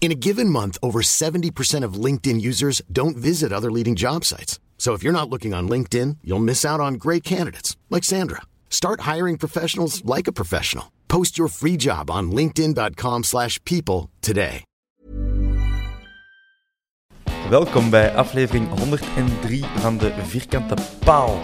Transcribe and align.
In 0.00 0.12
a 0.12 0.14
given 0.14 0.48
month, 0.48 0.78
over 0.80 1.00
70% 1.00 1.84
of 1.84 2.04
LinkedIn 2.04 2.40
users 2.40 2.80
don't 2.90 3.16
visit 3.16 3.52
other 3.52 3.70
leading 3.70 3.94
job 3.94 4.24
sites. 4.24 4.58
So 4.78 4.94
if 4.94 5.02
you're 5.02 5.12
not 5.12 5.28
looking 5.28 5.52
on 5.52 5.68
LinkedIn, 5.68 6.18
you'll 6.24 6.38
miss 6.38 6.64
out 6.64 6.80
on 6.80 6.94
great 6.94 7.22
candidates 7.24 7.76
like 7.90 8.04
Sandra. 8.04 8.42
Start 8.70 9.00
hiring 9.00 9.36
professionals 9.36 10.02
like 10.04 10.26
a 10.26 10.32
professional. 10.32 10.92
Post 11.08 11.36
your 11.36 11.48
free 11.48 11.76
job 11.76 12.10
on 12.10 12.30
linkedin.com/people 12.30 14.08
today. 14.20 14.62
Welkom 17.50 17.90
bij 17.90 18.14
aflevering 18.14 18.68
103 18.78 19.64
van 19.76 19.98
de 19.98 20.12
Vierkante 20.22 20.74
Paal. 21.04 21.40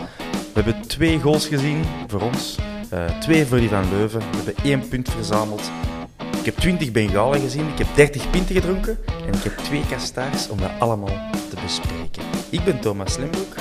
We 0.54 0.62
hebben 0.62 0.86
twee 0.86 1.20
goals 1.20 1.46
gezien 1.46 1.84
voor 2.06 2.20
ons, 2.20 2.58
eh, 2.90 3.18
twee 3.18 3.46
voor 3.46 3.58
die 3.58 3.68
van 3.68 3.88
Leuven. 3.90 4.20
We 4.20 4.36
hebben 4.36 4.64
één 4.64 4.88
punt 4.88 5.10
verzameld. 5.10 5.70
Ik 6.18 6.44
heb 6.44 6.56
20 6.56 6.92
Bengalen 6.92 7.40
gezien, 7.40 7.68
ik 7.68 7.78
heb 7.78 7.86
30 7.94 8.30
pinten 8.30 8.54
gedronken 8.54 8.98
en 9.26 9.34
ik 9.34 9.42
heb 9.42 9.56
twee 9.56 9.82
kastaars 9.90 10.48
om 10.48 10.58
dat 10.58 10.70
allemaal 10.78 11.30
te 11.50 11.56
bespreken. 11.62 12.22
Ik 12.50 12.64
ben 12.64 12.80
Thomas 12.80 13.16
Lembroek 13.16 13.54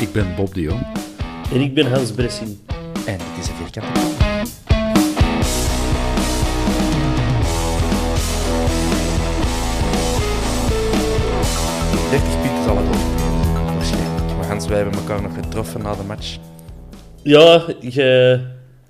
Ik 0.00 0.12
ben 0.12 0.34
Bob 0.36 0.54
de 0.54 0.60
Jong. 0.60 0.86
En 1.52 1.60
ik 1.60 1.74
ben 1.74 1.92
Hans 1.92 2.12
Bressing. 2.12 2.58
en 3.06 3.18
dit 3.18 3.38
is 3.40 3.46
de 3.46 3.52
Vierkante 3.52 3.92
Paal. 3.92 4.10
Dertig 12.10 12.40
pinten 12.42 12.64
zal 12.64 12.76
het 12.76 12.86
ook 12.86 13.74
waarschijnlijk. 13.74 14.36
Maar 14.36 14.46
Hans, 14.46 14.66
wij 14.66 14.76
hebben 14.78 14.98
elkaar 14.98 15.22
nog 15.22 15.34
getroffen 15.34 15.82
na 15.82 15.94
de 15.94 16.02
match. 16.02 16.36
Ja, 17.22 17.64
je, 17.80 18.40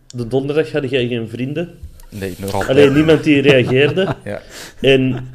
de 0.06 0.26
donderdag 0.26 0.72
hadden 0.72 0.90
jij 0.90 1.06
geen 1.06 1.28
vrienden. 1.28 1.78
Nee, 2.08 2.34
nog 2.38 2.52
altijd. 2.52 2.70
Alleen 2.70 2.92
niemand 2.92 3.24
die 3.24 3.40
reageerde. 3.40 4.14
Ja. 4.24 4.40
En 4.80 5.28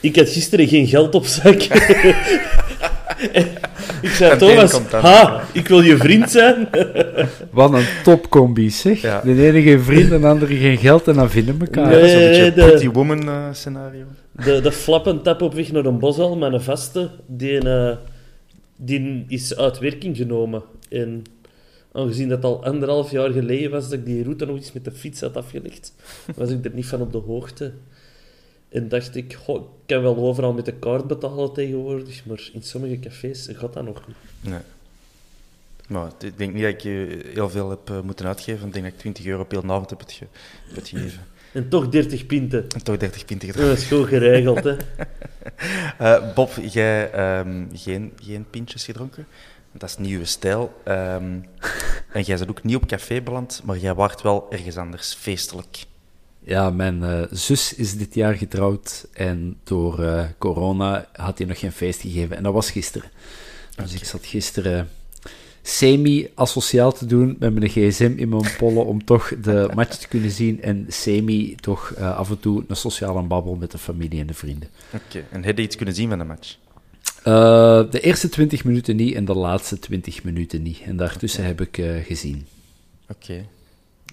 ik 0.00 0.16
had 0.16 0.28
gisteren 0.28 0.68
geen 0.68 0.86
geld 0.86 1.14
op 1.14 1.24
zak. 1.26 1.62
Ik 4.02 4.10
zei, 4.10 4.30
En 4.30 4.38
Thomas, 4.38 4.80
ha, 4.90 5.40
ik 5.52 5.68
wil 5.68 5.80
je 5.80 5.96
vriend 5.96 6.30
zijn. 6.30 6.68
Wat 7.50 7.72
een 7.72 7.84
topcombi, 8.04 8.70
zeg. 8.70 9.00
Ja. 9.00 9.20
De 9.24 9.46
ene 9.46 9.62
geen 9.62 9.80
vriend, 9.80 10.12
en 10.12 10.20
de 10.20 10.26
andere 10.26 10.56
geen 10.56 10.76
geld 10.78 11.08
en 11.08 11.14
dan 11.14 11.30
vinden 11.30 11.56
elkaar. 11.60 11.86
Nee. 11.88 11.94
Dat 12.00 12.04
is 12.04 12.12
een 12.12 12.18
beetje 12.18 12.52
de- 12.52 12.60
een 12.62 12.68
Pretty 12.68 12.88
Woman 12.88 13.28
eh, 13.28 13.44
scenario. 13.52 14.04
De, 14.44 14.60
de 14.60 14.72
flappentap 14.72 15.42
op 15.42 15.54
weg 15.54 15.72
naar 15.72 15.84
een 15.84 15.98
bosal 15.98 16.36
met 16.36 16.52
een 16.52 16.60
vaste, 16.60 17.10
die, 17.26 17.58
eh, 17.70 17.96
die 18.76 19.24
is 19.28 19.56
uit 19.56 19.78
werking 19.78 20.16
genomen. 20.16 20.62
En 20.90 21.22
aangezien 21.92 22.28
dat 22.28 22.44
al 22.44 22.64
anderhalf 22.64 23.10
jaar 23.10 23.30
geleden 23.30 23.70
was 23.70 23.84
dat 23.88 23.92
ik 23.98 24.04
die 24.04 24.22
route 24.22 24.44
nog 24.46 24.56
eens 24.56 24.72
met 24.72 24.84
de 24.84 24.92
fiets 24.92 25.20
had 25.20 25.36
afgelegd, 25.36 25.94
was 26.36 26.50
ik 26.50 26.64
er 26.64 26.70
niet 26.74 26.86
van 26.86 27.00
op 27.00 27.12
de 27.12 27.18
hoogte. 27.18 27.72
En 28.68 28.88
dacht 28.88 29.16
ik, 29.16 29.34
goh, 29.34 29.62
ik 29.62 29.68
kan 29.86 30.02
wel 30.02 30.16
overal 30.16 30.52
met 30.52 30.64
de 30.64 30.72
kaart 30.74 31.06
betalen 31.06 31.52
tegenwoordig, 31.52 32.26
maar 32.26 32.50
in 32.52 32.62
sommige 32.62 32.98
cafés 32.98 33.48
gaat 33.52 33.72
dat 33.72 33.84
nog 33.84 34.06
niet. 34.06 34.16
Nee. 34.40 34.60
Maar 35.88 36.10
ik 36.20 36.38
denk 36.38 36.52
niet 36.54 36.62
dat 36.62 36.72
ik 36.72 36.80
je 36.80 37.20
heel 37.34 37.50
veel 37.50 37.70
heb 37.70 37.90
eh, 37.90 38.00
moeten 38.00 38.26
uitgeven. 38.26 38.66
Ik 38.66 38.72
denk 38.72 38.84
dat 38.84 38.94
ik 38.94 38.98
20 39.00 39.26
euro 39.26 39.46
heel 39.48 39.62
avond 39.62 39.90
heb 39.90 39.98
het, 40.00 40.12
ge- 40.12 40.26
heb 40.66 40.76
het 40.76 40.88
gegeven. 40.88 41.20
En 41.52 41.68
toch 41.68 41.88
30 41.88 42.26
pinten. 42.26 42.66
En 42.74 42.82
toch 42.82 42.96
30 42.96 43.24
pinten 43.24 43.48
gedronken. 43.48 43.74
Dat 43.74 43.84
is 43.84 43.90
goed 43.90 44.06
geregeld, 44.06 44.64
hè. 44.64 44.76
Eh, 45.98 46.34
Bob, 46.34 46.50
jij 46.70 47.10
ehm, 47.10 47.64
geen, 47.72 48.12
geen 48.22 48.46
pintjes 48.50 48.84
gedronken? 48.84 49.26
Dat 49.78 49.88
is 49.88 49.96
nieuwe 49.98 50.24
stijl. 50.24 50.72
Ehm, 50.84 51.38
en 52.12 52.22
jij 52.22 52.36
bent 52.36 52.50
ook 52.50 52.62
niet 52.62 52.76
op 52.76 52.86
café 52.86 53.20
beland, 53.20 53.60
maar 53.64 53.78
jij 53.78 53.94
waart 53.94 54.22
wel 54.22 54.46
ergens 54.50 54.76
anders 54.76 55.14
feestelijk. 55.14 55.84
Ja, 56.40 56.70
mijn 56.70 57.02
eh, 57.02 57.22
zus 57.30 57.74
is 57.74 57.96
dit 57.96 58.14
jaar 58.14 58.34
getrouwd 58.34 59.06
en 59.12 59.56
door 59.64 60.02
eh, 60.02 60.24
corona 60.38 61.08
had 61.12 61.38
hij 61.38 61.46
nog 61.46 61.58
geen 61.58 61.72
feest 61.72 62.00
gegeven. 62.00 62.36
En 62.36 62.42
dat 62.42 62.52
was 62.52 62.70
gisteren. 62.70 63.10
Dus 63.76 63.94
ik 63.94 64.04
zat 64.04 64.26
gisteren 64.26 64.88
semi-asociaal 65.62 66.92
te 66.92 67.06
doen 67.06 67.36
met 67.38 67.54
mijn 67.54 67.70
gsm 67.70 68.12
in 68.16 68.28
mijn 68.28 68.56
pollen 68.58 68.84
om 68.86 69.04
toch 69.04 69.32
de 69.40 69.70
match 69.74 69.96
te 69.96 70.08
kunnen 70.08 70.30
zien 70.30 70.62
en 70.62 70.86
semi 70.88 71.54
toch 71.54 71.92
eh, 71.92 72.16
af 72.16 72.30
en 72.30 72.40
toe 72.40 72.64
een 72.68 72.76
sociale 72.76 73.22
babbel 73.22 73.54
met 73.54 73.70
de 73.70 73.78
familie 73.78 74.20
en 74.20 74.26
de 74.26 74.34
vrienden. 74.34 74.68
Oké. 74.94 75.24
En 75.30 75.44
heb 75.44 75.56
je 75.56 75.62
iets 75.62 75.76
kunnen 75.76 75.94
zien 75.94 76.08
van 76.08 76.18
de 76.18 76.24
match? 76.24 76.56
Eh, 77.22 77.90
de 77.90 78.00
eerste 78.00 78.28
20 78.28 78.64
minuten 78.64 78.96
niet 78.96 79.14
en 79.14 79.24
de 79.24 79.34
laatste 79.34 79.78
20 79.78 80.24
minuten 80.24 80.62
niet. 80.62 80.80
En 80.84 80.96
daartussen 80.96 81.44
heb 81.44 81.60
ik 81.60 81.78
eh, 81.78 82.04
gezien. 82.04 82.46
Oké. 83.10 83.44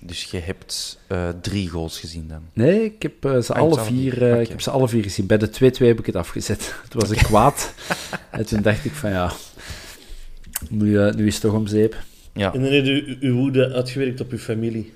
Dus 0.02 0.24
je 0.24 0.38
hebt 0.38 1.00
eh, 1.08 1.30
drie 1.42 1.70
goals 1.70 2.00
gezien 2.00 2.28
dan. 2.28 2.42
Nee, 2.54 2.84
ik 2.84 3.02
heb 3.02 3.26
eh, 3.26 3.42
ze 3.42 3.54
Ah, 3.54 3.62
alle 3.62 3.80
vier, 3.80 4.22
ik 4.42 4.48
heb 4.48 4.62
ze 4.62 4.70
alle 4.70 4.88
vier 4.88 5.04
gezien. 5.04 5.26
Bij 5.26 5.38
de 5.38 5.48
2-2 5.48 5.52
heb 5.78 6.00
ik 6.00 6.06
het 6.06 6.16
afgezet. 6.16 6.76
Toen 6.90 7.02
was 7.02 7.12
ik 7.12 7.18
kwaad. 7.18 7.74
en 8.32 8.46
toen 8.46 8.62
dacht 8.62 8.86
ik 8.86 8.92
van 8.92 9.10
ja, 9.10 9.32
nu, 10.70 11.12
nu 11.16 11.28
is 11.28 11.34
het 11.34 11.42
toch 11.42 11.54
om 11.54 11.68
zeep. 11.68 11.96
Ja. 12.34 12.54
En 12.54 12.62
dan 12.62 12.72
heb 12.72 12.86
je 12.86 13.18
uw 13.20 13.36
woede 13.36 13.74
uitgewerkt 13.74 14.22
op 14.22 14.32
uw 14.32 14.38
familie. 14.38 14.94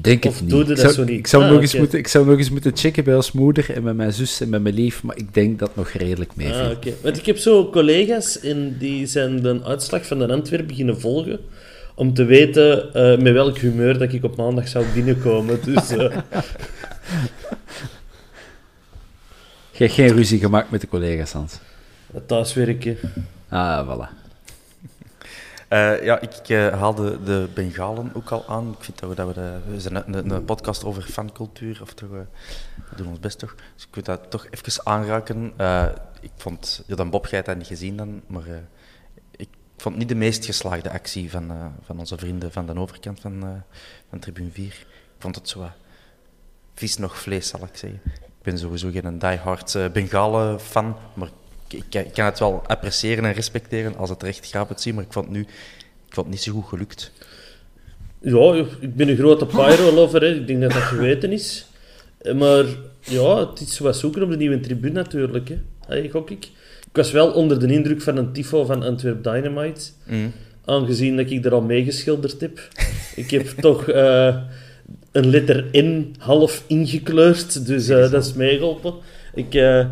Denk 0.00 0.24
Of 0.24 0.34
het 0.38 0.48
niet. 0.48 0.60
ik, 0.60 0.66
dat 0.66 0.78
zou, 0.78 0.92
zo 0.92 1.04
niet? 1.04 1.18
Ik, 1.18 1.26
zou 1.26 1.42
Ah, 1.44 1.50
nog 1.50 1.60
eens 1.60 1.74
moeten, 1.76 1.98
ik 1.98 2.08
zou 2.08 2.26
nog 2.26 2.38
eens 2.38 2.50
moeten 2.50 2.76
checken 2.76 3.04
bij 3.04 3.14
ons 3.14 3.32
moeder 3.32 3.74
en 3.74 3.82
met 3.82 3.96
mijn 3.96 4.12
zus 4.12 4.40
en 4.40 4.48
met 4.48 4.62
mijn 4.62 4.74
lief, 4.74 5.02
maar 5.02 5.16
ik 5.16 5.34
denk 5.34 5.58
dat 5.58 5.76
nog 5.76 5.88
redelijk 5.88 6.36
meeviel. 6.36 6.60
Ah, 6.64 6.70
oké. 6.70 6.92
Want 7.02 7.16
ik 7.16 7.26
heb 7.26 7.36
zo 7.36 7.70
collega's 7.70 8.40
en 8.40 8.76
die 8.78 9.06
zijn 9.06 9.42
de 9.42 9.60
uitslag 9.64 10.06
van 10.06 10.18
de 10.18 10.28
Antwerp 10.28 10.66
beginnen 10.68 11.00
volgen 11.00 11.40
om 11.94 12.14
te 12.14 12.24
weten 12.24 12.94
eh, 12.94 13.18
met 13.18 13.32
welk 13.32 13.58
humeur 13.58 13.98
dat 13.98 14.12
ik 14.12 14.24
op 14.24 14.36
maandag 14.36 14.68
zou 14.68 14.84
binnenkomen. 14.94 15.58
Dus 15.64 15.90
eh, 15.90 16.16
Je 19.72 19.78
hebt 19.88 19.92
geen 19.92 20.12
ruzie 20.12 20.38
gemaakt 20.38 20.70
met 20.70 20.80
de 20.80 20.88
collega's, 20.88 21.32
Hans. 21.32 21.58
thuiswerken. 22.26 22.96
Ah, 23.48 23.88
voilà. 23.88 24.21
Eh, 25.72 26.04
ja, 26.04 26.20
ik 26.20 26.48
eh, 26.48 26.78
haalde 26.78 27.22
de 27.22 27.48
Bengalen 27.54 28.10
ook 28.14 28.30
al 28.30 28.48
aan. 28.48 28.70
Ik 28.78 28.84
vind 28.84 28.98
dat 28.98 29.08
we, 29.08 29.14
dat 29.14 29.26
we, 29.26 29.32
de, 29.32 29.58
we 29.66 29.80
zijn 29.80 29.96
een, 29.96 30.30
een, 30.30 30.44
podcast 30.44 30.84
over 30.84 31.02
fancultuur, 31.02 31.78
of 31.82 31.94
toch, 31.94 32.12
eh, 32.12 32.18
we 32.90 32.96
doen 32.96 33.06
ons 33.06 33.20
best 33.20 33.38
toch. 33.38 33.54
Dus 33.74 33.84
ik 33.84 33.94
wil 33.94 34.02
dat 34.02 34.30
toch 34.30 34.46
even 34.50 34.86
aanraken. 34.86 35.52
Eh, 35.56 35.86
ik 36.22 36.30
vond, 36.36 36.82
ja, 36.86 36.96
dan 36.96 37.10
Bob, 37.10 37.26
jij 37.26 37.34
hebt 37.34 37.46
dat 37.46 37.56
niet 37.56 37.66
gezien 37.66 37.96
dan, 37.96 38.22
maar 38.26 38.46
eh, 38.46 38.56
ik 39.36 39.48
vond 39.76 39.96
niet 39.96 40.08
de 40.08 40.14
meest 40.14 40.44
geslaagde 40.44 40.90
actie 40.90 41.30
van, 41.30 41.50
eh, 41.50 41.66
van 41.82 41.98
onze 41.98 42.18
vrienden 42.18 42.52
van 42.52 42.66
de 42.66 42.78
overkant 42.78 43.20
van, 43.20 43.42
eh, 43.42 43.48
van 44.08 44.18
Tribune 44.18 44.50
4. 44.50 44.64
Ik 44.66 45.18
vond 45.18 45.34
het 45.34 45.48
zo 45.48 45.70
vis 46.74 46.96
nog 46.96 47.18
vlees, 47.18 47.48
zal 47.48 47.62
ik 47.62 47.76
zeggen. 47.76 48.00
Ik 48.04 48.42
ben 48.42 48.58
sowieso 48.58 48.90
geen 48.90 49.18
diehard 49.18 49.74
uh, 49.74 49.88
Bengalen-fan, 49.90 50.96
maar 51.14 51.28
ik, 51.72 51.84
ik, 51.90 52.06
ik 52.06 52.12
kan 52.12 52.24
het 52.24 52.38
wel 52.38 52.62
appreciëren 52.66 53.24
en 53.24 53.32
respecteren 53.32 53.96
als 53.96 54.10
het 54.10 54.22
recht 54.22 54.46
gaat 54.46 54.80
zien, 54.80 54.94
maar 54.94 55.04
ik 55.04 55.12
vond, 55.12 55.24
het 55.24 55.34
nu, 55.34 55.40
ik 55.40 56.14
vond 56.14 56.26
het 56.26 56.34
niet 56.34 56.42
zo 56.42 56.52
goed 56.52 56.68
gelukt. 56.68 57.12
Ja, 58.20 58.64
ik 58.80 58.96
ben 58.96 59.08
een 59.08 59.16
grote 59.16 59.46
Pyro-lover, 59.46 60.20
hè. 60.20 60.34
ik 60.34 60.46
denk 60.46 60.60
dat 60.60 60.72
dat 60.72 60.82
geweten 60.82 61.32
is. 61.32 61.66
Maar 62.34 62.64
ja, 63.00 63.48
het 63.48 63.60
is 63.60 63.78
wat 63.78 63.96
zoeken 63.96 64.22
op 64.22 64.30
de 64.30 64.36
nieuwe 64.36 64.60
tribune 64.60 64.92
natuurlijk. 64.92 65.48
Hè. 65.48 65.58
Hey, 65.86 66.08
gok 66.08 66.30
ik. 66.30 66.44
Ik 66.92 66.98
was 66.98 67.10
wel 67.10 67.30
onder 67.30 67.58
de 67.58 67.72
indruk 67.72 68.02
van 68.02 68.16
een 68.16 68.32
tifo 68.32 68.64
van 68.64 68.82
Antwerp 68.82 69.24
Dynamite. 69.24 69.90
Mm. 70.06 70.32
Aangezien 70.64 71.16
dat 71.16 71.30
ik 71.30 71.44
er 71.44 71.52
al 71.52 71.62
meegeschilderd 71.62 72.40
heb. 72.40 72.68
Ik 73.16 73.30
heb 73.30 73.46
toch 73.60 73.88
eh, 73.88 74.36
een 75.12 75.30
letter 75.30 75.64
N 75.72 76.14
half 76.18 76.64
ingekleurd, 76.66 77.66
dus 77.66 77.88
eh, 77.88 78.10
dat 78.10 78.24
is 78.24 78.32
meegeholpen. 78.32 78.94
Ik, 79.34 79.54
eh, 79.54 79.86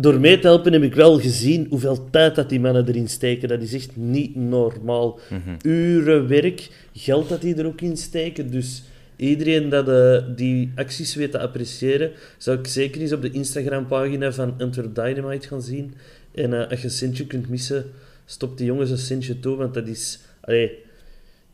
door 0.00 0.20
mee 0.20 0.38
te 0.38 0.46
helpen 0.46 0.72
heb 0.72 0.82
ik 0.82 0.94
wel 0.94 1.20
gezien 1.20 1.66
hoeveel 1.70 2.10
tijd 2.10 2.34
dat 2.34 2.48
die 2.48 2.60
mannen 2.60 2.88
erin 2.88 3.08
steken. 3.08 3.48
Dat 3.48 3.62
is 3.62 3.74
echt 3.74 3.96
niet 3.96 4.36
normaal. 4.36 5.18
Uren 5.62 6.28
werk, 6.28 6.68
geld 6.92 7.28
dat 7.28 7.40
die 7.40 7.54
er 7.54 7.66
ook 7.66 7.80
in 7.80 7.96
steken. 7.96 8.50
Dus 8.50 8.82
iedereen 9.16 9.68
dat 9.68 9.88
eh, 9.88 10.36
die 10.36 10.72
acties 10.74 11.14
weet 11.14 11.30
te 11.30 11.38
appreciëren, 11.38 12.10
zou 12.36 12.58
ik 12.58 12.66
zeker 12.66 13.00
eens 13.00 13.12
op 13.12 13.22
de 13.22 13.30
Instagram-pagina 13.30 14.32
van 14.32 14.54
Antwerp 14.58 14.94
Dynamite 14.94 15.48
gaan 15.48 15.62
zien. 15.62 15.94
En 16.34 16.52
eh, 16.52 16.70
als 16.70 16.80
je 16.80 16.84
een 16.84 16.92
centje 16.92 17.26
kunt 17.26 17.48
missen, 17.48 17.84
stop 18.24 18.58
die 18.58 18.66
jongens 18.66 18.90
een 18.90 18.98
centje 18.98 19.40
toe, 19.40 19.56
want 19.56 19.74
dat 19.74 19.88
is... 19.88 20.18
Allee, 20.40 20.78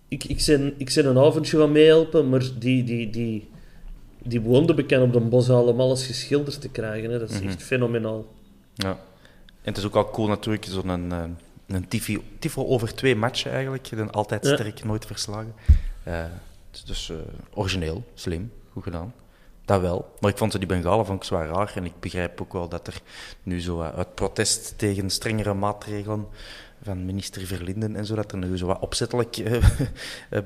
ik, 0.09 0.25
ik, 0.25 0.43
ben, 0.47 0.75
ik 0.77 0.93
ben 0.95 1.07
een 1.07 1.19
avondje 1.19 1.59
gaan 1.59 1.73
meehelpen, 1.73 2.29
maar 2.29 2.43
die, 2.59 2.85
die, 2.85 3.11
die, 3.11 3.49
die 4.25 4.41
woonden 4.41 4.77
bekend 4.77 5.03
op 5.03 5.13
de 5.13 5.21
bos 5.21 5.49
om 5.49 5.81
alles 5.81 6.07
geschilderd 6.07 6.61
te 6.61 6.69
krijgen. 6.69 7.11
Hè. 7.11 7.19
Dat 7.19 7.31
is 7.31 7.41
echt 7.41 7.63
fenomenaal. 7.63 8.25
Ja. 8.75 8.91
En 9.63 9.71
het 9.73 9.77
is 9.77 9.85
ook 9.85 9.95
al 9.97 10.11
cool 10.11 10.29
natuurlijk, 10.29 10.65
zo'n 10.65 10.89
een, 10.89 11.13
eh, 11.13 11.23
een 11.67 11.89
tifo, 11.89 12.23
tifo 12.39 12.67
over 12.67 12.95
twee 12.95 13.17
matchen 13.17 13.51
eigenlijk. 13.53 13.97
Dan 13.97 14.11
altijd 14.11 14.47
Ja. 14.47 14.55
sterk, 14.55 14.85
nooit 14.85 15.07
verslagen. 15.07 15.55
Het 16.03 16.31
is 16.73 16.85
dus 16.85 17.11
eh, 17.11 17.17
origineel, 17.55 18.05
slim, 18.15 18.53
goed 18.73 18.83
gedaan. 18.83 19.15
Dat 19.65 19.81
wel. 19.81 20.15
Maar 20.21 20.31
ik 20.31 20.39
vond 20.39 20.53
ze 20.53 20.59
die 20.59 20.67
Bengalen 20.69 21.07
vond 21.07 21.19
ik 21.19 21.25
zwaar 21.25 21.49
raar. 21.49 21.73
En 21.75 21.85
ik 21.85 21.93
begrijp 22.01 22.41
ook 22.41 22.53
wel 22.53 22.69
dat 22.69 22.87
er 22.87 23.01
nu 23.43 23.61
zo 23.61 23.81
uit 23.81 24.15
protest 24.15 24.75
tegen 24.79 25.11
strengere 25.11 25.55
maatregelen 25.55 26.27
van 26.85 27.05
minister 27.05 27.47
Verlinden 27.47 27.97
en 27.97 28.07
zo, 28.07 28.15
dat 28.15 28.33
er 28.33 28.39
nu 28.39 28.57
zo 28.57 28.67
wat 28.67 28.81
opzettelijk 28.81 29.37
eh, 29.37 29.63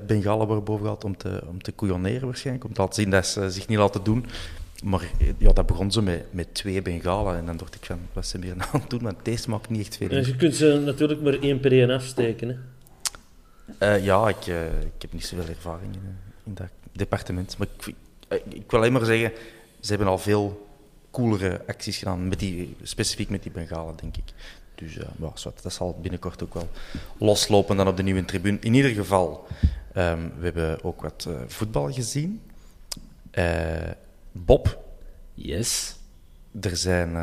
Bengalen 0.07 0.47
worden 0.47 0.63
bovengehaald 0.63 1.03
om 1.03 1.17
te, 1.17 1.41
om 1.47 1.61
te 1.61 1.71
waarschijnlijk. 2.25 2.65
Om 2.65 2.73
te 2.73 2.81
laten 2.81 3.01
zien 3.01 3.09
dat 3.09 3.25
ze 3.25 3.51
zich 3.51 3.67
niet 3.67 3.77
laten 3.77 4.03
doen. 4.03 4.25
Maar 4.83 5.01
eh, 5.01 5.27
ja, 5.37 5.53
dat 5.53 5.65
begon 5.65 5.91
zo 5.91 6.01
met, 6.01 6.25
met 6.31 6.53
twee 6.53 6.81
Bengalen. 6.81 7.37
En 7.37 7.45
dan 7.45 7.57
dacht 7.57 7.75
ik 7.75 7.85
van, 7.85 7.99
wat 8.13 8.35
hier 8.41 8.55
nou 8.55 8.69
aan 8.73 8.79
het 8.79 8.89
doen? 8.89 9.01
Want 9.01 9.17
deze 9.23 9.49
maakt 9.49 9.69
niet 9.69 9.81
echt 9.81 9.97
veel 9.97 10.11
Ja, 10.11 10.17
je 10.17 10.35
kunt 10.35 10.55
ze 10.55 10.81
natuurlijk 10.85 11.21
maar 11.21 11.39
één 11.39 11.59
per 11.59 11.71
één 11.71 11.89
afsteken. 11.89 12.47
Hè. 12.47 12.55
Eh, 13.77 14.03
ja, 14.03 14.27
ik, 14.27 14.45
ik 14.95 15.01
heb 15.01 15.13
niet 15.13 15.25
zoveel 15.25 15.47
ervaring 15.47 15.93
in, 15.93 16.17
in 16.43 16.53
dat 16.53 16.69
departement. 16.91 17.57
Maar 17.57 17.67
ik, 17.85 17.95
ik 18.53 18.71
wil 18.71 18.79
alleen 18.79 18.93
maar 18.93 19.05
zeggen, 19.05 19.31
ze 19.79 19.89
hebben 19.89 20.07
al 20.07 20.17
veel 20.17 20.67
coolere 21.11 21.61
acties 21.67 21.97
gedaan, 21.97 22.27
met 22.27 22.39
die, 22.39 22.75
specifiek 22.83 23.29
met 23.29 23.43
die 23.43 23.51
Bengalen, 23.51 23.95
denk 23.95 24.17
ik. 24.17 24.23
Dus 24.79 24.97
zwart, 25.33 25.63
dat 25.63 25.73
zal 25.73 25.97
binnenkort 26.01 26.43
ook 26.43 26.53
wel 26.53 26.69
loslopen 27.17 27.77
dan 27.77 27.87
op 27.87 27.97
de 27.97 28.03
nieuwe 28.03 28.25
tribune. 28.25 28.57
In 28.61 28.73
ieder 28.73 28.91
geval, 28.91 29.47
ehm, 29.93 30.19
we 30.37 30.43
hebben 30.43 30.83
ook 30.83 31.01
wat 31.01 31.25
eh, 31.29 31.33
voetbal 31.47 31.91
gezien. 31.93 32.41
Eh, 33.31 33.45
Bob, 34.31 34.77
Yes. 35.33 35.95
er, 36.61 36.77
zijn, 36.77 37.15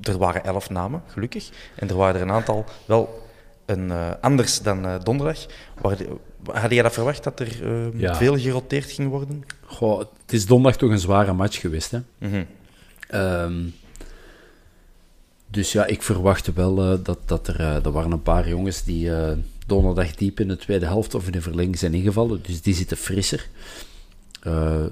er 0.00 0.18
waren 0.18 0.44
elf 0.44 0.70
namen, 0.70 1.02
gelukkig. 1.06 1.50
En 1.76 1.88
er 1.88 1.96
waren 1.96 2.14
er 2.14 2.22
een 2.22 2.30
aantal 2.32 2.64
wel 2.86 3.22
een, 3.66 3.92
anders 4.20 4.60
dan 4.60 5.00
donderdag. 5.02 5.46
Waar 5.80 5.96
de- 5.96 6.16
had 6.52 6.70
jij 6.70 6.82
dat 6.82 6.92
verwacht, 6.92 7.24
dat 7.24 7.40
er 7.40 7.64
eh, 7.64 8.00
Ja. 8.00 8.14
veel 8.14 8.38
geroteerd 8.38 8.90
ging 8.90 9.08
worden? 9.08 9.42
Goh, 9.66 9.98
het 9.98 10.32
is 10.32 10.46
donderdag 10.46 10.80
toch 10.80 10.90
een 10.90 10.98
zware 10.98 11.32
match 11.32 11.60
geweest, 11.60 11.90
hè? 11.90 11.98
Mhm. 12.18 12.44
Ehm, 13.08 13.64
dus 15.54 15.72
ja, 15.72 15.86
ik 15.86 16.02
verwachtte 16.02 16.52
wel 16.52 16.82
eh, 16.82 16.98
dat, 17.02 17.18
dat 17.24 17.48
er... 17.48 17.60
eh, 17.60 17.84
er 17.84 17.92
waren 17.92 18.12
een 18.12 18.22
paar 18.22 18.48
jongens 18.48 18.84
die 18.84 19.14
eh, 19.14 19.36
donderdag 19.66 20.14
diep 20.14 20.40
in 20.40 20.48
de 20.48 20.56
tweede 20.56 20.86
helft 20.86 21.14
of 21.14 21.26
in 21.26 21.32
de 21.32 21.40
verlenging 21.40 21.78
zijn 21.78 21.94
ingevallen. 21.94 22.40
Dus 22.42 22.62
die 22.62 22.74
zitten 22.74 22.96
frisser. 22.96 23.48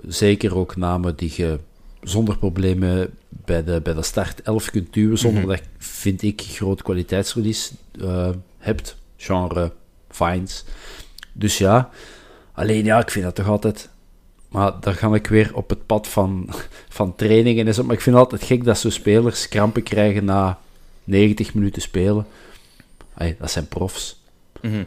Zeker 0.07 0.57
ook 0.57 0.77
namen 0.77 1.17
die 1.17 1.33
je 1.37 1.59
zonder 2.03 2.39
problemen 2.39 3.11
bij 3.29 3.65
de, 3.65 3.81
bij 3.81 3.95
de 3.95 4.03
start 4.03 4.43
11 4.43 4.71
kunt 4.71 4.93
duwen. 4.93 5.19
Zonder 5.19 5.47
dat, 5.47 5.61
vind 5.79 6.23
ik, 6.23 6.41
groot 6.41 6.83
kwaliteitsverlies 6.83 7.73
hebt. 8.59 8.97
Genre 9.17 9.73
Fines. 10.09 10.65
Dus 11.33 11.59
ja, 11.59 11.91
alleen 12.53 12.85
ja, 12.85 12.99
ik 12.99 13.11
vind 13.11 13.25
dat 13.25 13.35
toch 13.35 13.49
altijd... 13.49 13.89
Maar 14.53 14.73
dan 14.81 14.95
ga 14.95 15.15
ik 15.15 15.27
weer 15.27 15.51
op 15.55 15.69
het 15.69 15.87
pad 15.87 16.09
van, 16.09 16.49
van 16.89 17.15
trainingen 17.17 17.67
en 17.67 17.75
zo. 17.75 17.85
Maar 17.85 17.95
ik 17.95 18.01
vind 18.01 18.17
het 18.17 18.25
altijd 18.25 18.43
gek 18.43 18.65
dat 18.65 18.79
zo 18.79 18.91
spelers 18.91 19.49
krampen 19.49 19.83
krijgen 19.83 20.25
na 20.25 20.59
90 21.05 21.55
minuten 21.55 21.83
spelen. 21.83 22.27
Allee, 23.15 23.37
dat 23.39 23.51
zijn 23.51 23.69
profs. 23.69 24.23
Mhm. 24.61 24.85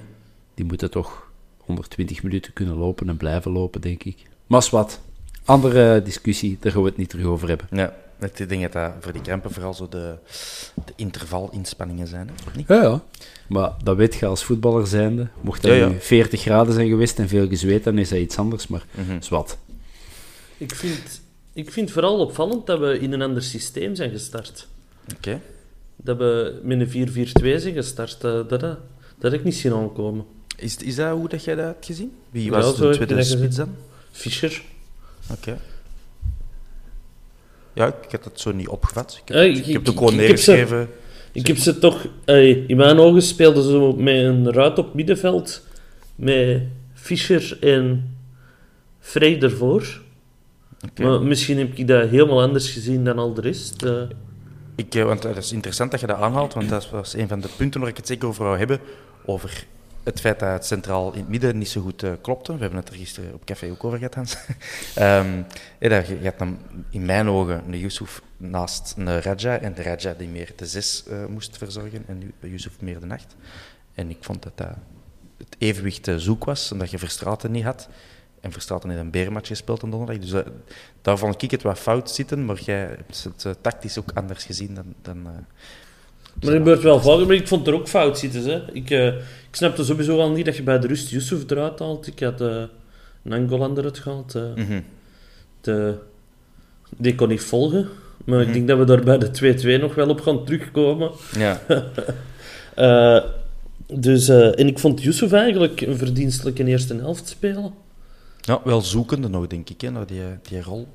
Die 0.54 0.66
moeten 0.66 0.92
toch 0.92 1.28
120 1.58 2.24
minuten 2.24 2.54
kunnen 2.54 2.76
lopen 2.76 3.10
en 3.10 3.18
blijven 3.18 3.52
lopen, 3.52 3.82
denk 3.82 4.04
ik. 4.04 4.18
Maar 4.48 4.60
is 4.60 4.70
wat. 4.70 5.00
Andere 5.46 6.02
discussie, 6.02 6.58
daar 6.60 6.72
gaan 6.72 6.82
we 6.82 6.88
het 6.88 6.98
niet 6.98 7.10
terug 7.10 7.26
over 7.26 7.48
hebben. 7.48 7.68
Ja, 7.72 7.94
ik 8.20 8.50
denk 8.50 8.62
dat 8.62 8.72
dat 8.72 8.92
voor 9.00 9.12
die 9.14 9.22
krampen 9.22 9.52
vooral 9.52 9.74
zo 9.74 9.88
de, 9.90 10.16
de 10.86 10.94
intervalinspanningen 10.96 12.08
zijn. 12.08 12.28
Hè? 12.28 12.34
Niet? 12.58 12.68
Ja, 12.68 12.82
ja. 12.82 13.04
Maar 13.48 13.72
dat 13.84 13.98
weet 13.98 14.16
je 14.16 14.26
als 14.26 14.44
voetballer 14.44 14.88
zijnde. 14.88 15.28
Mocht 15.42 15.62
dat 15.62 15.72
Ja, 15.72 15.78
ja. 15.78 15.88
nu 15.88 16.00
40 16.00 16.42
graden 16.42 16.74
zijn 16.74 16.88
geweest 16.90 17.20
en 17.20 17.28
veel 17.28 17.48
gezweet, 17.48 17.84
dan 17.84 17.98
is 17.98 18.10
dat 18.10 18.20
iets 18.20 18.38
anders. 18.38 18.68
Maar 18.68 18.86
is 19.20 19.30
wat. 19.30 19.58
Ik 20.58 20.76
vind, 20.76 21.22
ik 21.54 21.72
vind 21.72 21.92
vooral 21.92 22.20
opvallend 22.20 22.66
dat 22.66 22.80
we 22.80 23.00
in 23.00 23.12
een 23.14 23.22
ander 23.22 23.44
systeem 23.44 23.96
zijn 23.96 24.12
gestart. 24.12 24.68
Oké. 25.16 25.42
Dat 25.96 26.18
we 26.18 26.60
met 26.64 26.96
een 26.96 27.08
4-4-2 27.10 27.12
zijn 27.62 27.74
gestart. 27.74 28.24
eh, 28.24 28.32
Dat, 28.32 28.50
dat, 28.50 28.62
dat 29.20 29.32
heb 29.32 29.34
ik 29.34 29.44
niet 29.44 29.56
zien 29.56 29.74
aankomen. 29.74 30.26
Is, 30.58 30.76
is 30.78 30.96
dat 30.96 31.12
hoe 31.18 31.30
dat 31.30 31.44
jij 31.44 31.56
dat 31.56 31.66
hebt 31.66 31.86
gezien? 31.86 32.12
Wie 32.30 32.52
was 32.52 32.76
de 32.78 32.90
tweede 32.90 33.24
spits 33.24 33.56
dan? 33.56 33.76
Fischer. 34.12 34.62
Oké. 35.32 35.58
Ja, 37.76 37.88
ik 37.88 38.12
heb 38.12 38.24
dat 38.24 38.40
zo 38.40 38.52
niet 38.52 38.68
opgevat. 38.68 39.20
Ik 39.22 39.28
heb, 39.28 39.38
Ja, 39.38 39.44
ik, 39.44 39.66
ik- 39.66 39.74
heb 39.74 39.86
het 39.86 39.98
gewoon 39.98 40.16
neergeschreven. 40.16 40.90
Ik 41.32 41.48
heb 41.48 41.58
ze 41.58 41.80
toch... 41.80 42.06
eh, 42.26 42.70
in 42.70 42.78
mijn 42.78 43.00
ogen 43.00 43.22
speelden 43.22 43.64
ze 43.64 43.94
met 43.98 44.16
een 44.16 44.52
ruit 44.54 44.78
op 44.78 44.94
middenveld. 44.94 45.62
Met 46.16 46.62
Fischer 46.94 47.58
en 47.62 48.16
Frey 49.00 49.42
ervoor. 49.42 50.02
Maar 51.02 51.22
misschien 51.22 51.58
heb 51.58 51.78
ik 51.78 51.88
dat 51.88 52.10
helemaal 52.10 52.42
anders 52.42 52.72
gezien 52.72 53.04
dan 53.04 53.18
al 53.20 53.34
de 53.34 53.42
rest. 53.42 53.84
eh. 53.84 54.02
Ik, 54.76 54.94
want 54.94 55.24
het 55.24 55.38
is 55.38 55.52
interessant 55.52 55.92
dat 55.92 56.00
je 56.00 56.08
dat 56.08 56.18
aanhaalt, 56.18 56.54
want 56.54 56.70
dat 56.70 56.90
was 56.90 57.14
een 57.14 57.28
van 57.28 57.40
de 57.40 57.48
punten 57.58 57.80
waar 57.80 57.90
ik 57.90 57.98
het 57.98 58.08
zeker 58.08 58.28
over 58.28 58.44
wou 58.44 58.58
hebben. 58.58 58.80
Over 59.26 59.66
het 60.06 60.20
feit 60.20 60.40
dat 60.40 60.50
het 60.50 60.66
centraal 60.66 61.14
in 61.14 61.20
het 61.20 61.30
midden 61.30 61.58
niet 61.58 61.70
zo 61.70 61.82
goed 61.82 62.04
eh, 62.04 62.12
klopte. 62.22 62.54
We 62.54 62.60
hebben 62.60 62.80
het 62.80 62.90
er 62.90 62.96
gisteren 62.96 63.34
op 63.34 63.46
café 63.46 63.72
ook 63.72 63.84
over 63.84 63.98
gehad, 63.98 64.16
Hans. 64.16 64.38
Ehm, 64.96 65.42
ja, 65.80 65.90
dat 65.90 66.08
je, 66.08 66.20
je 66.20 66.26
had 66.26 66.38
dan 66.38 66.58
in 66.90 67.06
mijn 67.06 67.30
ogen 67.30 67.64
een 67.68 67.80
Yusuf 67.80 68.22
naast 68.38 68.94
een 68.98 69.22
Raja. 69.22 69.60
En 69.60 69.74
de 69.74 69.82
Raja 69.82 70.14
die 70.14 70.28
meer 70.28 70.54
de 70.56 70.66
zes 70.66 71.04
eh, 71.08 71.26
moest 71.26 71.58
verzorgen 71.58 72.04
en 72.08 72.34
Yusuf 72.40 72.82
meer 72.82 73.00
de 73.00 73.08
acht. 73.14 73.36
En 73.94 74.10
ik 74.10 74.18
vond 74.20 74.44
dat 74.44 74.52
dat 74.56 74.76
het 75.38 75.56
evenwicht 75.58 76.08
eh, 76.08 76.16
zoek 76.16 76.46
was, 76.46 76.72
omdat 76.72 76.92
je 76.92 76.98
Verstraten 76.98 77.52
niet 77.52 77.64
had. 77.64 77.90
En 78.40 78.52
Verstraten 78.52 78.90
heeft 78.90 79.02
een 79.02 79.12
berenmatch 79.12 79.48
gespeeld 79.48 79.84
op 79.84 79.92
donderdag. 79.92 80.30
Dus 80.30 80.44
daar 81.02 81.18
vond 81.18 81.42
ik 81.42 81.52
het 81.52 81.62
wat 81.62 81.80
fout 81.80 82.12
zitten, 82.12 82.46
maar 82.46 82.62
jij 82.62 82.80
hebt 82.80 83.28
het 83.44 83.58
tactisch 83.62 83.98
ook 84.00 84.12
anders 84.14 84.44
gezien 84.44 84.76
dan... 84.76 84.94
dan 85.02 85.46
Maar 86.42 86.50
dat 86.50 86.54
gebeurt 86.54 86.82
wel 86.82 87.02
vaker, 87.02 87.26
maar 87.28 87.36
ik 87.36 87.48
vond 87.48 87.68
er 87.68 87.74
ook 87.74 87.88
fout 87.88 88.20
zitten. 88.20 88.44
Hè. 88.44 88.62
Ik, 88.74 88.90
eh, 88.90 89.06
ik 89.16 89.52
snapte 89.52 89.84
sowieso 89.84 90.20
al 90.20 90.30
niet 90.32 90.46
dat 90.46 90.56
je 90.58 90.64
bij 90.64 90.80
de 90.80 90.88
rust 90.88 91.10
Yusuf 91.10 91.44
eruit 91.50 91.80
haalt. 91.80 92.08
Ik 92.08 92.20
had 92.20 92.42
eh 92.42 92.64
een 93.24 93.34
Angolan 93.34 93.78
eruit 93.78 94.00
gehaald. 94.00 94.36
eh. 94.36 94.44
mhm. 94.56 94.80
de, 95.62 95.94
die 96.98 97.16
kon 97.16 97.28
niet 97.28 97.42
volgen. 97.42 97.88
Maar 98.26 98.40
Mhm. 98.40 98.48
ik 98.48 98.54
denk 98.54 98.68
dat 98.68 98.78
we 98.78 98.84
daar 98.86 99.04
bij 99.04 99.18
de 99.18 99.32
2-2 99.78 99.82
nog 99.82 99.96
wel 99.96 100.10
op 100.10 100.22
gaan 100.22 100.46
terugkomen. 100.46 101.12
Ja, 101.38 101.62
dus, 103.94 104.30
en 104.30 104.68
ik 104.68 104.80
vond 104.80 105.04
Yusuf 105.04 105.32
eigenlijk 105.32 105.82
een 105.82 105.98
verdienstelijke 105.98 106.66
eerste 106.66 106.96
helft 106.96 107.28
spelen. 107.28 107.74
ja, 108.42 108.62
wel 108.64 108.82
zoekende 108.82 109.28
nog, 109.30 109.48
denk 109.48 109.70
ik, 109.70 109.82
hè, 109.82 109.90
naar 109.92 110.06
die, 110.08 110.22
die 110.50 110.62
rol. 110.62 110.88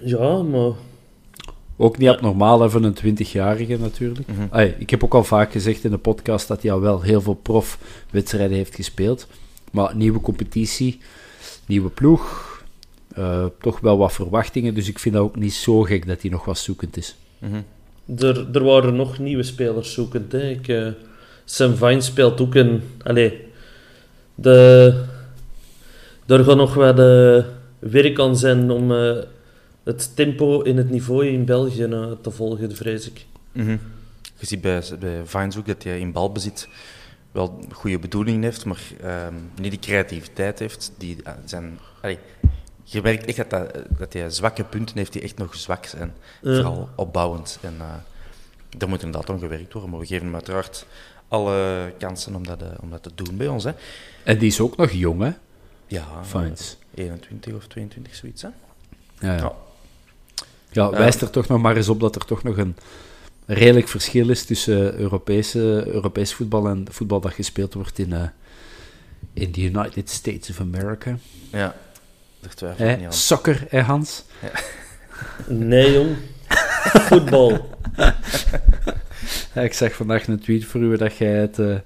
Ja, 0.00 0.42
maar 0.42 0.70
Ook 1.80 1.98
niet 1.98 2.08
abnormaal 2.08 2.60
hè, 2.60 2.70
voor 2.70 2.82
een 2.82 3.16
20-jarige 3.16 3.78
natuurlijk. 3.78 4.26
Mhm. 4.26 4.70
Ik 4.78 4.90
heb 4.90 5.04
ook 5.04 5.14
al 5.14 5.24
vaak 5.24 5.52
gezegd 5.52 5.84
in 5.84 5.90
de 5.90 5.98
podcast 5.98 6.48
dat 6.48 6.62
hij 6.62 6.72
al 6.72 6.80
wel 6.80 7.02
heel 7.02 7.20
veel 7.20 7.34
profwedstrijden 7.34 8.56
heeft 8.56 8.74
gespeeld. 8.74 9.26
Maar 9.72 9.96
nieuwe 9.96 10.20
competitie, 10.20 10.98
nieuwe 11.66 11.90
ploeg, 11.90 12.46
eh, 13.14 13.44
toch 13.60 13.80
wel 13.80 13.98
wat 13.98 14.12
verwachtingen. 14.12 14.74
Dus 14.74 14.88
ik 14.88 14.98
vind 14.98 15.14
dat 15.14 15.24
ook 15.24 15.36
niet 15.36 15.52
zo 15.52 15.82
gek 15.82 16.06
dat 16.06 16.22
hij 16.22 16.30
nog 16.30 16.44
wat 16.44 16.58
zoekend 16.58 16.96
is. 16.96 17.16
Mhm. 17.38 17.60
er, 18.16 18.48
er 18.52 18.64
waren 18.64 18.96
nog 18.96 19.18
nieuwe 19.18 19.42
spelers 19.42 19.92
zoekend. 19.92 20.32
Hè. 20.32 20.48
Ik, 20.48 20.68
eh, 20.68 20.86
Sam 21.44 21.74
Vine 21.74 22.00
speelt 22.00 22.40
ook 22.40 22.54
een... 22.54 22.82
Allee, 23.02 23.40
de, 24.34 25.04
er 26.26 26.44
gaat 26.44 26.56
nog 26.56 26.74
wat 26.74 26.98
eh, 26.98 27.44
werk 27.78 28.18
aan 28.18 28.36
zijn 28.36 28.70
om 28.70 28.92
eh, 28.92 29.16
het 29.88 30.16
tempo 30.16 30.62
en 30.62 30.76
het 30.76 30.90
niveau 30.90 31.26
in 31.26 31.44
België 31.44 31.82
eh, 31.82 32.12
te 32.22 32.30
volgen, 32.30 32.76
vrees 32.76 33.08
ik. 33.08 33.26
Mhm. 33.52 33.76
Je 34.36 34.46
ziet 34.46 34.60
bij, 34.60 34.82
bij 35.00 35.26
Vines 35.26 35.56
ook 35.56 35.66
dat 35.66 35.82
hij 35.82 35.98
in 35.98 36.12
balbezit 36.12 36.68
wel 37.32 37.64
goede 37.72 37.98
bedoelingen 37.98 38.42
heeft, 38.42 38.64
maar 38.64 38.82
ehm, 39.02 39.34
niet 39.60 39.72
de 39.72 39.78
creativiteit 39.78 40.58
heeft. 40.58 40.92
Die, 40.98 41.22
eh, 41.22 41.32
zijn, 41.44 41.78
allee, 42.00 42.18
je 42.84 43.02
merkt 43.02 43.24
echt 43.24 43.36
dat, 43.36 43.50
dat, 43.50 43.84
dat 43.98 44.12
hij 44.12 44.30
zwakke 44.30 44.64
punten 44.64 44.96
heeft 44.96 45.12
die 45.12 45.22
echt 45.22 45.38
nog 45.38 45.54
zwak 45.54 45.84
zijn. 45.84 46.12
Ja. 46.42 46.54
Vooral 46.54 46.88
opbouwend. 46.96 47.58
En 47.60 47.74
uh, 47.78 47.94
daar 48.78 48.88
moet 48.88 49.02
inderdaad 49.02 49.30
om 49.30 49.38
gewerkt 49.38 49.72
worden, 49.72 49.90
maar 49.90 50.00
we 50.00 50.06
geven 50.06 50.24
hem 50.24 50.34
uiteraard 50.34 50.86
alle 51.28 51.92
kansen 51.98 52.34
om 52.34 52.46
dat, 52.46 52.62
uh, 52.62 52.68
om 52.80 52.90
dat 52.90 53.02
te 53.02 53.10
doen 53.14 53.36
bij 53.36 53.48
ons. 53.48 53.64
Hè. 53.64 53.72
En 54.24 54.38
die 54.38 54.48
is 54.48 54.60
ook 54.60 54.76
nog 54.76 54.90
jong, 54.90 55.22
hè? 55.22 55.30
Ja, 55.86 56.24
Fines. 56.24 56.76
21 56.94 57.54
of 57.54 57.66
22, 57.66 58.14
zoiets. 58.14 58.42
Hè? 58.42 58.48
Ja, 59.18 59.34
ja. 59.34 59.36
Ja. 59.36 59.52
Ja 60.70 60.90
wijst 60.90 61.20
er 61.20 61.30
toch 61.30 61.48
nog 61.48 61.60
maar 61.60 61.76
eens 61.76 61.88
op 61.88 62.00
dat 62.00 62.14
er 62.14 62.24
toch 62.24 62.42
nog 62.42 62.56
een 62.56 62.76
redelijk 63.46 63.88
verschil 63.88 64.30
is 64.30 64.44
tussen 64.44 64.94
Europese, 64.94 65.84
Europees 65.86 66.34
voetbal 66.34 66.68
en 66.68 66.86
voetbal 66.90 67.20
dat 67.20 67.32
gespeeld 67.32 67.74
wordt 67.74 67.98
in, 67.98 68.10
uh, 68.10 68.22
in 69.32 69.52
the 69.52 69.60
United 69.60 70.10
States 70.10 70.50
of 70.50 70.60
America. 70.60 71.16
Ja, 71.50 71.74
daar 72.40 72.54
twijfel 72.54 72.84
ik 72.84 72.90
Hè? 72.90 72.96
niet 72.96 73.06
aan. 73.06 73.12
Soccer, 73.12 73.64
hè 73.68 73.80
Hans? 73.80 74.24
Nee, 75.46 75.92
jong. 75.92 76.16
Voetbal. 77.08 77.76
Ja, 79.54 79.60
ik 79.62 79.72
zag 79.72 79.92
vandaag 79.92 80.26
een 80.26 80.40
tweet 80.40 80.64
voor 80.64 80.80
u 80.80 80.96
dat 80.96 81.16
jij 81.16 81.32
het 81.32 81.58
eh, 81.58 81.76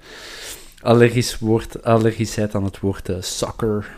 allergisch, 0.80 1.38
woord, 1.38 1.84
allergisch 1.84 2.34
bent 2.34 2.54
aan 2.54 2.64
het 2.64 2.80
woord 2.80 3.08
eh, 3.08 3.16
soccer. 3.20 3.90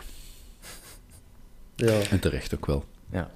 Ja. 1.75 1.99
En 2.09 2.19
terecht 2.19 2.55
ook 2.55 2.65
wel. 2.65 2.85
Ja. 3.11 3.29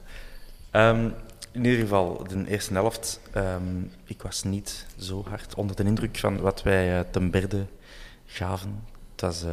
Ehm, 0.71 1.09
in 1.59 1.65
ieder 1.65 1.79
geval, 1.79 2.23
de 2.27 2.47
eerste 2.47 2.73
helft. 2.73 3.19
ehm, 3.31 3.81
ik 4.03 4.21
was 4.21 4.43
niet 4.43 4.85
zo 4.97 5.23
hard 5.27 5.55
onder 5.55 5.75
de 5.75 5.83
indruk 5.83 6.17
van 6.17 6.39
wat 6.41 6.63
wij 6.63 6.97
eh, 6.99 7.05
ten 7.11 7.31
berde 7.31 7.65
gaven. 8.25 8.83
Het 9.11 9.21
was, 9.21 9.43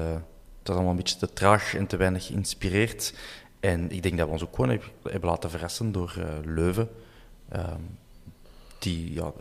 was 0.63 0.75
allemaal 0.75 0.91
een 0.91 0.97
beetje 0.97 1.17
te 1.17 1.33
traag 1.33 1.75
en 1.75 1.87
te 1.87 1.97
weinig 1.97 2.27
geïnspireerd. 2.27 3.15
En 3.61 3.91
ik 3.91 4.03
denk 4.03 4.17
dat 4.19 4.27
we 4.27 4.33
ons 4.33 4.43
ook 4.43 4.55
gewoon 4.55 4.71
heb- 4.71 4.91
hebben 5.03 5.31
laten 5.31 5.51
verrassen 5.51 5.93
door 5.93 6.15
eh, 6.19 6.25
Leuven. 6.45 6.89
Ehm, 7.49 7.81
die 8.79 9.13
ja, 9.13 9.33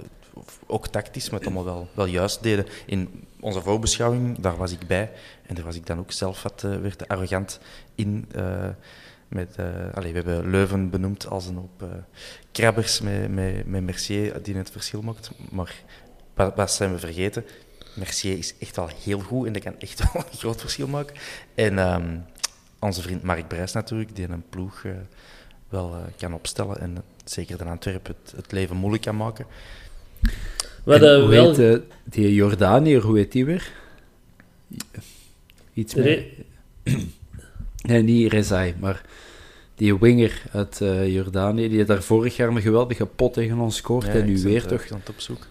ook 0.66 0.88
tactisch, 0.88 1.30
het 1.40 1.46
allemaal 1.56 1.64
wel, 1.66 1.88
juist 2.06 2.44
deden. 2.44 2.66
In 2.86 3.24
onze 3.40 3.62
voorbeschouwing, 3.62 4.40
daar 4.40 4.58
was 4.58 4.72
ik 4.72 4.88
bij. 4.88 5.12
En 5.46 5.56
daar 5.56 5.64
was 5.66 5.76
ik 5.76 5.86
dan 5.86 6.00
ook 6.00 6.12
zelf 6.12 6.44
wat 6.44 6.58
te 6.58 6.80
arrogant 7.08 7.60
in. 7.96 8.30
Met, 9.28 9.56
eh, 9.56 9.94
allee, 9.94 10.14
we 10.14 10.18
hebben 10.18 10.50
Leuven 10.50 10.90
benoemd 10.90 11.28
als 11.28 11.46
een 11.46 11.56
hoop 11.56 11.82
eh, 11.82 11.88
krabbers 12.52 13.02
met, 13.02 13.34
met, 13.34 13.68
met 13.68 13.84
Mercier 13.84 14.44
die 14.44 14.56
het 14.56 14.70
verschil 14.70 15.02
maakt. 15.02 15.32
Maar 15.52 15.76
wat, 16.34 16.56
wat 16.56 16.72
zijn 16.72 16.92
we 16.92 17.00
vergeten? 17.00 17.46
Mercier 17.96 18.38
is 18.38 18.54
echt 18.60 18.76
wel 18.76 18.90
heel 19.04 19.20
goed 19.20 19.48
en 19.48 19.54
dat 19.54 19.64
kan 19.64 19.80
echt 19.80 20.00
wel 20.14 20.24
een 20.32 20.38
groot 20.38 20.62
verschil 20.62 20.88
maken. 20.88 21.16
En 21.56 21.80
ehm, 21.80 22.18
onze 22.80 23.02
vriend 23.02 23.24
Mark 23.24 23.48
Brijs 23.48 23.72
natuurlijk, 23.72 24.16
die 24.16 24.30
een 24.30 24.50
ploeg 24.50 24.84
eh, 24.84 24.92
wel 25.70 25.94
eh, 25.94 26.00
kan 26.18 26.34
opstellen 26.34 26.80
en 26.80 27.04
zeker 27.24 27.58
de 27.58 27.64
Antwerpen 27.64 28.16
het, 28.22 28.34
het 28.36 28.52
leven 28.52 28.76
moeilijk 28.76 29.04
kan 29.04 29.16
maken. 29.16 29.46
Hadden 30.84 31.20
hoe 31.20 31.30
wel... 31.30 31.56
heet 31.56 31.82
eh, 31.82 31.88
die 32.04 32.34
Jordaniër, 32.34 33.02
hoe 33.02 33.18
heet 33.18 33.32
die 33.32 33.46
weer? 33.46 33.72
Iets 35.74 35.96
meer. 35.96 36.26
Nee, 37.86 38.02
niet 38.04 38.32
Rezai, 38.32 38.74
maar 38.80 39.02
die 39.76 39.98
winger 40.00 40.42
uit 40.52 40.82
eh, 40.82 41.14
Jordanië, 41.14 41.70
die 41.70 41.86
daar 41.86 42.02
vorig 42.04 42.36
jaar 42.36 42.48
een 42.50 42.62
geweldige 42.62 43.06
pot 43.06 43.34
tegen 43.34 43.58
ons 43.60 43.76
scoort 43.76 44.06
Ja, 44.06 44.12
en 44.12 44.26
nu 44.26 44.42
weer 44.42 44.66
toch? 44.66 44.92
aan 44.92 45.00
het 45.00 45.10
opzoeken. 45.10 45.46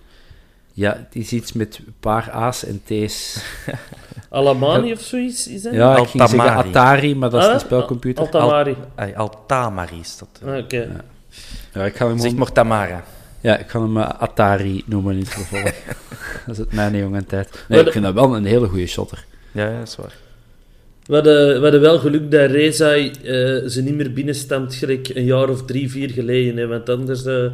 Ja, 0.72 1.06
die 1.10 1.22
is 1.22 1.32
iets 1.32 1.52
met 1.52 1.78
een 1.86 1.94
paar 2.00 2.30
A's 2.30 2.64
en 2.64 2.82
T's. 2.84 3.36
Alamani 4.30 4.92
of 4.92 5.00
zoiets 5.00 5.48
is 5.48 5.62
dat? 5.62 5.72
Ja, 5.72 5.96
ik 5.96 6.06
ging 6.08 6.28
zeggen. 6.28 6.50
Atari, 6.50 7.14
maar 7.16 7.30
dat 7.30 7.40
is 7.42 7.46
Ah, 7.48 7.52
de 7.54 7.58
spelcomputer. 7.58 8.24
Altamari. 8.24 8.76
Ay, 8.94 9.14
Altamari 9.14 9.98
is 10.00 10.18
dat. 10.18 10.28
eh. 10.42 10.48
Ah, 10.52 10.58
Oké. 10.58 11.04
Ja, 11.74 11.84
ik 11.84 11.96
ga 11.96 12.06
hem, 12.08 12.18
Zeg 12.18 12.34
maar 12.34 12.52
Tamara. 12.52 13.04
ja, 13.40 13.56
ik 13.56 13.68
ga 13.68 13.80
hem 13.80 13.96
eh, 13.96 14.08
Atari 14.08 14.82
noemen 14.86 15.12
in 15.14 15.18
het 15.20 15.28
vervolg. 15.28 15.62
dat 16.46 16.54
is 16.54 16.58
het 16.58 16.72
mijn 16.72 16.96
jonge 16.96 17.24
tijd. 17.24 17.50
Nee, 17.52 17.78
Maar 17.78 17.86
ik 17.86 17.92
vind 17.92 18.04
dat 18.04 18.14
wel 18.14 18.36
een 18.36 18.44
hele 18.44 18.68
goede 18.68 18.86
shotter. 18.86 19.24
Ja, 19.52 19.68
ja, 19.68 19.78
dat 19.78 19.88
is 19.88 19.96
waar. 19.96 20.14
We 21.06 21.14
hadden, 21.14 21.54
we 21.56 21.62
hadden 21.62 21.80
wel 21.80 21.98
geluk 21.98 22.30
dat 22.30 22.50
Rezai 22.50 23.10
eh, 23.10 23.68
ze 23.68 23.82
niet 23.82 23.94
meer 23.94 24.12
binnenstamt 24.12 24.74
gelijk 24.74 25.08
een 25.08 25.24
jaar 25.24 25.48
of 25.48 25.64
drie, 25.64 25.90
vier 25.90 26.10
geleden. 26.10 26.56
Hè, 26.56 26.66
want 26.66 26.88
anders 26.88 27.24
eh, 27.24 27.46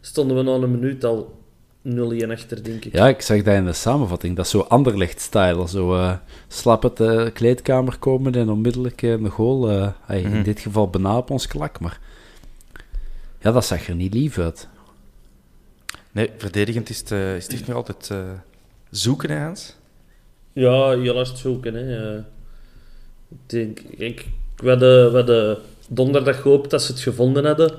stonden 0.00 0.36
we 0.36 0.42
na 0.42 0.50
een 0.52 0.70
minuut 0.70 1.04
al 1.04 1.36
0-1 1.88 1.90
achter, 2.30 2.62
denk 2.64 2.84
ik. 2.84 2.92
Ja, 2.92 3.08
ik 3.08 3.20
zag 3.20 3.42
dat 3.42 3.54
in 3.54 3.64
de 3.64 3.72
samenvatting. 3.72 4.36
Dat 4.36 4.44
is 4.44 4.50
zo 4.50 4.60
Anderlecht-style. 4.60 5.68
Zo 5.68 5.94
eh, 5.94 6.12
slap 6.48 6.84
uit 6.84 6.96
de 6.96 7.30
kleedkamer 7.34 7.98
komen 7.98 8.34
en 8.34 8.48
onmiddellijk 8.50 9.02
eh, 9.02 9.10
een 9.10 9.28
goal. 9.28 9.70
eh, 9.70 10.22
In 10.22 10.28
Mhm. 10.30 10.42
dit 10.42 10.60
geval 10.60 10.88
bijna 10.90 11.16
op 11.16 11.30
ons 11.30 11.46
klak, 11.46 11.80
maar... 11.80 12.00
Ja, 13.40 13.52
dat 13.52 13.64
zag 13.64 13.88
er 13.88 13.94
niet 13.94 14.14
lief 14.14 14.38
uit. 14.38 14.68
Nee, 16.12 16.30
verdedigend 16.36 16.88
is 16.90 16.98
het, 16.98 17.10
eh, 17.12 17.36
is 17.36 17.42
het 17.44 17.52
echt 17.52 17.66
nog 17.66 17.76
altijd 17.76 18.08
eh, 18.10 18.18
zoeken, 18.90 19.30
hè, 19.30 19.38
Hans? 19.44 19.76
Ja, 20.52 20.92
je 20.92 21.14
last 21.14 21.38
zoeken. 21.38 21.74
Hè. 21.74 22.20
Ik 23.46 23.82
ik, 23.96 24.26
we, 24.56 24.68
hadden, 24.68 25.10
we 25.10 25.16
hadden 25.16 25.58
donderdag 25.88 26.40
gehoopt 26.40 26.70
dat 26.70 26.82
ze 26.82 26.92
het 26.92 27.00
gevonden 27.00 27.44
hadden. 27.44 27.72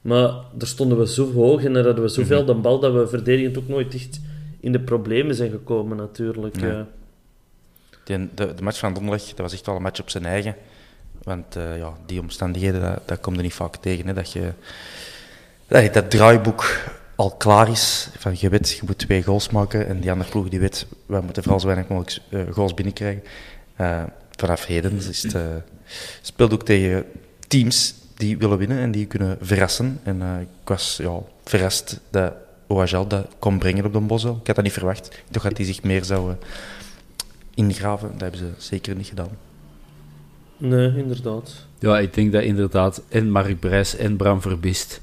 Maar 0.00 0.30
daar 0.52 0.68
stonden 0.68 0.98
we 0.98 1.08
zo 1.08 1.32
hoog 1.32 1.64
en 1.64 1.72
daar 1.72 1.84
hadden 1.84 2.02
we 2.02 2.10
zoveel 2.10 2.44
de 2.44 2.54
bal 2.54 2.78
dat 2.78 2.92
we 2.92 3.08
verdedigend 3.08 3.58
ook 3.58 3.68
nooit 3.68 3.94
echt 3.94 4.20
in 4.60 4.72
de 4.72 4.80
problemen 4.80 5.34
zijn 5.34 5.50
gekomen, 5.50 5.96
natuurlijk. 5.96 6.60
Nee. 6.60 6.70
eh. 6.70 6.80
Die, 8.04 8.28
de, 8.34 8.54
de 8.54 8.62
match 8.62 8.78
van 8.78 8.94
donderdag, 8.94 9.26
dat 9.26 9.38
was 9.38 9.52
echt 9.52 9.66
wel 9.66 9.76
een 9.76 9.82
match 9.82 10.00
op 10.00 10.10
zijn 10.10 10.24
eigen. 10.24 10.54
Want 11.22 11.56
eh, 11.56 11.76
ja, 11.76 11.92
die 12.06 12.20
omstandigheden, 12.20 12.80
dat, 12.80 13.00
dat 13.04 13.20
komt 13.20 13.36
er 13.36 13.42
niet 13.42 13.54
vaak 13.54 13.76
tegen. 13.76 14.06
Hè, 14.06 14.14
dat, 14.14 14.32
je, 14.32 14.52
dat 15.66 15.82
je 15.82 15.90
dat 15.90 16.10
draaiboek 16.10 16.90
al 17.14 17.30
klaar 17.30 17.68
is. 17.70 18.08
Van 18.18 18.34
je 18.38 18.48
weet, 18.48 18.70
je 18.70 18.82
moet 18.86 18.98
twee 18.98 19.22
goals 19.22 19.50
maken. 19.50 19.86
En 19.86 20.00
die 20.00 20.10
andere 20.10 20.30
ploeg 20.30 20.48
die 20.48 20.60
weet, 20.60 20.86
we 21.06 21.20
moeten 21.20 21.42
vooral 21.42 21.60
zo 21.60 21.66
weinig 21.66 21.88
mogelijk 21.88 22.18
eh, 22.30 22.54
goals 22.54 22.74
binnenkrijgen. 22.74 23.22
Vanaf 24.40 24.64
heden 24.66 24.96
is 24.96 25.22
het, 25.22 25.34
eh, 25.34 25.42
speelt 26.22 26.52
ook 26.52 26.64
tegen 26.64 27.04
teams 27.48 27.94
die 28.16 28.38
willen 28.38 28.58
winnen 28.58 28.78
en 28.78 28.90
die 28.90 29.06
kunnen 29.06 29.36
verrassen. 29.40 30.00
En 30.02 30.22
eh, 30.22 30.40
ik 30.40 30.48
was 30.64 30.98
ja, 31.02 31.18
verrast 31.44 32.00
dat 32.10 32.32
OHL 32.66 33.06
dat 33.06 33.26
kon 33.38 33.58
brengen 33.58 33.84
op 33.84 33.92
de 33.92 34.00
Bosel. 34.00 34.38
Ik 34.40 34.46
had 34.46 34.54
dat 34.56 34.64
niet 34.64 34.72
verwacht. 34.72 35.06
Ik 35.06 35.22
dacht 35.30 35.44
dat 35.44 35.56
die 35.56 35.66
zich 35.66 35.82
meer 35.82 36.04
zouden 36.04 36.38
ingraven. 37.54 38.10
Dat 38.12 38.20
hebben 38.20 38.38
ze 38.38 38.50
zeker 38.58 38.96
niet 38.96 39.06
gedaan. 39.06 39.30
Nee, 40.56 40.96
inderdaad. 40.96 41.54
Ja, 41.78 41.98
ik 41.98 42.14
denk 42.14 42.32
dat 42.32 42.42
inderdaad 42.42 43.02
en 43.08 43.30
Mark 43.30 43.60
Brijs 43.60 43.96
en 43.96 44.16
Bram 44.16 44.40
Verbist 44.40 45.00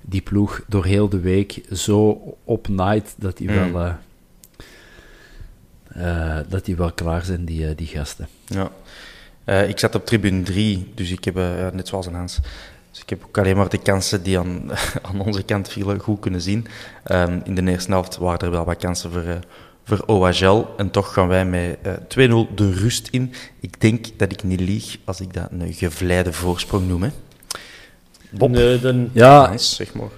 die 0.00 0.20
ploeg 0.22 0.60
door 0.68 0.84
heel 0.84 1.08
de 1.08 1.20
week 1.20 1.60
zo 1.72 2.20
opnaait 2.44 3.14
dat 3.18 3.36
die 3.36 3.50
Mm. 3.50 3.72
wel... 3.72 3.84
eh, 3.84 3.94
eh, 5.96 6.38
dat 6.48 6.64
die 6.64 6.76
wel 6.76 6.92
klaar 6.92 7.24
zijn, 7.24 7.44
die, 7.44 7.68
eh, 7.68 7.76
die 7.76 7.86
gasten. 7.86 8.28
Ja. 8.46 8.70
Eh, 9.44 9.68
ik 9.68 9.78
zat 9.78 9.94
op 9.94 10.06
tribune 10.06 10.42
3, 10.42 10.92
dus 10.94 11.10
ik 11.10 11.24
heb, 11.24 11.36
ja, 11.36 11.70
net 11.72 11.88
zoals 11.88 12.06
een 12.06 12.14
Hans, 12.14 12.40
dus 12.96 13.04
ik 13.04 13.10
heb 13.10 13.24
ook 13.26 13.38
alleen 13.38 13.56
maar 13.56 13.68
de 13.68 13.78
kansen 13.78 14.22
die 14.22 14.38
aan, 14.38 14.70
aan 15.12 15.20
onze 15.20 15.42
kant 15.42 15.68
vielen 15.68 16.00
goed 16.00 16.20
kunnen 16.20 16.40
zien. 16.40 16.66
Ehm, 17.04 17.40
in 17.44 17.54
de 17.54 17.70
eerste 17.70 17.90
helft 17.90 18.16
waren 18.16 18.38
er 18.38 18.50
wel 18.50 18.64
wat 18.64 18.76
kansen 18.76 19.12
voor, 19.12 19.22
eh, 19.22 19.36
voor 19.84 20.02
OHL 20.06 20.64
en 20.76 20.90
toch 20.90 21.12
gaan 21.12 21.28
wij 21.28 21.44
met 21.44 21.78
eh 21.82 21.92
2-0 21.92 22.54
de 22.54 22.72
rust 22.72 23.08
in. 23.10 23.32
Ik 23.60 23.80
denk 23.80 24.06
dat 24.16 24.32
ik 24.32 24.42
niet 24.42 24.60
lieg 24.60 24.98
als 25.04 25.20
ik 25.20 25.34
dat 25.34 25.48
een 25.50 25.72
gevleide 25.72 26.32
voorsprong 26.32 26.88
noem. 26.88 27.02
Hè. 27.02 27.10
Bob, 28.30 28.50
Nee, 28.50 28.80
dan, 28.80 29.10
Ja, 29.12 29.46
Hans, 29.46 29.76
zeg 29.76 29.94
maar. 29.94 30.08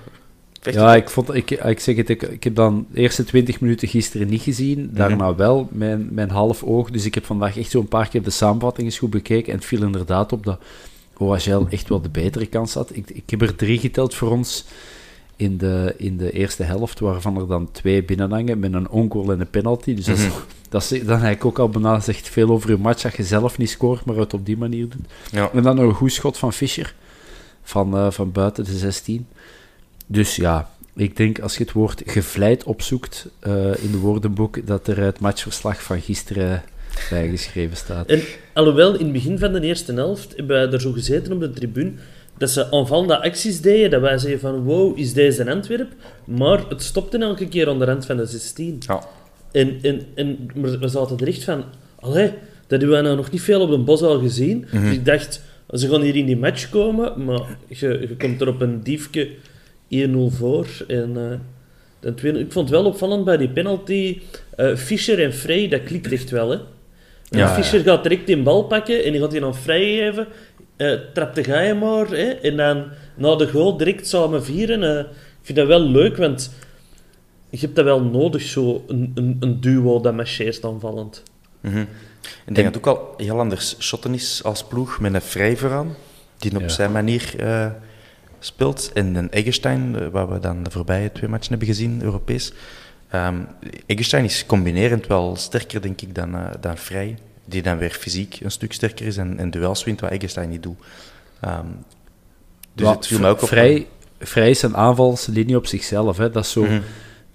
Ja, 0.62 0.94
ik, 0.94 1.08
vond, 1.08 1.34
ik, 1.34 1.50
ik 1.50 1.80
zeg 1.80 1.96
het, 1.96 2.08
ik, 2.08 2.22
ik 2.22 2.44
heb 2.44 2.54
dan 2.54 2.86
de 2.90 3.00
eerste 3.00 3.24
20 3.24 3.60
minuten 3.60 3.88
gisteren 3.88 4.28
niet 4.28 4.42
gezien, 4.42 4.90
daarna 4.92 5.34
wel, 5.34 5.68
mijn, 5.70 6.08
mijn 6.10 6.30
half 6.30 6.62
oog. 6.62 6.90
Dus 6.90 7.04
ik 7.04 7.14
heb 7.14 7.24
vandaag 7.24 7.58
echt 7.58 7.70
zo'n 7.70 7.88
paar 7.88 8.08
keer 8.08 8.22
de 8.22 8.30
samenvatting 8.30 8.86
eens 8.86 8.98
goed 8.98 9.10
bekeken 9.10 9.52
en 9.52 9.58
het 9.58 9.66
viel 9.66 9.82
inderdaad 9.82 10.32
op 10.32 10.44
dat 10.44 10.60
OHL 11.16 11.66
echt 11.70 11.88
wel 11.88 12.00
de 12.00 12.08
betere 12.08 12.46
kans 12.46 12.74
had. 12.74 12.96
Ik, 12.96 13.10
ik 13.10 13.30
heb 13.30 13.42
er 13.42 13.54
drie 13.54 13.78
geteld 13.78 14.14
voor 14.14 14.30
ons 14.30 14.64
in 15.36 15.56
de, 15.58 15.94
in 15.96 16.16
de 16.16 16.30
eerste 16.30 16.62
helft, 16.62 17.00
waarvan 17.00 17.36
er 17.36 17.46
dan 17.46 17.70
twee 17.70 18.04
binnenhangen 18.04 18.58
met 18.58 18.72
een 18.72 18.88
ongoal 18.88 19.32
en 19.32 19.40
een 19.40 19.50
penalty. 19.50 19.94
Dus 19.94 20.04
dat, 20.04 20.18
is, 20.18 20.28
dat 20.68 20.82
is 20.82 20.88
dan 20.88 21.08
eigenlijk 21.08 21.44
ook 21.44 21.58
al 21.58 21.68
bijna 21.68 22.00
zegt 22.00 22.28
veel 22.28 22.50
over 22.50 22.70
je 22.70 22.76
match 22.76 23.02
dat 23.02 23.16
je 23.16 23.24
zelf 23.24 23.58
niet 23.58 23.70
scoort, 23.70 24.04
maar 24.04 24.16
het 24.16 24.34
op 24.34 24.46
die 24.46 24.56
manier 24.56 24.88
doet. 24.88 25.06
Ja. 25.30 25.50
En 25.52 25.62
dan 25.62 25.76
nog 25.76 25.84
een 25.84 25.94
goed 25.94 26.12
schot 26.12 26.38
van 26.38 26.52
Fischer, 26.52 26.94
van, 27.62 27.96
eh, 27.96 28.10
van 28.10 28.32
buiten 28.32 28.64
de 28.64 28.78
16. 28.78 29.26
Dus 30.10 30.36
ja, 30.36 30.70
ik 30.96 31.16
denk 31.16 31.40
als 31.40 31.56
je 31.56 31.64
het 31.64 31.72
woord 31.72 32.02
gevleid 32.06 32.64
opzoekt 32.64 33.28
eh, 33.38 33.82
in 33.82 33.90
de 33.90 33.98
woordenboek, 33.98 34.66
dat 34.66 34.86
er 34.86 34.98
het 34.98 35.20
matchverslag 35.20 35.82
van 35.82 36.00
gisteren 36.00 36.62
bijgeschreven 37.10 37.76
staat. 37.76 38.06
En 38.06 38.20
alhoewel, 38.54 38.94
in 38.94 39.04
het 39.04 39.12
begin 39.12 39.38
van 39.38 39.52
de 39.52 39.60
eerste 39.60 39.92
helft 39.92 40.36
hebben 40.36 40.56
wij 40.56 40.72
er 40.72 40.80
zo 40.80 40.92
gezeten 40.92 41.32
op 41.32 41.40
de 41.40 41.50
tribune, 41.50 41.92
dat 42.38 42.50
ze 42.50 42.70
aanvallende 42.72 43.22
acties 43.22 43.60
deden, 43.60 43.90
dat 43.90 44.00
wij 44.00 44.18
zeiden 44.18 44.40
van 44.40 44.62
wow, 44.62 44.98
is 44.98 45.12
deze 45.12 45.40
een 45.40 45.48
Antwerp? 45.48 45.92
Maar 46.24 46.64
het 46.68 46.82
stopte 46.82 47.18
elke 47.18 47.48
keer 47.48 47.68
aan 47.68 47.78
de 47.78 47.84
rand 47.84 48.06
van 48.06 48.16
de 48.16 48.26
16. 48.26 48.76
Ja. 48.86 49.02
En, 49.52 49.78
en, 49.82 50.02
en 50.14 50.50
maar 50.54 50.78
we 50.78 50.88
zaten 50.88 51.18
er 51.18 51.28
echt 51.28 51.44
van, 51.44 51.64
allee, 52.00 52.26
dat 52.66 52.80
hebben 52.80 52.88
wij 52.88 53.00
nou 53.00 53.16
nog 53.16 53.30
niet 53.30 53.42
veel 53.42 53.60
op 53.60 53.70
de 53.70 53.78
bos 53.78 54.02
al 54.02 54.18
gezien. 54.18 54.66
Dus 54.70 54.92
ik 54.92 55.04
dacht, 55.04 55.40
ze 55.70 55.88
gaan 55.88 56.00
hier 56.00 56.16
in 56.16 56.26
die 56.26 56.36
match 56.36 56.68
komen, 56.68 57.24
maar 57.24 57.56
je, 57.68 57.88
je 57.88 58.16
komt 58.18 58.40
er 58.40 58.48
op 58.48 58.60
een 58.60 58.82
diefje 58.82 59.28
1-0 59.90 60.36
voor. 60.36 60.66
En, 60.86 61.14
uh, 61.16 61.38
ten 61.98 62.14
tweede, 62.14 62.38
ik 62.38 62.52
vond 62.52 62.68
het 62.68 62.78
wel 62.78 62.86
opvallend 62.86 63.24
bij 63.24 63.36
die 63.36 63.48
penalty. 63.48 64.20
Uh, 64.56 64.76
Fischer 64.76 65.22
en 65.22 65.32
Frey, 65.32 65.68
dat 65.68 65.82
klikt 65.82 66.12
echt 66.12 66.30
wel. 66.30 66.50
Hè? 66.50 66.58
Ja, 67.30 67.48
Fischer 67.48 67.80
gaat 67.80 68.02
direct 68.02 68.26
die 68.26 68.42
bal 68.42 68.64
pakken 68.64 69.04
en 69.04 69.12
die 69.12 69.20
gaat 69.20 69.30
die 69.30 69.40
dan 69.40 69.54
vrij 69.54 69.96
geven. 69.96 70.26
Uh, 70.76 70.98
trapt 71.14 71.34
de 71.34 71.44
gaai 71.44 71.74
maar. 71.74 72.08
Hè? 72.08 72.28
En 72.28 72.56
dan 72.56 72.84
na 73.14 73.36
de 73.36 73.48
goal 73.48 73.76
direct 73.76 74.08
samen 74.08 74.44
vieren. 74.44 74.82
Uh, 74.82 74.98
ik 74.98 75.06
vind 75.42 75.58
dat 75.58 75.66
wel 75.66 75.80
leuk, 75.80 76.16
want 76.16 76.52
je 77.50 77.58
hebt 77.58 77.76
dat 77.76 77.84
wel 77.84 78.02
nodig, 78.02 78.42
zo 78.42 78.84
een, 78.86 79.12
een, 79.14 79.36
een 79.40 79.60
duo 79.60 80.00
dat 80.00 80.14
marcheert 80.14 80.64
aanvallend. 80.64 81.22
Mm 81.60 81.72
-hmm. 81.72 81.86
Ik 82.46 82.54
denk 82.54 82.66
dat 82.66 82.74
het 82.74 82.76
ook 82.76 82.96
al 82.96 83.14
heel 83.16 83.38
anders 83.38 83.76
shotten 83.78 84.14
is 84.14 84.44
als 84.44 84.64
ploeg 84.64 85.00
met 85.00 85.14
een 85.14 85.20
vrij 85.20 85.56
vooraan, 85.56 85.96
die 86.38 86.56
op 86.56 86.68
zijn 86.70 86.92
manier 86.92 87.34
uh, 87.40 87.66
speelt. 88.38 88.90
En 88.94 89.14
een 89.14 89.30
Eggestein, 89.30 89.94
uh, 89.94 90.08
waar 90.08 90.32
we 90.32 90.38
dan 90.38 90.62
de 90.62 90.70
voorbije 90.70 91.12
twee 91.12 91.30
matchen 91.30 91.50
hebben 91.50 91.68
gezien, 91.68 92.02
Europees. 92.02 92.52
Um, 93.14 93.46
Eggestein 93.86 94.24
is 94.24 94.46
combinerend 94.46 95.06
wel 95.06 95.36
sterker, 95.36 95.82
denk 95.82 96.00
ik, 96.00 96.14
dan, 96.14 96.34
uh, 96.34 96.46
dan 96.60 96.76
Vrij. 96.76 97.18
Die 97.44 97.62
dan 97.62 97.78
weer 97.78 97.90
fysiek 97.90 98.40
een 98.40 98.50
stuk 98.50 98.72
sterker 98.72 99.06
is 99.06 99.16
en, 99.16 99.38
en 99.38 99.50
duels 99.50 99.84
wint, 99.84 100.00
wat 100.00 100.10
Eggestein 100.10 100.48
niet 100.48 100.62
doet. 100.62 100.78
Um, 101.44 101.84
dus 102.74 102.88
het 102.88 103.06
viel 103.06 103.18
mij 103.20 103.30
ook 103.30 103.42
op. 103.42 103.48
Vrij, 103.48 103.86
vrij 104.18 104.50
is 104.50 104.62
een 104.62 104.76
aanvalslinie 104.76 105.56
op 105.56 105.66
zichzelf. 105.66 106.16
Hè. 106.16 106.30
Dat 106.30 106.44
is 106.44 106.50
zo... 106.50 106.62
Mm 106.62 106.68
-hmm 106.68 106.82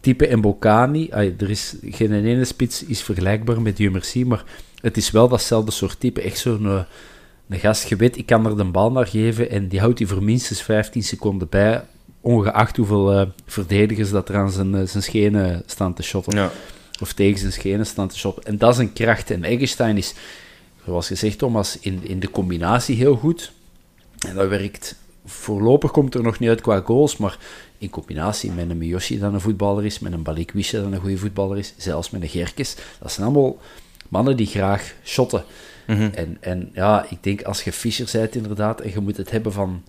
type 0.03 0.35
Mbokani. 0.35 1.09
Er 1.09 1.49
is 1.49 1.75
geen 1.81 2.13
ene 2.13 2.45
spits 2.45 2.83
is 2.83 3.01
vergelijkbaar 3.01 3.61
met 3.61 3.77
Jumercy, 3.77 4.23
maar 4.23 4.43
het 4.81 4.97
is 4.97 5.11
wel 5.11 5.27
datzelfde 5.27 5.71
soort 5.71 5.99
type. 5.99 6.21
Echt 6.21 6.37
zo'n 6.37 6.85
een, 7.47 7.55
een 7.55 7.59
gast, 7.59 7.89
je 7.89 7.95
weet, 7.95 8.17
ik 8.17 8.25
kan 8.25 8.45
er 8.45 8.57
de 8.57 8.63
bal 8.63 8.91
naar 8.91 9.07
geven 9.07 9.49
en 9.49 9.67
die 9.67 9.79
houdt 9.79 9.99
hij 9.99 10.07
voor 10.07 10.23
minstens 10.23 10.61
15 10.61 11.03
seconden 11.03 11.49
bij, 11.49 11.83
ongeacht 12.21 12.77
hoeveel 12.77 13.19
uh, 13.19 13.27
verdedigers 13.45 14.09
dat 14.09 14.29
er 14.29 14.35
aan 14.35 14.51
zijn, 14.51 14.75
uh, 14.75 14.87
zijn 14.87 15.03
schenen 15.03 15.63
staan 15.65 15.93
te 15.93 16.03
shotten. 16.03 16.37
Ja. 16.37 16.51
Of 17.01 17.13
tegen 17.13 17.39
zijn 17.39 17.51
schenen 17.51 17.85
staan 17.85 18.07
te 18.07 18.17
shotten. 18.17 18.43
En 18.43 18.57
dat 18.57 18.73
is 18.73 18.79
een 18.79 18.93
kracht. 18.93 19.31
En 19.31 19.43
Eggestein 19.43 19.97
is, 19.97 20.13
zoals 20.85 21.07
gezegd 21.07 21.37
Thomas, 21.37 21.79
in, 21.79 21.99
in 22.03 22.19
de 22.19 22.31
combinatie 22.31 22.95
heel 22.95 23.15
goed. 23.15 23.51
En 24.27 24.35
dat 24.35 24.49
werkt 24.49 24.95
voorlopig 25.25 25.91
komt 25.91 26.15
er 26.15 26.23
nog 26.23 26.39
niet 26.39 26.49
uit 26.49 26.61
qua 26.61 26.81
goals, 26.85 27.17
maar 27.17 27.37
in 27.77 27.89
combinatie 27.89 28.51
met 28.51 28.69
een 28.69 28.77
Miyoshi 28.77 29.19
dat 29.19 29.33
een 29.33 29.41
voetballer 29.41 29.85
is, 29.85 29.99
met 29.99 30.13
een 30.13 30.23
Balikwisha 30.23 30.81
dat 30.81 30.91
een 30.91 30.99
goede 30.99 31.17
voetballer 31.17 31.57
is, 31.57 31.73
zelfs 31.77 32.09
met 32.09 32.21
een 32.21 32.29
Gerkes. 32.29 32.75
Dat 32.99 33.11
zijn 33.11 33.25
allemaal 33.25 33.57
mannen 34.09 34.37
die 34.37 34.47
graag 34.47 34.93
shotten. 35.03 35.43
Mm 35.87 36.11
en, 36.13 36.37
en 36.39 36.69
ja, 36.73 37.05
ik 37.09 37.17
denk 37.21 37.41
als 37.41 37.63
je 37.63 37.71
Fischer 37.71 38.09
bent 38.11 38.35
inderdaad, 38.35 38.81
en 38.81 38.91
je 38.91 38.99
moet 38.99 39.17
het 39.17 39.31
hebben 39.31 39.51
van... 39.51 39.83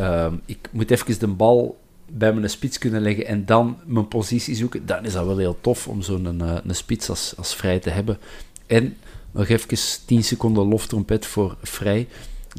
Uh, 0.00 0.26
ik 0.46 0.68
moet 0.70 0.90
even 0.90 1.18
de 1.18 1.26
bal 1.26 1.80
bij 2.06 2.32
mijn 2.32 2.50
spits 2.50 2.78
kunnen 2.78 3.02
leggen 3.02 3.26
en 3.26 3.44
dan 3.46 3.78
mijn 3.86 4.08
positie 4.08 4.54
zoeken, 4.54 4.86
dan 4.86 5.04
is 5.04 5.12
dat 5.12 5.26
wel 5.26 5.38
heel 5.38 5.58
tof 5.60 5.88
om 5.88 6.02
zo'n 6.02 6.24
een, 6.24 6.40
eh, 6.40 6.56
een 6.66 6.74
spits 6.74 7.08
als, 7.08 7.34
als 7.36 7.54
vrij 7.54 7.78
te 7.78 7.90
hebben. 7.90 8.18
En 8.66 8.96
nog 9.30 9.48
even 9.48 9.78
10 10.06 10.24
seconden 10.24 10.68
loftrompet 10.68 11.26
voor 11.26 11.56
vrij. 11.62 12.08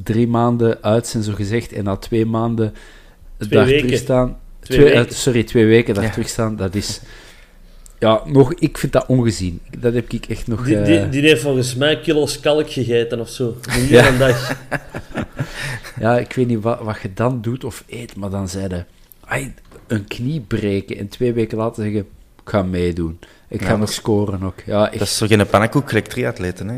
Drie 0.03 0.27
maanden 0.27 0.84
uit 0.84 1.08
zijn 1.08 1.24
zo 1.24 1.34
gezegd 1.34 1.72
en 1.72 1.84
na 1.84 1.96
twee 1.96 2.25
maanden 2.25 2.74
twee 3.38 3.50
daar 3.50 3.65
weken. 3.65 3.82
terug 3.86 4.00
staan. 4.00 4.38
Twee 4.60 4.91
eh, 4.91 5.10
sorry, 5.10 5.43
twee 5.43 5.65
weken 5.65 5.93
daar 5.93 6.03
Ja. 6.03 6.10
terug 6.10 6.29
staan, 6.29 6.55
dat 6.55 6.75
is... 6.75 7.00
Ja, 8.03 8.22
nog, 8.25 8.53
ik 8.53 8.77
vind 8.77 8.91
dat 8.91 9.05
ongezien. 9.07 9.60
Dat 9.79 9.93
heb 9.93 10.12
ik 10.12 10.25
echt 10.25 10.48
nog... 10.48 10.65
Die, 10.65 10.77
eh, 10.77 10.86
die, 10.86 11.10
die 11.10 11.22
heeft 11.29 11.41
volgens 11.41 11.75
mij 11.75 12.00
kilo's 12.00 12.39
kalk 12.39 12.72
gegeten 12.72 13.19
of 13.19 13.29
zo. 13.29 13.55
Niet 13.79 13.89
Ja. 13.89 14.07
een 14.07 14.17
dag. 14.17 14.51
Ja, 16.00 16.17
ik 16.19 16.33
weet 16.33 16.48
niet 16.48 16.62
wat, 16.62 16.79
wat 16.81 16.98
je 17.01 17.13
dan 17.13 17.41
doet 17.41 17.63
of 17.63 17.83
eet, 17.88 18.15
maar 18.15 18.29
dan 18.29 18.50
zeiden 18.50 18.88
een 19.88 20.07
knie 20.07 20.39
breken 20.41 20.98
en 20.98 21.07
twee 21.07 21.33
weken 21.33 21.57
later 21.57 21.83
zeggen, 21.83 22.00
ik 22.01 22.50
ga 22.50 22.63
meedoen. 22.63 23.20
Ik 23.50 23.61
ga 23.61 23.70
Ja, 23.72 23.75
nog 23.75 23.92
scoren 23.92 24.44
ook. 24.44 24.59
Ja, 24.66 24.89
echt. 24.89 25.00
Dat 25.00 25.07
is 25.07 25.18
toch 25.18 25.27
geen 25.27 25.48
pannenkoek, 25.48 25.87
gelijk 25.89 26.07
triatleten. 26.07 26.68
Hè? 26.68 26.75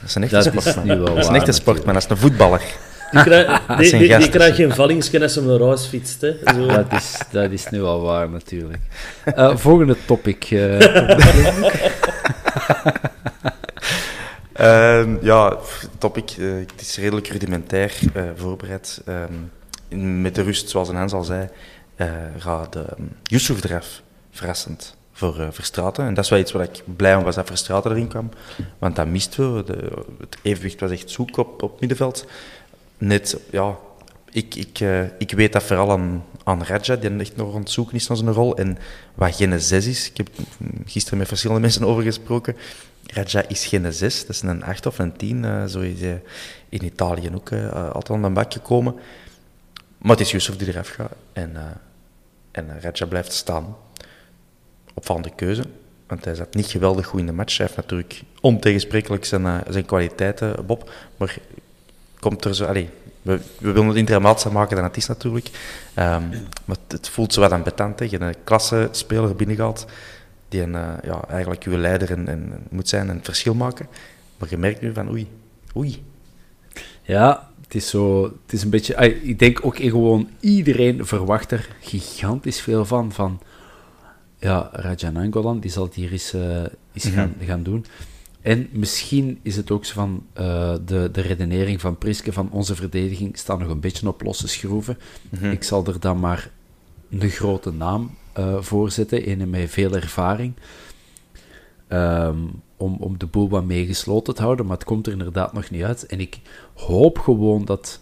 Dat 0.00 0.08
is 0.08 0.14
een 0.14 0.22
echte 0.22 0.34
Dat 0.34 0.54
is 0.54 0.70
sport. 0.70 0.84
nu 0.84 0.96
wel 0.96 1.04
dat 1.04 1.18
is 1.18 1.26
een 1.26 1.34
echte 1.34 1.52
sport, 1.52 1.84
man. 1.84 1.94
Dat 1.94 2.02
is 2.04 2.10
een 2.10 2.16
voetballer. 2.16 2.62
Die, 3.10 3.22
krijg, 3.22 3.66
die, 3.76 3.86
zijn 3.86 4.00
die, 4.00 4.08
die 4.08 4.10
gasten. 4.16 4.30
krijgt 4.32 4.56
geen 4.56 4.72
vallingsken 4.74 5.22
als 5.22 5.32
ze 5.32 5.42
naar 5.42 5.60
huis 5.60 5.86
fietst. 5.86 6.20
Hè. 6.20 6.32
Zo. 6.54 6.66
Dat 6.66 6.92
is, 6.92 7.18
dat 7.30 7.50
is 7.50 7.68
nu 7.70 7.80
wel 7.80 8.00
waar, 8.00 8.30
natuurlijk. 8.30 8.82
Eh, 9.24 9.56
volgende 9.56 9.96
topic. 10.06 10.44
eh, 10.50 10.80
Ehm, 14.52 15.16
ja, 15.20 15.56
topic. 15.98 16.30
eh, 16.38 16.46
het 16.54 16.80
is 16.80 16.96
redelijk 16.96 17.26
rudimentair 17.28 17.92
eh, 18.14 18.22
voorbereid. 18.36 19.00
Ehm, 19.06 19.32
in- 19.88 20.20
met 20.22 20.34
de 20.34 20.42
rust, 20.42 20.68
zoals 20.68 20.88
een 20.88 20.96
Hans 20.96 21.12
al 21.12 21.24
zei, 21.24 21.48
eh 21.96 22.06
gaat 22.38 22.76
uh, 22.76 22.82
Yusuf 23.22 23.64
eraf. 23.64 24.02
Verrassend 24.30 24.96
voor 25.12 25.40
eh, 25.40 25.46
Verstraten. 25.50 26.04
En 26.06 26.14
dat 26.14 26.24
is 26.24 26.30
wel 26.30 26.38
iets 26.38 26.52
waar 26.52 26.62
ik 26.62 26.82
blij 26.96 27.14
om 27.16 27.22
was 27.24 27.34
dat 27.34 27.46
Verstraten 27.46 27.90
erin 27.90 28.08
kwam. 28.08 28.30
Want 28.78 28.96
dat 28.96 29.06
misten 29.06 29.54
we. 29.54 29.64
De, 29.64 29.90
het 30.20 30.36
evenwicht 30.42 30.80
was 30.80 30.90
echt 30.90 31.10
zoek 31.10 31.36
op, 31.36 31.62
op 31.62 31.80
middenveld. 31.80 32.26
Net, 32.98 33.40
ja, 33.50 33.78
ik, 34.30 34.54
ik, 34.54 34.80
eh, 34.80 35.02
ik 35.18 35.30
weet 35.30 35.52
dat 35.52 35.62
vooral 35.62 35.90
aan, 35.90 36.24
aan 36.44 36.62
Raja, 36.62 36.96
die 36.96 37.18
echt 37.18 37.36
nog 37.36 37.54
aan 37.54 37.60
het 37.60 37.70
zoeken 37.70 37.94
is 37.94 38.06
naar 38.06 38.16
zijn 38.16 38.32
rol. 38.32 38.56
En 38.56 38.78
wat 39.14 39.34
geen 39.34 39.60
6 39.60 39.86
is, 39.86 40.10
ik 40.10 40.16
heb 40.16 40.28
gisteren 40.84 41.18
met 41.18 41.28
verschillende 41.28 41.62
mensen 41.66 41.84
over 41.84 42.02
gesproken. 42.02 42.56
Raja 43.06 43.48
is 43.48 43.66
geen 43.66 43.92
6, 43.92 44.20
dat 44.20 44.34
is 44.34 44.42
een 44.42 44.64
8 44.64 44.86
of 44.86 44.98
een 44.98 45.16
10. 45.16 45.44
eh, 45.44 45.64
zo 45.64 45.80
is 45.80 46.00
hij 46.00 46.22
in 46.68 46.84
Italië 46.84 47.30
ook 47.34 47.50
eh, 47.50 47.92
altijd 47.92 48.18
aan 48.18 48.22
de 48.22 48.30
bak 48.30 48.52
gekomen. 48.52 48.94
Maar 49.98 50.10
het 50.10 50.20
is 50.20 50.30
Yusuf 50.30 50.56
die 50.56 50.68
eraf 50.68 50.88
gaat. 50.88 51.12
En, 51.32 51.56
en 52.50 52.80
Raja 52.80 53.06
blijft 53.06 53.32
staan. 53.32 53.76
Opvallende 54.94 55.34
keuze. 55.34 55.64
Want 56.06 56.24
hij 56.24 56.34
zat 56.34 56.54
niet 56.54 56.66
geweldig 56.66 57.06
goed 57.06 57.20
in 57.20 57.26
de 57.26 57.32
match. 57.32 57.56
Hij 57.56 57.66
heeft 57.66 57.78
natuurlijk 57.78 58.22
ontegensprekelijk 58.40 59.24
zijn, 59.24 59.62
zijn 59.68 59.84
kwaliteiten, 59.84 60.66
Bob. 60.66 60.90
Maar 61.16 61.38
komt 62.20 62.44
er 62.44 62.54
zo... 62.54 62.64
Allee, 62.64 62.88
we, 63.22 63.40
we 63.58 63.72
willen 63.72 63.88
het 63.88 63.96
internationaal 63.96 64.58
maken 64.58 64.76
dan 64.76 64.84
het 64.84 64.96
is 64.96 65.06
natuurlijk. 65.06 65.50
Ehm, 65.94 66.28
maar 66.64 66.76
het, 66.88 67.08
voelt 67.08 67.32
zo 67.32 67.40
wat 67.40 67.52
ambetant. 67.52 67.98
hè. 67.98 68.06
Je 68.10 68.20
een 68.20 68.34
klasse 68.44 68.88
speler 68.90 69.36
binnengehaald 69.36 69.86
die 70.48 70.62
een, 70.62 70.74
eh, 70.74 70.92
ja, 71.02 71.24
eigenlijk 71.28 71.64
uw 71.64 71.76
leider 71.76 72.10
en, 72.10 72.28
en 72.28 72.66
moet 72.70 72.88
zijn 72.88 73.08
en 73.08 73.16
het 73.16 73.24
verschil 73.24 73.54
maken. 73.54 73.86
Maar 74.38 74.48
je 74.50 74.56
merkt 74.56 74.80
nu 74.80 74.92
van 74.92 75.10
oei, 75.10 75.28
oei. 75.76 76.02
ja, 77.02 77.48
het 77.62 77.74
is 77.74 77.88
zo... 77.88 78.22
Het 78.22 78.52
is 78.52 78.62
een 78.62 78.70
beetje... 78.70 78.94
ik 79.22 79.38
denk 79.38 79.64
ook 79.64 79.76
gewoon... 79.76 80.28
Iedereen 80.40 81.06
verwacht 81.06 81.50
er 81.50 81.68
gigantisch 81.80 82.60
veel 82.60 82.84
van. 82.84 83.12
Van... 83.12 83.40
Ja, 84.38 84.68
Raja 84.72 85.10
Nangolan, 85.10 85.60
die 85.60 85.70
zal 85.70 85.84
het 85.84 85.94
hier 85.94 86.12
eens, 86.12 86.32
eh, 86.32 86.64
eens 86.92 87.04
Mhm. 87.04 87.14
gaan, 87.14 87.34
gaan 87.40 87.62
doen. 87.62 87.84
En 88.48 88.68
misschien 88.72 89.38
is 89.42 89.56
het 89.56 89.70
ook 89.70 89.84
zo 89.84 89.94
van 89.94 90.26
eh, 90.32 90.74
de, 90.84 91.08
de 91.12 91.20
redenering 91.20 91.80
van 91.80 91.98
Priske 91.98 92.32
van 92.32 92.50
onze 92.50 92.74
verdediging 92.74 93.38
staat 93.38 93.58
nog 93.58 93.68
een 93.68 93.80
beetje 93.80 94.08
op 94.08 94.22
losse 94.22 94.48
schroeven. 94.48 94.98
Mhm. 95.30 95.50
Ik 95.50 95.62
zal 95.62 95.86
er 95.86 96.00
dan 96.00 96.20
maar 96.20 96.50
een 97.10 97.30
grote 97.30 97.72
naam 97.72 98.10
eh 98.32 98.56
voor 98.60 98.90
zetten, 98.90 99.30
een 99.30 99.50
met 99.50 99.70
veel 99.70 99.94
ervaring, 99.94 100.52
ehm, 101.88 102.38
om, 102.76 102.96
om 103.00 103.18
de 103.18 103.26
boel 103.26 103.48
wat 103.48 103.64
meegesloten 103.64 104.34
te 104.34 104.42
houden, 104.42 104.66
maar 104.66 104.76
het 104.76 104.86
komt 104.86 105.06
er 105.06 105.12
inderdaad 105.12 105.52
nog 105.52 105.70
niet 105.70 105.82
uit. 105.82 106.06
En 106.06 106.20
ik 106.20 106.40
hoop 106.74 107.18
gewoon 107.18 107.64
dat 107.64 108.00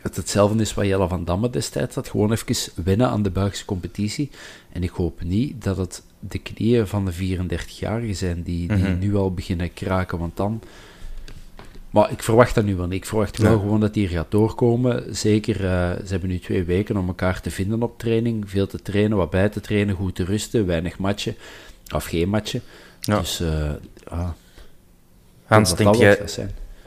het 0.00 0.16
hetzelfde 0.16 0.62
is 0.62 0.74
wat 0.74 0.86
Jelle 0.86 1.08
van 1.08 1.24
Damme 1.24 1.50
destijds 1.50 1.94
had, 1.94 2.08
gewoon 2.08 2.32
even 2.32 2.72
winnen 2.84 3.08
aan 3.08 3.22
de 3.22 3.30
Belgische 3.30 3.64
competitie. 3.64 4.30
En 4.72 4.82
ik 4.82 4.90
hoop 4.90 5.22
niet 5.22 5.64
dat 5.64 5.76
het 5.76 6.02
de 6.20 6.38
knieën 6.38 6.86
van 6.86 7.04
de 7.04 7.12
34-jarigen 7.12 8.16
zijn 8.16 8.42
die, 8.42 8.68
die 8.68 8.76
Mhm. 8.76 8.98
nu 8.98 9.16
al 9.16 9.34
beginnen 9.34 9.72
kraken, 9.72 10.18
want 10.18 10.36
dan... 10.36 10.62
Maar 11.90 12.10
ik 12.10 12.22
verwacht 12.22 12.54
dat 12.54 12.64
nu 12.64 12.76
wel 12.76 12.86
niet. 12.86 12.96
Ik 12.96 13.04
verwacht 13.06 13.38
wel 13.38 13.52
Ja. 13.52 13.58
gewoon 13.58 13.80
dat 13.80 13.94
hij 13.94 14.04
hier 14.04 14.12
gaat 14.12 14.30
doorkomen. 14.30 15.16
Zeker, 15.16 15.54
eh, 15.64 15.90
ze 15.90 16.06
hebben 16.10 16.28
nu 16.28 16.38
twee 16.38 16.64
weken 16.64 16.96
om 16.96 17.06
elkaar 17.06 17.40
te 17.40 17.50
vinden 17.50 17.82
op 17.82 17.98
training. 17.98 18.50
Veel 18.50 18.66
te 18.66 18.82
trainen, 18.82 19.16
wat 19.16 19.30
bij 19.30 19.48
te 19.48 19.60
trainen, 19.60 19.94
goed 19.94 20.14
te 20.14 20.24
rusten, 20.24 20.66
weinig 20.66 20.98
matchen. 20.98 21.34
Of 21.94 22.04
geen 22.04 22.28
matchen. 22.28 22.60
Ja. 23.00 23.18
Dus, 23.18 23.40
eh 23.40 23.70
ja, 24.10 24.34
Hans, 25.44 25.76
denk 25.76 25.94
jij. 25.94 26.18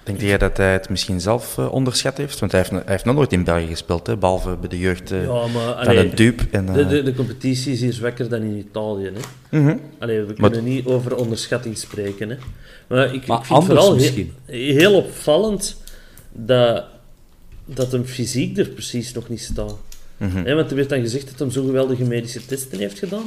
Denk 0.04 0.22
jij 0.22 0.38
dat 0.38 0.58
hij 0.58 0.72
het 0.74 0.90
misschien 0.90 1.22
zelf 1.22 1.58
eh, 1.58 1.72
onderschat 1.72 2.18
heeft? 2.18 2.40
Want 2.40 2.52
hij 2.52 2.62
heeft, 2.62 2.74
hij 2.74 2.84
heeft 2.86 3.06
nog 3.06 3.16
nooit 3.16 3.34
in 3.34 3.44
België 3.44 3.68
gespeeld, 3.68 4.08
hè, 4.08 4.18
behalve 4.18 4.56
bij 4.56 4.70
de 4.70 4.80
jeugd 4.80 5.12
eh, 5.12 5.24
Ja, 5.24 5.32
maar 5.32 5.52
van 5.52 5.76
allee, 5.88 5.98
een 6.10 6.16
dupe. 6.16 6.44
En, 6.52 6.66
de, 6.66 6.82
eh, 6.82 6.90
de, 6.90 7.04
de 7.04 7.14
competitie 7.14 7.72
is 7.74 7.82
hier 7.82 7.94
zwakker 7.94 8.30
dan 8.30 8.42
in 8.42 8.58
Italië. 8.58 9.12
Hè. 9.50 9.76
Allee, 10.00 10.22
we 10.22 10.34
Maar- 10.38 10.52
kunnen 10.52 10.70
niet 10.70 10.86
over 10.86 11.16
onderschatting 11.16 11.78
spreken. 11.78 12.30
Hè. 12.30 12.36
Maar 12.88 13.14
ik, 13.14 13.28
Maar 13.28 13.40
ik 13.40 13.46
vind 13.46 13.66
vooral 13.66 13.96
misschien. 13.96 14.34
heel 14.46 14.94
opvallend 14.96 15.82
dat, 16.32 16.84
dat 17.66 17.92
hem 17.92 18.06
fysiek 18.06 18.58
er 18.58 18.70
precies 18.70 19.14
nog 19.14 19.30
niet 19.30 19.42
staat. 19.42 19.76
Mhm. 20.18 20.44
Hè, 20.46 20.56
want 20.56 20.70
er 20.70 20.76
werd 20.76 20.90
dan 20.90 21.02
gezegd 21.02 21.26
dat 21.30 21.40
hij 21.40 21.50
zo 21.50 21.66
geweldige 21.66 22.04
medische 22.04 22.46
testen 22.46 22.80
heeft 22.80 23.00
gedaan. 23.00 23.24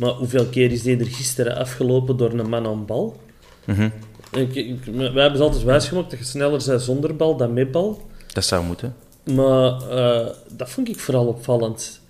Maar 0.00 0.10
hoeveel 0.10 0.44
keer 0.46 0.72
is 0.72 0.84
hij 0.84 0.98
er 0.98 1.06
gisteren 1.06 1.56
afgelopen 1.56 2.16
door 2.16 2.32
een 2.32 2.48
man 2.48 2.66
aan 2.66 2.86
bal? 2.86 3.20
Mhm. 3.64 3.88
Ik, 4.32 4.54
ik, 4.54 4.84
wij 4.84 5.22
hebben 5.22 5.36
ze 5.36 5.42
altijd 5.42 5.62
wijsgemaakt 5.62 6.10
dat 6.10 6.18
je 6.18 6.24
sneller 6.24 6.62
bent 6.66 6.82
zonder 6.82 7.16
bal 7.16 7.36
dan 7.36 7.52
met 7.52 7.70
bal. 7.70 8.02
Dat 8.32 8.44
zou 8.44 8.64
moeten. 8.64 8.94
Maar 9.34 9.90
eh, 9.90 10.26
dat 10.56 10.70
vond 10.70 10.88
ik 10.88 10.98
vooral 10.98 11.26
opvallend. 11.26 12.00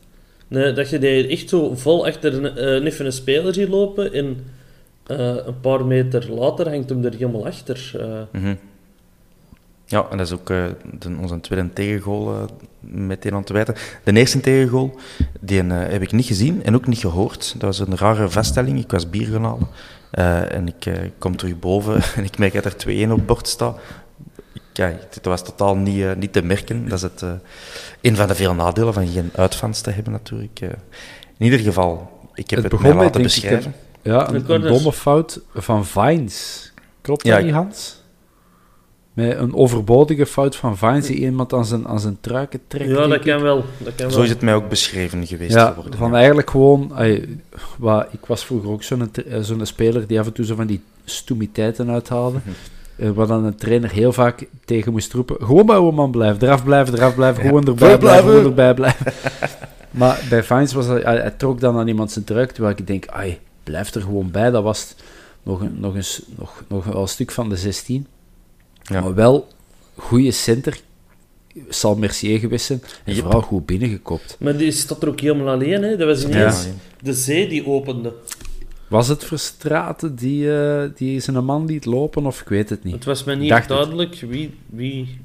Nee, 0.48 0.72
dat 0.72 0.90
je 0.90 0.98
die 0.98 1.26
echt 1.26 1.48
zo 1.48 1.74
vol 1.74 2.06
achter 2.06 2.44
een, 2.44 2.84
even 2.86 3.06
een 3.06 3.12
speler 3.12 3.54
ziet 3.54 3.68
lopen 3.68 4.12
en 4.12 4.44
eh, 5.06 5.36
een 5.46 5.60
paar 5.60 5.84
meter 5.84 6.32
later 6.32 6.68
hangt 6.68 6.88
hem 6.88 7.04
er 7.04 7.12
helemaal 7.12 7.46
achter. 7.46 7.92
Mhm. 8.32 8.54
Ja, 9.90 10.06
en 10.10 10.16
dat 10.16 10.26
is 10.26 10.32
ook 10.32 10.50
eh, 10.50 10.64
de, 10.98 11.16
onze 11.20 11.40
tweede 11.40 11.72
tegengoal 11.72 12.34
eh, 12.34 12.42
meteen 12.80 13.34
aan 13.34 13.44
te 13.44 13.52
wijten. 13.52 13.74
De 14.04 14.12
eerste 14.12 14.40
tegengoal, 14.40 14.98
die 15.40 15.62
eh, 15.62 15.68
heb 15.90 16.02
ik 16.02 16.12
niet 16.12 16.26
gezien 16.26 16.64
en 16.64 16.74
ook 16.74 16.86
niet 16.86 16.98
gehoord. 16.98 17.52
Dat 17.52 17.62
was 17.62 17.78
een 17.88 17.96
rare 17.96 18.28
vaststelling. 18.30 18.78
Ik 18.78 18.90
was 18.90 19.10
bier 19.10 19.26
gaan 19.26 19.44
halen. 19.44 19.68
Eh, 20.10 20.54
en 20.54 20.66
ik 20.68 20.86
eh, 20.86 20.94
kom 21.18 21.36
terug 21.36 21.58
boven 21.58 22.02
en 22.16 22.24
ik 22.24 22.38
merk 22.38 22.52
dat 22.52 22.64
er 22.64 23.06
2-1 23.06 23.10
op 23.10 23.16
het 23.16 23.26
bord 23.26 23.48
staat. 23.48 23.78
Ja, 24.72 24.86
het 25.10 25.24
was 25.26 25.44
totaal 25.44 25.76
niet, 25.76 26.16
niet 26.16 26.32
te 26.32 26.42
merken. 26.42 26.88
Dat 26.88 26.96
is 26.98 27.02
het, 27.02 27.22
eh, 27.22 27.32
een 28.00 28.16
van 28.16 28.26
de 28.28 28.34
veel 28.34 28.54
nadelen 28.54 28.92
van 28.94 29.06
geen 29.08 29.30
uitfans 29.34 29.80
te 29.80 29.90
hebben 29.90 30.12
natuurlijk. 30.12 30.60
in 31.38 31.44
ieder 31.44 31.58
geval, 31.58 32.10
ik 32.34 32.50
heb 32.50 32.62
het, 32.62 32.72
Het 32.72 32.80
mij 32.80 32.94
laten 32.94 33.16
ik, 33.20 33.22
beschrijven. 33.26 33.74
Ja, 34.02 34.28
een, 34.28 34.44
een 34.52 34.60
domme 34.60 34.92
fout 34.92 35.40
van 35.54 35.86
Vines. 35.86 36.72
Klopt 37.00 37.24
Ja, 37.26 37.30
dat 37.30 37.38
ik- 37.38 37.44
niet, 37.44 37.54
Hans? 37.54 37.97
Met 39.26 39.38
een 39.38 39.54
overbodige 39.54 40.26
fout 40.26 40.56
van 40.56 40.76
Vines 40.76 41.06
die 41.06 41.16
iemand 41.16 41.52
aan 41.52 41.64
zijn, 41.64 41.88
aan 41.88 42.00
zijn 42.00 42.16
truiken 42.20 42.60
trekt. 42.66 42.90
ja, 42.90 43.06
dat 43.06 43.18
kan 43.22 43.40
wel. 43.42 43.64
Dat 43.78 43.94
kan 43.94 44.10
Zo 44.10 44.14
wel. 44.16 44.24
is 44.24 44.30
het 44.30 44.40
mij 44.40 44.54
ook 44.54 44.68
beschreven 44.68 45.26
geweest 45.26 45.54
Ja, 45.54 45.68
geworden. 45.68 45.98
van 45.98 46.10
ja. 46.10 46.16
eigenlijk 46.16 46.50
gewoon... 46.50 46.92
wat, 47.78 48.06
ik 48.10 48.26
was 48.26 48.44
vroeger 48.44 48.70
ook 48.70 48.82
zo'n 48.82 49.10
tra- 49.10 49.42
zo'n 49.42 49.66
speler 49.66 50.06
die 50.06 50.20
af 50.20 50.26
en 50.26 50.32
toe 50.32 50.44
zo 50.44 50.54
van 50.54 50.66
die 50.66 50.80
stoemiteiten 51.04 51.90
uithaalde. 51.90 52.38
Mhm. 52.44 52.50
Eh, 52.96 53.10
Waar 53.10 53.26
dan 53.26 53.44
een 53.44 53.54
trainer 53.56 53.90
heel 53.90 54.12
vaak 54.12 54.46
tegen 54.64 54.92
moest 54.92 55.12
roepen: 55.12 55.36
gewoon 55.40 55.66
bij 55.66 55.76
uw 55.76 55.90
man 55.90 56.10
blijven, 56.10 56.42
eraf 56.42 56.64
blijven, 56.64 56.94
eraf 56.94 57.14
blijven, 57.14 57.42
Ja. 57.42 57.48
gewoon 57.48 57.66
erbij 57.66 57.98
Blijf 57.98 57.98
blijven, 57.98 58.24
blijven. 58.24 58.52
gewoon 58.52 58.58
erbij 58.58 58.74
blijven. 58.74 59.12
maar 60.00 60.20
bij 60.28 60.42
Vines 60.42 60.72
was 60.72 60.86
hij, 60.86 61.00
hij, 61.00 61.16
hij 61.16 61.30
trok 61.30 61.60
dan 61.60 61.78
aan 61.78 61.88
iemand 61.88 62.12
zijn 62.12 62.24
truik, 62.24 62.50
terwijl 62.52 62.74
ik 62.78 62.86
denk: 62.86 63.06
ai, 63.06 63.38
blijf 63.64 63.94
er 63.94 64.00
gewoon 64.00 64.30
bij. 64.30 64.50
Dat 64.50 64.62
was 64.62 64.94
nog 65.42 65.60
een, 65.60 65.76
nog 65.80 65.94
een, 65.94 66.04
s- 66.04 66.22
nog, 66.38 66.62
nog 66.68 66.84
wel 66.84 67.02
een 67.02 67.08
stuk 67.08 67.30
van 67.30 67.48
de 67.48 67.56
16. 67.56 68.06
Ja. 68.88 69.00
Maar 69.00 69.14
wel 69.14 69.48
goede 69.96 70.30
center. 70.30 70.80
Zal 71.68 71.96
Mercier 71.96 72.38
geweest 72.38 72.64
zijn. 72.66 72.82
En 73.04 73.14
Yep. 73.14 73.22
vooral 73.22 73.40
goed 73.42 73.66
binnengekopt. 73.66 74.36
Maar 74.40 74.56
die 74.56 74.70
staat 74.70 75.02
er 75.02 75.08
ook 75.08 75.20
helemaal 75.20 75.54
alleen. 75.54 75.82
Hè. 75.82 75.96
Dat 75.96 76.06
was 76.06 76.24
ineens 76.24 76.64
Ja. 76.64 76.70
de 77.02 77.14
zee 77.14 77.48
die 77.48 77.66
opende. 77.66 78.14
Was 78.88 79.08
het 79.08 79.24
Verstraten 79.24 80.14
die, 80.16 80.58
eh, 80.60 80.88
die 80.94 81.20
zijn 81.20 81.44
man 81.44 81.64
liet 81.66 81.84
lopen, 81.84 82.26
of 82.26 82.40
ik 82.40 82.48
weet 82.48 82.70
het 82.70 82.84
niet? 82.84 82.94
Het 82.94 83.04
was 83.04 83.24
mij 83.24 83.34
niet 83.34 83.48
Dacht 83.48 83.60
echt 83.60 83.68
het. 83.70 83.78
duidelijk 83.78 84.20
wie, 84.20 84.54
wie, 84.66 85.18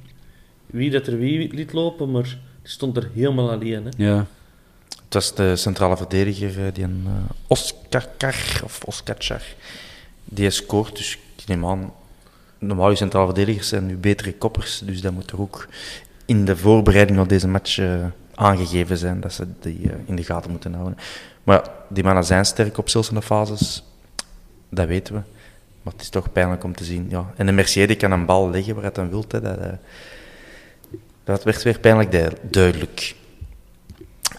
wie 0.66 0.90
dat 0.92 1.08
er 1.08 1.18
wie 1.18 1.54
liet 1.54 1.74
lopen, 1.74 2.12
maar 2.12 2.24
die 2.24 2.72
stond 2.72 2.98
er 2.98 3.10
helemaal 3.14 3.52
alleen. 3.52 3.84
Hè. 3.86 4.04
Ja. 4.04 4.28
Het 5.04 5.14
was 5.14 5.36
de 5.36 5.56
centrale 5.56 5.98
verdediger, 5.98 6.66
eh, 6.66 6.74
die 6.74 6.84
een 6.84 7.04
eh 7.06 7.12
Oscar 7.48 8.08
of 8.64 8.84
Oscar 8.86 9.42
die 10.26 10.50
scoort. 10.50 10.96
Dus 10.98 11.18
ik 11.38 11.48
neem 11.48 11.66
aan, 11.66 11.94
normaal 12.66 12.96
centrale 12.96 13.26
verdedigers 13.26 13.68
zijn 13.68 13.86
nu 13.86 13.98
betere 13.98 14.34
koppers, 14.34 14.82
dus 14.86 15.02
dat 15.02 15.14
moet 15.14 15.32
er 15.32 15.42
ook 15.42 15.68
in 16.26 16.46
de 16.46 16.58
voorbereiding 16.58 17.20
op 17.20 17.30
deze 17.30 17.48
match 17.48 17.78
eh, 17.78 18.06
aangegeven 18.36 18.98
zijn, 18.98 19.20
dat 19.20 19.34
ze 19.34 19.48
die 19.60 19.90
eh, 19.90 19.96
in 20.06 20.16
de 20.16 20.24
gaten 20.24 20.52
moeten 20.52 20.74
houden. 20.74 20.98
Maar 21.44 21.56
ja, 21.64 21.72
die 21.90 22.04
mannen 22.04 22.24
zijn 22.24 22.46
sterk 22.46 22.78
op 22.78 22.90
zulke 22.90 23.22
fases, 23.22 23.84
dat 24.70 24.88
weten 24.88 25.14
we. 25.14 25.22
Maar 25.82 25.94
het 25.94 26.02
is 26.02 26.10
toch 26.10 26.32
pijnlijk 26.32 26.64
om 26.64 26.76
te 26.76 26.84
zien. 26.84 27.06
Ja. 27.10 27.34
En 27.36 27.46
de 27.46 27.52
Mercier 27.52 27.88
die 27.88 27.96
kan 27.96 28.12
een 28.12 28.26
bal 28.26 28.50
leggen 28.50 28.76
waar 28.76 28.84
het 28.84 28.96
dan 28.96 29.10
wilt. 29.10 29.32
Hè, 29.32 29.42
dat, 29.42 29.58
eh, 29.58 29.68
dat 31.24 31.44
werd 31.44 31.64
weer 31.64 31.80
pijnlijk 31.80 32.12
du- 32.12 32.38
duidelijk. 32.42 33.16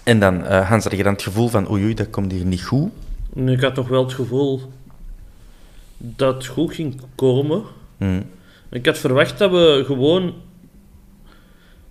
En 0.02 0.20
dan, 0.20 0.46
Hans, 0.46 0.84
had 0.84 0.92
je 0.92 1.02
dan 1.02 1.12
het 1.12 1.22
gevoel 1.22 1.48
van 1.48 1.70
oei, 1.70 1.94
dat 1.94 2.10
komt 2.10 2.32
hier 2.32 2.44
niet 2.44 2.64
goed? 2.64 2.90
Ik 3.34 3.60
had 3.60 3.74
toch 3.74 3.88
wel 3.88 4.04
het 4.04 4.12
gevoel 4.12 4.60
dat 5.96 6.34
het 6.34 6.46
goed 6.46 6.74
ging 6.74 7.00
komen. 7.14 7.62
Hm. 8.04 8.22
Ik 8.70 8.86
had 8.86 8.98
verwacht 8.98 9.38
dat 9.38 9.50
we 9.50 9.82
gewoon. 9.86 10.34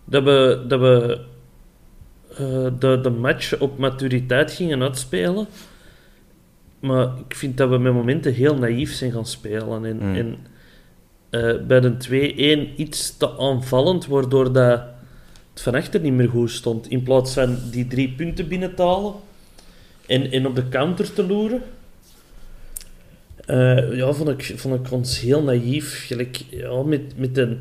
dat 0.06 0.24
we. 0.24 0.66
Dat 0.68 0.80
we 0.80 1.20
eh, 2.38 2.68
de, 2.80 3.00
de 3.02 3.10
match 3.10 3.60
op 3.60 3.78
maturiteit 3.78 4.52
gingen 4.52 4.82
uitspelen. 4.82 5.48
Maar 6.80 7.08
ik 7.28 7.36
vind 7.36 7.58
dat 7.58 7.70
we 7.70 7.78
met 7.78 7.94
momenten 7.94 8.34
heel 8.34 8.58
naïef 8.58 8.94
zijn 8.94 9.12
gaan 9.12 9.26
spelen. 9.26 9.86
En, 9.86 9.98
Mm. 9.98 10.16
en 10.16 10.38
eh, 11.30 11.66
bij 11.68 11.80
de 11.80 11.98
2-1 11.98 12.76
iets 12.80 13.18
te 13.18 13.38
aanvallend, 13.38 14.08
waardoor 14.08 14.54
dat 14.54 14.82
het 15.54 15.62
van 15.62 15.76
achter 15.76 16.00
niet 16.00 16.14
meer 16.14 16.30
goed 16.30 16.52
stond. 16.52 16.90
In 16.90 17.04
plaats 17.04 17.34
van 17.34 17.58
die 17.72 17.88
drie 17.88 18.10
punten 18.10 18.48
binnen 18.48 18.76
te 18.76 18.82
halen 18.82 19.14
en, 20.06 20.32
en 20.32 20.48
op 20.48 20.56
de 20.56 20.70
counter 20.70 21.14
te 21.14 21.26
loeren. 21.26 21.62
Eh, 23.46 23.96
ja, 23.96 24.12
vond 24.12 24.30
ik, 24.30 24.54
vond 24.56 24.86
ik 24.86 24.92
ons 24.92 25.20
heel 25.20 25.44
naïef. 25.44 26.06
Gelijk, 26.08 26.44
ja, 26.50 26.84
met, 26.84 27.02
met 27.18 27.36
de 27.36 27.58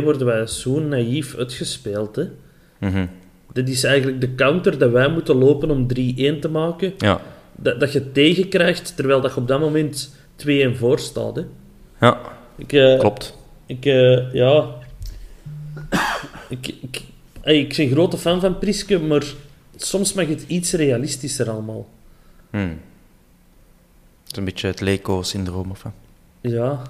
2-2 0.00 0.04
worden 0.04 0.26
wij 0.26 0.46
zo 0.46 0.80
naïef 0.80 1.36
uitgespeeld. 1.36 2.16
Hè. 2.16 2.28
Dit 3.52 3.68
is 3.68 3.84
eigenlijk 3.84 4.20
de 4.20 4.34
counter 4.34 4.78
dat 4.78 4.90
wij 4.90 5.08
moeten 5.08 5.36
lopen 5.36 5.70
om 5.70 5.86
3-1 5.86 5.86
te 6.40 6.48
maken. 6.50 6.92
Ja. 6.98 7.20
Dat, 7.56 7.80
dat 7.80 7.92
je 7.92 8.12
tegenkrijgt, 8.12 8.96
terwijl 8.96 9.20
dat 9.20 9.34
je 9.34 9.40
op 9.40 9.48
dat 9.48 9.60
moment 9.60 10.14
2-1 10.46 10.48
voor 10.74 10.98
staat. 10.98 11.36
Hè. 11.36 11.42
ja, 12.00 12.18
Ik, 12.56 12.72
eh, 12.72 12.98
klopt. 12.98 13.38
Ik, 13.66 13.84
eh, 13.84 14.32
ja... 14.32 14.68
ik, 16.48 16.66
ik, 16.66 17.02
ik 17.42 17.74
ben 17.76 17.84
een 17.84 17.90
grote 17.90 18.18
fan 18.18 18.40
van 18.40 18.58
Priske, 18.58 18.98
maar 18.98 19.24
soms 19.76 20.12
mag 20.12 20.26
het 20.26 20.44
iets 20.46 20.72
realistischer 20.72 21.50
allemaal. 21.50 21.88
Hm. 22.50 22.68
Het 24.34 24.42
een 24.42 24.52
beetje 24.52 24.66
het 24.66 24.80
Leco-syndroom, 24.80 25.70
of? 25.70 25.84
Ja. 26.40 26.82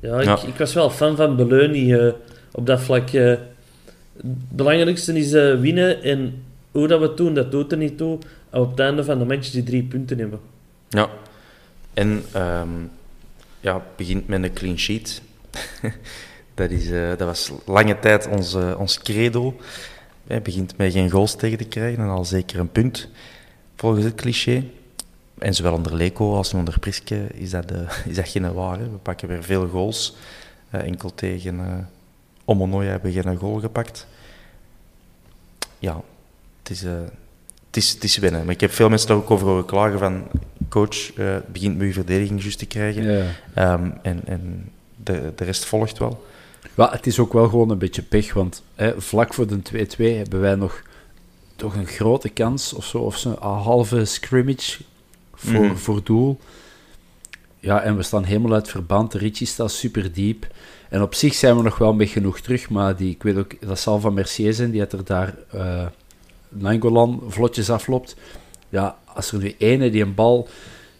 Ja, 0.00 0.18
ik, 0.18 0.24
Ja. 0.24 0.42
ik 0.46 0.56
was 0.56 0.74
wel 0.74 0.90
fan 0.90 1.16
van 1.16 1.36
Beleuni 1.36 1.94
eh, 1.94 2.12
op 2.52 2.66
dat 2.66 2.80
vlak. 2.80 3.10
eh. 3.10 3.24
het 4.16 4.48
belangrijkste 4.48 5.18
is 5.18 5.32
eh, 5.32 5.60
winnen 5.60 6.02
en 6.02 6.42
hoe 6.70 6.88
dat 6.88 7.00
we 7.00 7.14
doen, 7.14 7.34
dat 7.34 7.50
doet 7.50 7.72
er 7.72 7.78
niet 7.78 7.96
toe. 7.96 8.18
En 8.50 8.60
op 8.60 8.70
het 8.70 8.78
einde 8.80 9.04
van 9.04 9.18
de 9.18 9.24
match 9.24 9.50
die 9.50 9.62
drie 9.62 9.82
punten 9.82 10.18
hebben. 10.18 10.40
Ja. 10.88 11.08
En 11.94 12.24
ehm, 12.32 12.68
ja, 13.60 13.74
het 13.74 13.96
begint 13.96 14.28
met 14.28 14.42
een 14.42 14.52
clean 14.52 14.78
sheet. 14.78 15.22
dat, 16.54 16.70
is, 16.70 16.88
dat 16.88 17.20
was 17.20 17.52
lange 17.66 17.98
tijd 17.98 18.28
ons, 18.28 18.54
ons 18.54 18.98
credo. 18.98 19.56
Het 20.26 20.42
begint 20.42 20.76
met 20.76 20.92
geen 20.92 21.10
goals 21.10 21.36
tegen 21.36 21.58
te 21.58 21.64
krijgen 21.64 22.02
en 22.02 22.08
al 22.10 22.24
zeker 22.24 22.58
een 22.58 22.72
punt, 22.72 23.08
volgens 23.76 24.04
het 24.04 24.14
cliché. 24.14 24.64
En 25.40 25.54
zowel 25.54 25.72
onder 25.72 25.94
Leco 25.94 26.36
als 26.36 26.54
onder 26.54 26.78
Priske 26.78 27.26
is 27.34 27.50
dat, 27.50 27.70
eh, 27.70 27.96
is 28.10 28.16
dat 28.16 28.28
geen 28.28 28.52
ware. 28.52 28.82
We 28.82 28.96
pakken 29.02 29.28
weer 29.28 29.42
veel 29.42 29.68
goals. 29.68 30.16
Eh, 30.70 30.82
enkel 30.82 31.14
tegen 31.14 31.54
uh, 31.54 31.74
Omonoya 32.44 32.90
hebben 32.90 33.12
we 33.12 33.22
geen 33.22 33.36
goal 33.36 33.60
gepakt. 33.60 34.06
Ja, 35.78 36.02
het 36.62 36.70
is, 36.70 36.84
eh, 36.84 36.92
het, 37.66 37.76
is, 37.76 37.92
het 37.92 38.04
is 38.04 38.16
winnen. 38.16 38.44
Maar 38.44 38.54
ik 38.54 38.60
heb 38.60 38.70
veel 38.70 38.88
mensen 38.88 39.08
daar 39.08 39.16
ook 39.16 39.30
over 39.30 39.46
horen 39.46 39.64
klagen 39.64 39.98
van... 39.98 40.26
Coach, 40.68 41.12
eh 41.12 41.36
begint 41.52 41.76
met 41.76 41.86
uw 41.86 41.92
verdediging 41.92 42.42
juist 42.42 42.58
te 42.58 42.66
krijgen. 42.66 43.02
Ja. 43.02 43.26
Ehm, 43.54 43.90
en 44.02 44.20
en 44.24 44.72
de, 44.96 45.32
de 45.36 45.44
rest 45.44 45.64
volgt 45.64 45.98
wel. 45.98 46.26
Ja, 46.76 46.90
het 46.90 47.06
is 47.06 47.18
ook 47.18 47.32
wel 47.32 47.48
gewoon 47.48 47.70
een 47.70 47.78
beetje 47.78 48.02
pech, 48.02 48.32
want 48.32 48.62
hè, 48.74 49.00
vlak 49.00 49.34
voor 49.34 49.46
de 49.46 49.60
2-2 49.62 50.16
hebben 50.16 50.40
wij 50.40 50.54
nog 50.54 50.82
toch 51.56 51.74
een 51.74 51.86
grote 51.86 52.28
kans 52.28 52.72
of 52.72 52.84
zo, 52.84 52.98
of 52.98 53.16
zo'n 53.16 53.36
halve 53.38 54.04
scrimmage 54.04 54.78
voor, 55.40 55.64
Mhm. 55.64 55.76
voor 55.76 56.00
doel. 56.04 56.38
Ja, 57.60 57.80
en 57.82 57.96
we 57.96 58.02
staan 58.02 58.24
helemaal 58.24 58.52
uit 58.52 58.68
verband. 58.68 59.12
De 59.12 59.18
Richie 59.18 59.46
staat 59.46 59.70
super 59.72 60.12
diep. 60.12 60.46
En 60.88 61.02
op 61.02 61.14
zich 61.14 61.34
zijn 61.34 61.56
we 61.56 61.62
nog 61.62 61.78
wel 61.78 61.92
met 61.92 62.08
genoeg 62.08 62.40
terug, 62.40 62.70
maar 62.70 62.96
die, 62.96 63.10
ik 63.10 63.22
weet 63.22 63.36
ook, 63.36 63.66
dat 63.66 63.78
zal 63.78 64.00
van 64.00 64.14
Mercier 64.14 64.52
zijn, 64.54 64.70
die 64.70 64.80
het 64.80 64.92
er 64.92 65.04
daar 65.04 65.34
eh 65.50 65.86
Nangolan 66.48 67.22
vlotjes 67.28 67.70
afloopt. 67.70 68.16
Ja, 68.68 68.96
als 69.04 69.32
er 69.32 69.38
nu 69.38 69.54
ene 69.58 69.90
die 69.90 70.02
een 70.02 70.14
bal 70.14 70.48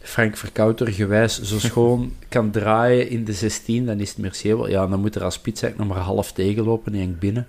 Frank 0.00 0.36
Verkouter 0.36 0.88
gewijs 0.88 1.42
zo 1.42 1.58
schoon 1.68 2.12
kan 2.28 2.50
draaien 2.50 3.08
in 3.08 3.24
de 3.24 3.32
16, 3.32 3.86
dan 3.86 4.00
is 4.00 4.08
het 4.08 4.18
Mercier 4.18 4.56
wel. 4.56 4.68
Ja, 4.68 4.86
dan 4.86 5.00
moet 5.00 5.14
er 5.14 5.24
als 5.24 5.34
spits 5.34 5.62
nog 5.76 5.86
maar 5.88 5.98
half 5.98 6.32
tegenlopen 6.32 6.94
en 6.94 7.18
binnen. 7.18 7.48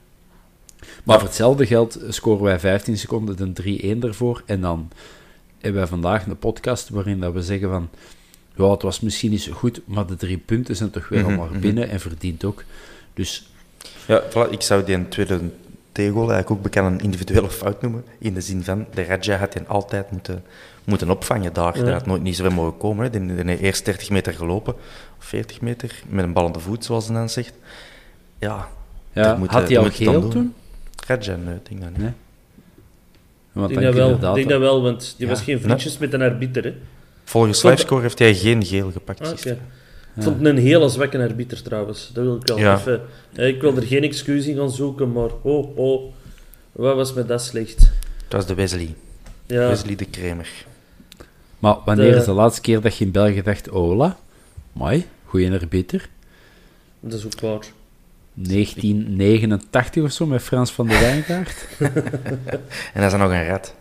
Maar 1.04 1.20
voor 1.20 1.28
hetzelfde 1.28 1.66
geld 1.66 2.00
scoren 2.10 2.44
wij 2.44 2.60
15 2.60 2.98
seconden 2.98 3.54
de 3.54 3.54
3-1 3.98 4.04
ervoor. 4.04 4.44
En 4.46 4.62
dan 4.62 4.90
hebben 5.62 5.82
wij 5.82 5.90
vandaag 5.90 6.26
een 6.26 6.38
podcast 6.38 6.90
waarin 6.90 7.20
dat 7.20 7.34
we 7.34 7.44
zeggen 7.44 7.70
van... 7.70 7.90
Ja, 8.56 8.72
het 8.72 8.82
was 8.82 9.00
misschien 9.00 9.30
niet 9.32 9.42
zo 9.42 9.52
goed, 9.52 9.82
maar 9.86 10.06
de 10.06 10.16
drie 10.16 10.38
punten 10.38 10.76
zijn 10.76 10.90
toch 10.90 11.10
weer 11.10 11.20
Mhm, 11.20 11.28
allemaal 11.28 11.48
mhm. 11.48 11.60
binnen 11.60 11.90
en 11.90 12.00
verdient 12.00 12.44
ook. 12.44 12.64
Dus 13.14 13.50
Ja, 14.08 14.24
voilà, 14.30 14.50
ik 14.50 14.62
zou 14.62 14.84
die 14.84 14.96
een 14.96 15.10
tweede 15.10 15.40
tegengoal 15.92 16.32
eigenlijk 16.32 16.52
ook 16.52 16.62
bekend 16.62 16.86
een 16.86 17.00
individuele 17.06 17.50
fout 17.50 17.82
noemen. 17.82 18.04
In 18.18 18.34
de 18.34 18.42
zin 18.42 18.64
van, 18.64 18.86
de 18.94 19.04
Raja 19.04 19.38
had 19.38 19.54
hij 19.54 19.68
altijd 19.68 20.12
moeten, 20.12 20.44
moeten 20.84 21.10
opvangen 21.10 21.54
daar. 21.54 21.78
Ja. 21.78 21.84
Dat 21.84 21.94
had 21.94 22.06
nooit 22.06 22.22
niet 22.22 22.36
zo 22.36 22.44
ver 22.44 22.54
mogen 22.54 22.78
komen. 22.78 23.04
Hè. 23.04 23.10
Die, 23.10 23.36
die 23.36 23.46
heeft 23.46 23.62
eerst 23.62 23.86
30 23.86 24.10
meter 24.10 24.34
gelopen, 24.34 24.74
of 25.20 25.26
40 25.26 25.62
meter, 25.62 26.02
met 26.08 26.26
een 26.26 26.34
bal 26.34 26.46
aan 26.46 26.52
de 26.52 26.60
voet, 26.60 26.86
zoals 26.86 27.06
ze 27.06 27.14
dan 27.14 27.30
zegt. 27.30 27.54
Ja, 28.40 28.68
Ja, 29.14 29.40
had 29.46 29.68
hij 29.68 29.78
al 29.78 29.90
geel 29.90 30.30
toen? 30.30 30.54
Eh, 31.08 31.16
ik 31.16 31.70
denk 31.70 31.82
dat 31.82 31.90
niet. 31.90 31.98
Nee. 31.98 32.12
Want 33.52 33.70
Ik 33.72 33.80
denk 33.80 33.96
dat 33.96 34.20
wel, 34.20 34.30
ik 34.30 34.36
denk 34.36 34.50
dat 34.50 34.60
wel 34.60 34.82
want 34.82 35.14
die 35.18 35.28
Ja. 35.28 35.34
was 35.34 35.42
geen 35.42 35.60
vriendjes 35.60 35.98
met 35.98 36.14
een 36.14 36.22
arbiter. 36.22 36.64
Hè. 36.64 36.74
Volgens 37.24 37.64
Livescore 37.64 38.02
heeft 38.02 38.20
hij 38.20 38.36
geen 38.36 38.66
geel 38.66 38.92
gepakt 38.92 39.22
Ah. 39.22 39.56
Ik 40.16 40.24
vond 40.24 40.38
het 40.38 40.46
een 40.46 40.58
hele 40.58 40.90
zwakke 40.90 41.18
arbiter 41.18 41.62
trouwens. 41.62 42.10
Dat 42.14 42.24
wil 42.24 42.36
ik 42.36 42.48
wel 42.48 42.58
Ja. 42.58 42.78
even... 42.78 43.02
Ik 43.36 43.62
wil 43.62 43.76
er 43.76 43.84
geen 43.84 44.04
excuus 44.04 44.48
in 44.48 44.56
gaan 44.58 44.72
zoeken, 44.72 45.12
maar 45.12 45.30
oh, 45.42 45.78
oh. 45.78 46.14
Wat 46.72 46.96
was 46.96 47.14
met 47.14 47.28
dat 47.28 47.42
slecht? 47.44 47.80
Het 48.24 48.34
was 48.34 48.46
de 48.46 48.54
Wesley. 48.54 48.96
Ja, 49.46 49.68
Wesley 49.68 49.96
de 49.96 50.06
Kremer. 50.06 50.50
Maar 51.60 51.76
wanneer 51.86 52.12
De- 52.12 52.18
is 52.18 52.26
de 52.26 52.32
laatste 52.32 52.62
keer 52.62 52.82
dat 52.82 52.98
je 52.98 53.06
in 53.06 53.12
België 53.12 53.42
dacht, 53.42 53.68
hola, 53.68 54.18
mooi, 54.74 55.06
goeie 55.26 55.52
arbiter? 55.52 56.10
dat 57.00 57.14
is 57.20 57.26
ook 57.26 57.40
waar. 57.40 57.66
1989 58.34 60.04
of 60.04 60.12
zo, 60.12 60.26
met 60.26 60.42
Frans 60.42 60.72
van 60.72 60.88
der 60.88 61.00
Wijngaard? 61.00 61.56
En 61.78 61.90
hij 62.94 63.06
is 63.06 63.12
dan 63.12 63.20
nog 63.20 63.32
een 63.32 63.48
rat. 63.48 63.74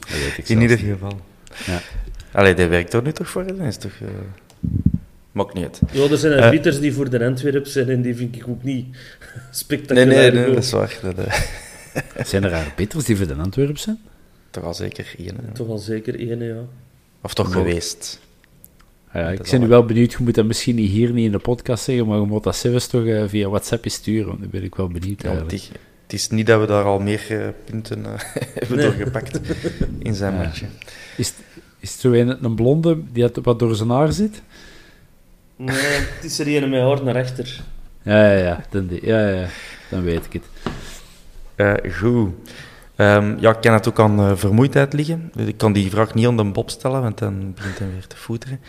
Dat 0.00 0.18
weet 0.20 0.38
ik 0.38 0.48
In 0.48 0.60
ieder 0.60 0.78
geval. 0.78 1.20
Ja. 1.66 1.80
Allee, 2.32 2.54
die 2.54 2.66
werkt 2.66 2.92
er 2.92 3.02
nu 3.02 3.12
toch 3.12 3.28
voor? 3.28 3.46
Dat 3.46 3.58
is 3.58 3.76
toch... 3.76 3.92
eh 4.00 4.08
Maakt 5.32 5.54
niet. 5.54 5.80
Ja, 5.92 6.08
er 6.10 6.18
zijn 6.18 6.32
Eh. 6.32 6.44
arbiters 6.44 6.80
die 6.80 6.92
voor 6.92 7.10
de 7.10 7.24
Antwerp 7.24 7.66
zijn 7.66 7.88
en 7.88 8.02
die 8.02 8.14
vind 8.16 8.36
ik 8.36 8.48
ook 8.48 8.62
niet 8.62 8.86
Nee, 8.90 8.94
spectaculair. 9.50 10.06
nee, 10.06 10.30
nee, 10.30 10.44
goed. 10.44 10.54
dat 10.54 10.62
is 10.64 10.70
waar. 10.70 10.98
Dat, 11.02 11.18
eh, 11.18 11.42
Zijn 12.26 12.44
er 12.44 12.52
arbiters 12.54 13.04
die 13.04 13.16
voor 13.16 13.26
de 13.26 13.34
Antwerp 13.34 13.78
zijn? 13.78 13.98
toch 14.50 14.64
al 14.64 14.74
zeker 14.74 15.14
één. 15.18 15.36
Toch 15.52 15.66
wel 15.66 15.78
zeker 15.78 16.18
één, 16.18 16.42
ja. 16.44 16.56
Of 17.22 17.34
toch 17.34 17.52
geweest. 17.52 18.20
Ja, 19.12 19.28
ik 19.30 19.42
ben 19.50 19.60
nu 19.60 19.66
wel 19.66 19.84
benieuwd, 19.84 20.12
je 20.12 20.18
moet 20.20 20.34
dat 20.34 20.44
misschien 20.44 20.74
niet 20.74 20.90
hier 20.90 21.12
niet 21.12 21.24
in 21.24 21.32
de 21.32 21.38
podcast 21.38 21.84
zeggen, 21.84 22.06
maar 22.06 22.18
je 22.18 22.26
moet 22.26 22.42
dat 22.44 22.56
zelfs 22.56 22.86
toch 22.86 23.04
eh, 23.06 23.22
via 23.26 23.48
WhatsApp 23.48 23.84
sturen, 23.88 24.26
want 24.26 24.40
nu 24.40 24.46
ben 24.46 24.62
ik 24.62 24.74
wel 24.74 24.88
benieuwd 24.88 25.22
Ja, 25.22 25.42
die- 25.46 25.62
het 26.02 26.12
is 26.20 26.28
niet 26.28 26.46
dat 26.46 26.60
we 26.60 26.66
daar 26.66 26.84
al 26.84 26.98
meer 26.98 27.24
eh, 27.28 27.48
punten 27.64 28.04
eh, 28.06 28.12
hebben 28.58 28.76
Nee. 28.76 28.86
doorgepakt 28.86 29.40
in 29.98 30.14
zijn 30.14 30.34
Ja. 30.34 30.50
Is, 31.16 31.28
het- 31.28 31.36
is 31.78 31.90
het 31.92 32.00
zo 32.00 32.12
een, 32.12 32.44
een 32.44 32.54
blonde 32.54 32.98
die 33.12 33.22
het 33.22 33.38
wat 33.42 33.58
door 33.58 33.74
zijn 33.74 33.90
haar 33.90 34.12
zit? 34.12 34.42
Nee, 35.56 35.76
het 35.76 36.24
is 36.24 36.38
er 36.38 36.62
een 36.62 36.70
met 36.70 36.80
haar 36.80 37.04
naar 37.04 37.16
achter. 37.16 37.60
Ja, 38.02 38.30
ja, 38.32 38.38
ja, 38.38 38.64
dan, 38.70 38.86
die- 38.86 39.06
ja, 39.06 39.28
ja, 39.28 39.46
dan 39.90 40.02
weet 40.02 40.24
ik 40.30 40.32
het. 40.32 40.44
Eh, 41.54 41.92
goed. 41.92 42.30
Ehm, 42.96 43.36
ja, 43.40 43.50
ik 43.50 43.60
kan 43.60 43.72
het 43.72 43.88
ook 43.88 44.00
aan 44.00 44.38
vermoeidheid 44.38 44.92
liggen. 44.92 45.30
Dus 45.34 45.46
ik 45.46 45.56
kan 45.58 45.72
die 45.72 45.90
vraag 45.90 46.14
niet 46.14 46.26
aan 46.26 46.36
de 46.36 46.44
Bob 46.44 46.70
stellen, 46.70 47.02
want 47.02 47.18
dan 47.18 47.52
begint 47.54 47.78
hij 47.78 47.88
weer 47.92 48.06
te 48.06 48.16
voeteren. 48.16 48.60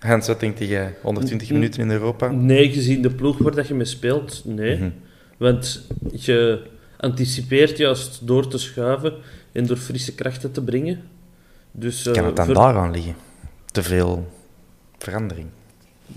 Hans, 0.00 0.26
wat 0.26 0.40
denkt 0.40 0.58
jij? 0.58 0.94
120 1.02 1.48
Mm. 1.48 1.54
minuten 1.54 1.80
in 1.82 1.90
Europa? 1.90 2.30
Nee, 2.30 2.70
gezien 2.72 3.02
de 3.02 3.10
ploeg 3.10 3.38
waar 3.38 3.54
dat 3.54 3.68
je 3.68 3.74
mee 3.74 3.84
speelt, 3.86 4.42
nee. 4.44 4.76
Mhm. 4.76 4.90
Want 5.36 5.86
je 6.12 6.62
anticipeert 6.96 7.76
juist 7.78 8.20
door 8.26 8.48
te 8.48 8.58
schuiven 8.58 9.12
en 9.52 9.66
door 9.66 9.76
frisse 9.76 10.14
krachten 10.14 10.52
te 10.52 10.62
brengen. 10.62 11.00
Dus, 11.72 12.06
eh, 12.06 12.12
Kan 12.12 12.24
het 12.24 12.36
dan 12.36 12.44
ver- 12.46 12.54
daaraan 12.54 12.90
liggen? 12.90 13.14
Te 13.72 13.82
veel 13.82 14.26
verandering. 14.98 15.46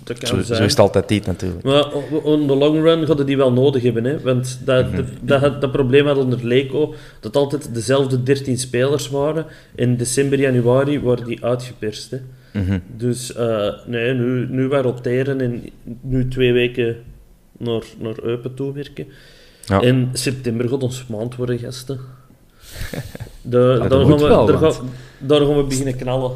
Dat 0.03 0.17
kan 0.17 0.27
Zo, 0.27 0.41
zijn. 0.41 0.57
zo 0.57 0.63
is 0.63 0.69
het 0.71 0.79
altijd 0.79 1.09
niet 1.09 1.25
natuurlijk. 1.25 1.63
Maar 1.63 1.93
on 2.23 2.47
the 2.47 2.55
long 2.55 2.81
run 2.83 3.03
hadden 3.05 3.25
die 3.25 3.37
wel 3.37 3.51
nodig 3.51 3.83
hebben. 3.83 4.03
Hè? 4.03 4.19
Want 4.21 4.59
dat, 4.65 4.91
Mhm. 4.91 5.03
dat, 5.21 5.61
dat, 5.61 5.71
probleem 5.71 6.05
had 6.05 6.17
onder 6.17 6.45
Leco 6.45 6.93
dat 7.19 7.35
altijd 7.35 7.73
dezelfde 7.73 8.23
13 8.23 8.57
spelers 8.57 9.09
waren. 9.09 9.45
In 9.75 9.97
december, 9.97 10.39
januari 10.39 10.99
waren 11.01 11.25
die 11.25 11.45
uitgeperst. 11.45 12.11
Hè? 12.11 12.17
Mhm. 12.53 12.79
Dus 12.97 13.33
eh, 13.33 13.73
nee, 13.85 14.13
nu, 14.13 14.47
nu 14.49 14.67
wat 14.67 14.83
roteren 14.83 15.41
en 15.41 15.63
nu 16.01 16.27
twee 16.27 16.53
weken 16.53 16.95
naar, 17.57 17.83
naar 17.99 18.15
Eupen 18.23 18.53
toe 18.53 18.73
werken. 18.73 19.05
Ja. 19.65 19.81
In 19.81 20.09
september 20.13 20.69
gaat 20.69 20.83
ons 20.83 21.07
maand 21.07 21.35
worden, 21.35 21.59
gasten. 21.59 21.99
De, 23.41 23.85
daar, 23.89 24.05
gaan 24.05 24.17
we, 24.17 24.27
wel, 24.27 24.45
daar, 24.45 24.59
want- 24.59 24.75
gaan, 24.75 24.89
daar 25.19 25.41
gaan 25.41 25.57
we 25.57 25.63
beginnen 25.63 25.95
knallen. 25.95 26.31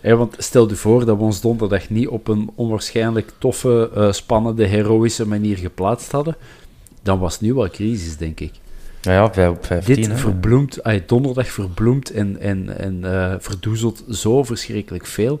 Want 0.00 0.34
stel 0.38 0.68
je 0.68 0.74
voor 0.74 1.04
dat 1.04 1.16
we 1.16 1.22
ons 1.22 1.40
donderdag 1.40 1.90
niet 1.90 2.08
op 2.08 2.28
een 2.28 2.50
onwaarschijnlijk 2.54 3.30
toffe, 3.38 3.90
eh, 3.94 4.12
spannende, 4.12 4.64
heroïsche 4.64 5.26
manier 5.26 5.56
geplaatst 5.56 6.12
hadden, 6.12 6.36
dan 7.02 7.18
was 7.18 7.40
nu 7.40 7.54
wel 7.54 7.68
crisis, 7.70 8.16
denk 8.16 8.40
ik. 8.40 8.52
Ja, 9.04 9.12
ja, 9.12 9.32
vijf 9.32 9.50
op 9.50 9.64
15. 9.64 9.94
Dit 9.94 10.06
hè. 10.06 10.16
verbloemt, 10.16 10.82
ay, 10.82 11.04
donderdag 11.06 11.48
verbloemt 11.48 12.10
en, 12.10 12.40
en, 12.40 12.78
en 12.78 13.04
eh, 13.04 13.34
verdoezelt 13.38 14.04
zo 14.10 14.44
verschrikkelijk 14.44 15.06
veel. 15.06 15.40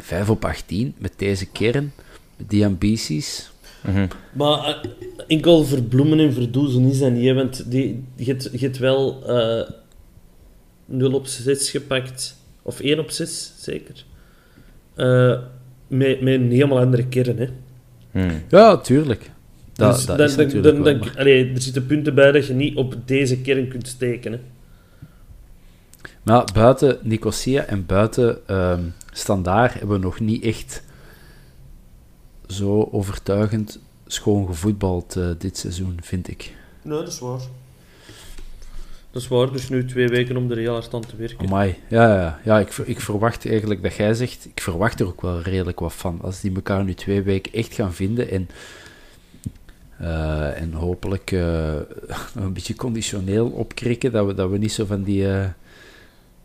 5 0.00 0.30
op 0.30 0.44
18 0.44 0.94
met 0.98 1.12
deze 1.16 1.46
kern, 1.46 1.92
met 2.36 2.50
die 2.50 2.64
ambities. 2.64 3.50
Mhm. 3.84 4.06
Maar 4.32 4.58
eh, 4.58 4.90
enkel 5.26 5.64
verbloemen 5.64 6.18
en 6.18 6.32
verdoezen 6.32 6.84
is 6.84 6.98
dat 6.98 7.12
niet, 7.12 7.24
hè, 7.24 7.34
want 7.34 7.70
die, 7.70 8.04
je, 8.16 8.36
hebt, 8.52 8.78
wel 8.78 9.26
eh 9.26 9.70
0 10.84 11.12
op 11.12 11.26
6 11.26 11.70
gepakt, 11.70 12.36
of 12.62 12.80
1 12.80 12.98
op 12.98 13.10
6 13.10 13.52
zeker, 13.58 14.04
Eh, 14.94 15.38
met, 15.86 16.20
met 16.20 16.34
een 16.34 16.50
helemaal 16.50 16.78
andere 16.78 17.06
kern. 17.06 17.38
Hè. 17.38 17.48
Mhm. 18.10 18.34
Ja, 18.48 18.76
tuurlijk. 18.76 19.30
Dat, 19.86 19.96
dus 19.96 20.06
dat 20.06 20.16
dan, 20.18 20.26
is 20.26 20.34
dan, 20.34 20.44
natuurlijk 20.44 20.74
dan, 20.74 20.84
wel, 20.84 20.92
dan- 20.98 21.08
maar- 21.08 21.18
allee, 21.18 21.52
er 21.52 21.60
zitten 21.62 21.86
punten 21.86 22.14
bij 22.14 22.32
dat 22.32 22.46
je 22.46 22.54
niet 22.54 22.76
op 22.76 22.96
deze 23.04 23.40
kern 23.40 23.68
kunt 23.68 23.88
steken. 23.88 24.32
Hè. 24.32 24.38
Maar 26.22 26.44
buiten 26.54 26.98
Nicosia 27.02 27.64
en 27.64 27.86
buiten 27.86 28.46
ehm 28.46 28.80
Standaard 29.12 29.72
hebben 29.72 29.98
we 29.98 30.04
nog 30.04 30.20
niet 30.20 30.42
echt 30.42 30.82
zo 32.46 32.88
overtuigend 32.92 33.78
schoon 34.06 34.46
gevoetbald 34.46 35.16
eh, 35.16 35.28
dit 35.38 35.58
seizoen, 35.58 35.98
vind 36.02 36.28
ik. 36.28 36.54
Nee, 36.82 36.98
dat 36.98 37.08
is 37.08 37.18
waar. 37.18 37.40
Dat 39.10 39.22
is 39.22 39.28
waar, 39.28 39.52
dus 39.52 39.68
nu 39.68 39.84
twee 39.84 40.08
weken 40.08 40.36
om 40.36 40.50
er 40.50 40.56
heel 40.56 40.72
hard 40.72 40.94
aan 40.94 41.06
te 41.06 41.16
werken. 41.16 41.46
Amai. 41.46 41.76
Ja, 41.88 42.14
ja, 42.20 42.40
ja 42.44 42.58
ik, 42.58 42.76
ik 42.76 43.00
verwacht 43.00 43.46
eigenlijk 43.46 43.82
dat 43.82 43.94
jij 43.94 44.14
zegt, 44.14 44.46
ik 44.54 44.60
verwacht 44.60 45.00
er 45.00 45.06
ook 45.06 45.20
wel 45.20 45.40
redelijk 45.40 45.80
wat 45.80 45.92
van. 45.94 46.18
Als 46.22 46.40
die 46.40 46.54
elkaar 46.54 46.84
nu 46.84 46.94
twee 46.94 47.22
weken 47.22 47.52
echt 47.52 47.74
gaan 47.74 47.92
vinden 47.94 48.30
en, 48.30 48.48
eh, 50.00 50.60
en 50.60 50.72
hopelijk 50.72 51.32
eh, 51.32 51.74
een 52.44 52.52
beetje 52.52 52.74
conditioneel 52.74 53.46
opkrikken, 53.46 54.12
dat 54.12 54.26
we, 54.26 54.34
dat 54.34 54.50
we 54.50 54.58
niet 54.58 54.72
zo 54.72 54.84
van 54.84 55.02
die... 55.02 55.28
eh, 55.32 55.44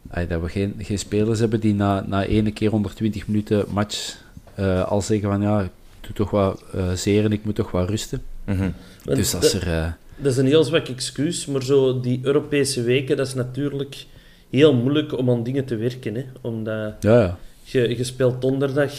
ay, 0.10 0.28
dat 0.28 0.42
we 0.42 0.50
geen, 0.50 0.74
geen 0.78 1.00
spelers 1.00 1.40
hebben 1.40 1.60
die 1.60 1.74
na, 1.74 2.04
na 2.08 2.26
ene 2.26 2.52
keer 2.52 2.70
120 2.70 3.28
minuten 3.28 3.66
match 3.70 4.18
eh, 4.56 4.84
al 4.88 5.02
zeggen 5.02 5.30
van 5.30 5.42
ja, 5.42 5.62
ik 5.62 5.70
doe 6.02 6.14
toch 6.14 6.30
wat 6.30 6.64
eh 6.74 6.92
zeer 6.92 7.24
en 7.24 7.32
ik 7.32 7.46
moet 7.46 7.56
toch 7.56 7.72
wat 7.72 7.90
rusten. 7.90 8.22
Mhm. 8.46 8.70
Dus 9.04 9.36
als 9.36 9.52
dat- 9.52 9.62
er... 9.62 9.98
Dat 10.18 10.32
is 10.32 10.38
een 10.38 10.46
heel 10.46 10.64
zwak 10.64 10.88
excuus, 10.88 11.46
maar 11.46 11.64
zo 11.64 12.00
die 12.00 12.20
Europese 12.24 12.84
weken, 12.84 13.18
dat 13.18 13.28
is 13.28 13.34
natuurlijk 13.34 14.06
heel 14.50 14.74
moeilijk 14.74 15.18
om 15.18 15.30
aan 15.30 15.44
dingen 15.44 15.66
te 15.66 15.76
werken. 15.76 16.16
Hè? 16.16 16.26
Omdat 16.42 16.94
ja, 17.00 17.20
ja. 17.22 17.38
je, 17.64 17.98
je 17.98 18.04
speelt 18.04 18.42
donderdag, 18.42 18.92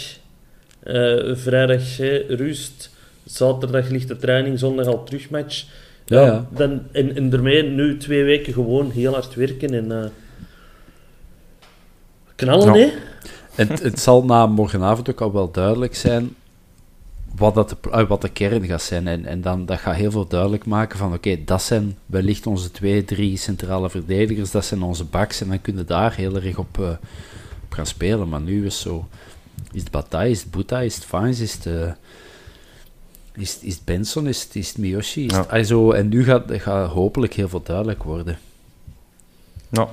eh, 0.83 1.35
vrijdag 1.35 1.97
hè, 1.97 2.17
rust, 2.29 2.91
zaterdag 3.27 3.89
ligt 3.89 4.09
de 4.09 4.17
training, 4.17 4.59
zondag 4.59 4.87
al 4.87 5.05
terugmatch. 5.05 5.65
Ja, 6.05 6.25
ja. 6.27 6.47
Dan, 6.51 6.83
en, 6.93 7.17
en 7.17 7.31
daarmee 7.31 7.63
nu 7.63 7.97
twee 7.97 8.25
weken 8.25 8.53
gewoon 8.53 8.91
heel 8.91 9.13
hard 9.13 9.35
werken 9.35 9.75
en 9.75 10.03
eh, 10.03 10.09
knallen, 12.35 12.73
hè? 12.73 12.93
Het, 13.55 13.83
het 13.83 14.01
zal 14.01 14.25
na 14.25 14.47
morgenavond 14.47 15.11
ook 15.11 15.21
al 15.21 15.33
wel 15.33 15.51
duidelijk 15.51 15.95
zijn 15.95 16.35
wat, 17.37 17.55
dat 17.55 17.69
de, 17.69 17.91
eh, 17.91 18.09
wat 18.09 18.21
de 18.21 18.29
kern 18.29 18.65
gaat 18.65 18.83
zijn. 18.83 19.07
En, 19.07 19.25
en 19.25 19.41
dan, 19.41 19.67
dat 19.67 19.79
gaat 19.79 19.95
heel 19.95 20.11
veel 20.11 20.27
duidelijk 20.27 20.67
maken 20.67 20.99
van 20.99 21.13
oké, 21.13 21.45
dat 21.45 21.63
zijn 21.63 21.97
wellicht 22.07 22.47
onze 22.47 22.71
twee, 22.71 23.05
drie 23.05 23.37
centrale 23.37 23.91
verdedigers, 23.91 24.51
dat 24.51 24.65
zijn 24.65 24.83
onze 24.83 25.05
backs. 25.05 25.41
En 25.41 25.49
dan 25.49 25.61
kunnen 25.61 25.83
we 25.83 25.89
daar 25.89 26.15
heel 26.15 26.37
erg 26.37 26.59
op, 26.59 26.81
eh, 26.81 26.89
op 27.65 27.73
gaan 27.73 27.87
spelen. 27.87 28.29
Maar 28.29 28.41
nu 28.41 28.67
is 28.67 28.81
zo... 28.81 29.09
Is 29.73 29.81
het 29.81 29.91
Bataille, 29.91 30.31
is 30.31 30.43
het 30.43 30.51
Buta, 30.51 30.81
is 30.81 30.95
het 30.95 31.05
Fines, 31.05 31.41
is 31.41 31.53
het... 31.53 31.67
eh, 31.67 31.93
is, 33.37 33.55
het- 33.55 33.63
is 33.63 33.75
het 33.75 33.85
Benson, 33.85 34.27
is 34.27 34.43
het, 34.43 34.57
is 34.57 34.69
het 34.69 34.79
Miyoshi? 34.79 35.25
Is 35.27 35.33
Ja. 35.51 35.63
zo, 35.63 35.91
en 35.93 36.09
nu 36.09 36.25
gaat, 36.25 36.43
gaat 36.49 36.91
hopelijk 36.91 37.35
heel 37.35 37.49
veel 37.49 37.63
duidelijk 37.63 38.03
worden. 38.03 38.39
Nou, 39.69 39.89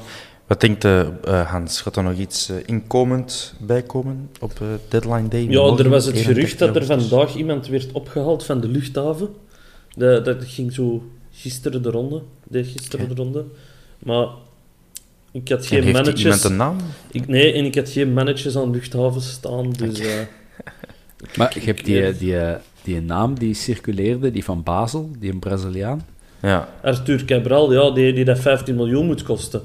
wat 0.47 0.61
denkt 0.61 0.85
eh, 0.85 1.07
Hans? 1.51 1.81
Gaat 1.81 1.95
er 1.95 2.03
nog 2.03 2.17
iets 2.17 2.49
eh, 2.49 2.55
inkomend 2.65 3.53
bijkomen 3.59 4.29
op 4.39 4.61
deadline 4.89 5.27
day? 5.27 5.41
Ja, 5.49 5.61
Morgen, 5.61 5.83
er 5.85 5.89
was 5.91 6.05
het 6.05 6.15
31 6.15 6.33
gerucht 6.35 6.59
dat 6.59 6.75
er 6.75 6.85
vandaag 6.99 7.35
iemand 7.35 7.67
werd 7.67 7.91
opgehaald 7.91 8.43
van 8.45 8.61
de 8.61 8.67
luchthaven. 8.67 9.29
Dat, 9.95 10.25
dat 10.25 10.37
ging 10.45 10.73
zo 10.73 11.03
gisteren 11.31 11.81
de 11.83 11.89
ronde, 11.89 12.21
deed 12.43 12.67
gisteren 12.67 13.07
de 13.09 13.15
ronde. 13.15 13.45
Maar 13.99 14.27
ik 15.31 15.49
had 15.49 15.59
En 15.59 15.65
geen 15.65 15.81
heeft 15.83 15.93
managers. 15.95 16.21
iemand 16.23 16.43
een 16.43 16.55
naam? 16.55 16.77
Ik, 17.11 17.27
nee, 17.27 17.53
en 17.53 17.65
ik 17.65 17.75
had 17.75 17.89
geen 17.89 18.13
managers 18.13 18.55
aan 18.57 18.71
luchthavens 18.71 19.31
staan, 19.31 19.71
dus... 19.71 19.99
eh, 19.99 20.19
Maar 21.37 21.51
je 21.53 21.59
hebt 21.65 21.85
die, 21.85 22.07
ik- 22.07 22.19
die, 22.19 22.35
die, 22.83 23.01
naam 23.01 23.39
die 23.39 23.53
circuleerde, 23.53 24.31
die 24.31 24.43
van 24.43 24.63
Basel, 24.63 25.09
die 25.19 25.31
een 25.31 25.39
Braziliaan. 25.39 26.05
Ja, 26.41 26.69
Arthur 26.81 27.25
Cabral, 27.25 27.73
ja, 27.73 27.91
die, 27.91 28.13
die 28.13 28.25
dat 28.25 28.39
15 28.39 28.75
miljoen 28.75 29.05
moet 29.05 29.23
kosten. 29.23 29.61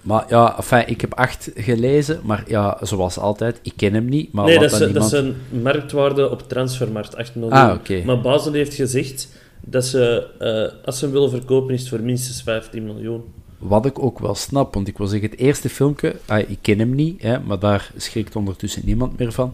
Maar 0.00 0.24
ja, 0.28 0.56
enfin, 0.56 0.88
ik 0.88 1.00
heb 1.00 1.14
acht 1.14 1.50
gelezen, 1.54 2.20
maar 2.22 2.44
ja, 2.46 2.78
zoals 2.82 3.18
altijd, 3.18 3.58
ik 3.62 3.72
ken 3.76 3.94
hem 3.94 4.04
niet. 4.04 4.32
Maar 4.32 4.44
nee, 4.44 4.58
wat 4.58 4.70
dat 4.70 4.72
is, 4.72 4.78
dat 4.78 4.88
iemand... 4.88 5.12
is 5.12 5.18
een 5.18 5.62
marktwaarde 5.62 6.30
op 6.30 6.48
transfermarkt, 6.48 7.16
8 7.16 7.34
miljoen. 7.34 7.52
Ah, 7.52 7.74
oké. 7.74 8.02
Maar 8.04 8.20
Basel 8.20 8.52
heeft 8.52 8.74
gezegd 8.74 9.28
dat 9.60 9.84
ze, 9.84 10.26
eh, 10.38 10.86
als 10.86 10.98
ze 10.98 11.04
hem 11.04 11.14
willen 11.14 11.30
verkopen, 11.30 11.74
is 11.74 11.80
het 11.80 11.88
voor 11.88 12.00
minstens 12.00 12.42
15 12.42 12.84
miljoen. 12.84 13.22
Wat 13.58 13.86
ik 13.86 14.02
ook 14.02 14.18
wel 14.18 14.34
snap, 14.34 14.74
want 14.74 14.88
ik 14.88 14.98
wil 14.98 15.06
zeggen, 15.06 15.30
het 15.30 15.38
eerste 15.38 15.68
filmpje, 15.68 16.16
ah, 16.26 16.38
ik 16.38 16.58
ken 16.60 16.78
hem 16.78 16.94
niet, 16.94 17.22
hè, 17.22 17.40
maar 17.40 17.58
daar 17.58 17.90
schrikt 17.96 18.36
ondertussen 18.36 18.82
niemand 18.84 19.18
meer 19.18 19.32
van, 19.32 19.52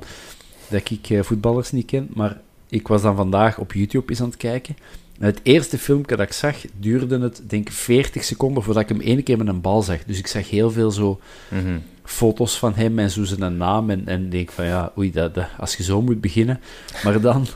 dat 0.71 0.91
ik 0.91 1.11
eh, 1.11 1.23
voetballers 1.23 1.73
niet 1.73 1.87
ken, 1.87 2.09
maar 2.15 2.41
ik 2.75 2.89
was 2.89 3.03
dan 3.03 3.17
vandaag 3.17 3.59
op 3.59 3.73
YouTube 3.73 4.11
eens 4.11 4.21
aan 4.21 4.27
het 4.27 4.37
kijken. 4.37 4.77
En 5.19 5.27
het 5.27 5.41
eerste 5.43 5.79
filmpje 5.79 6.17
dat 6.17 6.27
ik 6.27 6.33
zag, 6.33 6.57
duurde 6.79 7.19
het, 7.21 7.43
denk 7.47 7.67
ik, 7.69 7.73
40 7.75 8.25
seconden 8.25 8.63
voordat 8.63 8.83
ik 8.83 8.89
hem 8.89 9.01
één 9.01 9.23
keer 9.23 9.39
met 9.39 9.47
een 9.47 9.61
bal 9.61 9.83
zag. 9.83 10.05
Dus 10.05 10.19
ik 10.19 10.27
zag 10.27 10.51
heel 10.51 10.71
veel 10.71 10.91
zo 10.91 11.21
Mhm. 11.51 11.79
foto's 12.05 12.59
van 12.59 12.75
hem 12.75 12.99
en 12.99 13.11
zo 13.11 13.25
zijn 13.25 13.57
naam. 13.57 13.91
En, 13.91 14.07
en 14.07 14.31
denk 14.31 14.51
van 14.51 14.65
ja, 14.65 14.93
oei, 14.99 15.11
dat, 15.13 15.35
dat- 15.35 15.49
als 15.59 15.77
je 15.77 15.83
zo 15.83 16.03
moet 16.03 16.21
beginnen. 16.21 16.61
Maar 17.05 17.21
dan, 17.21 17.47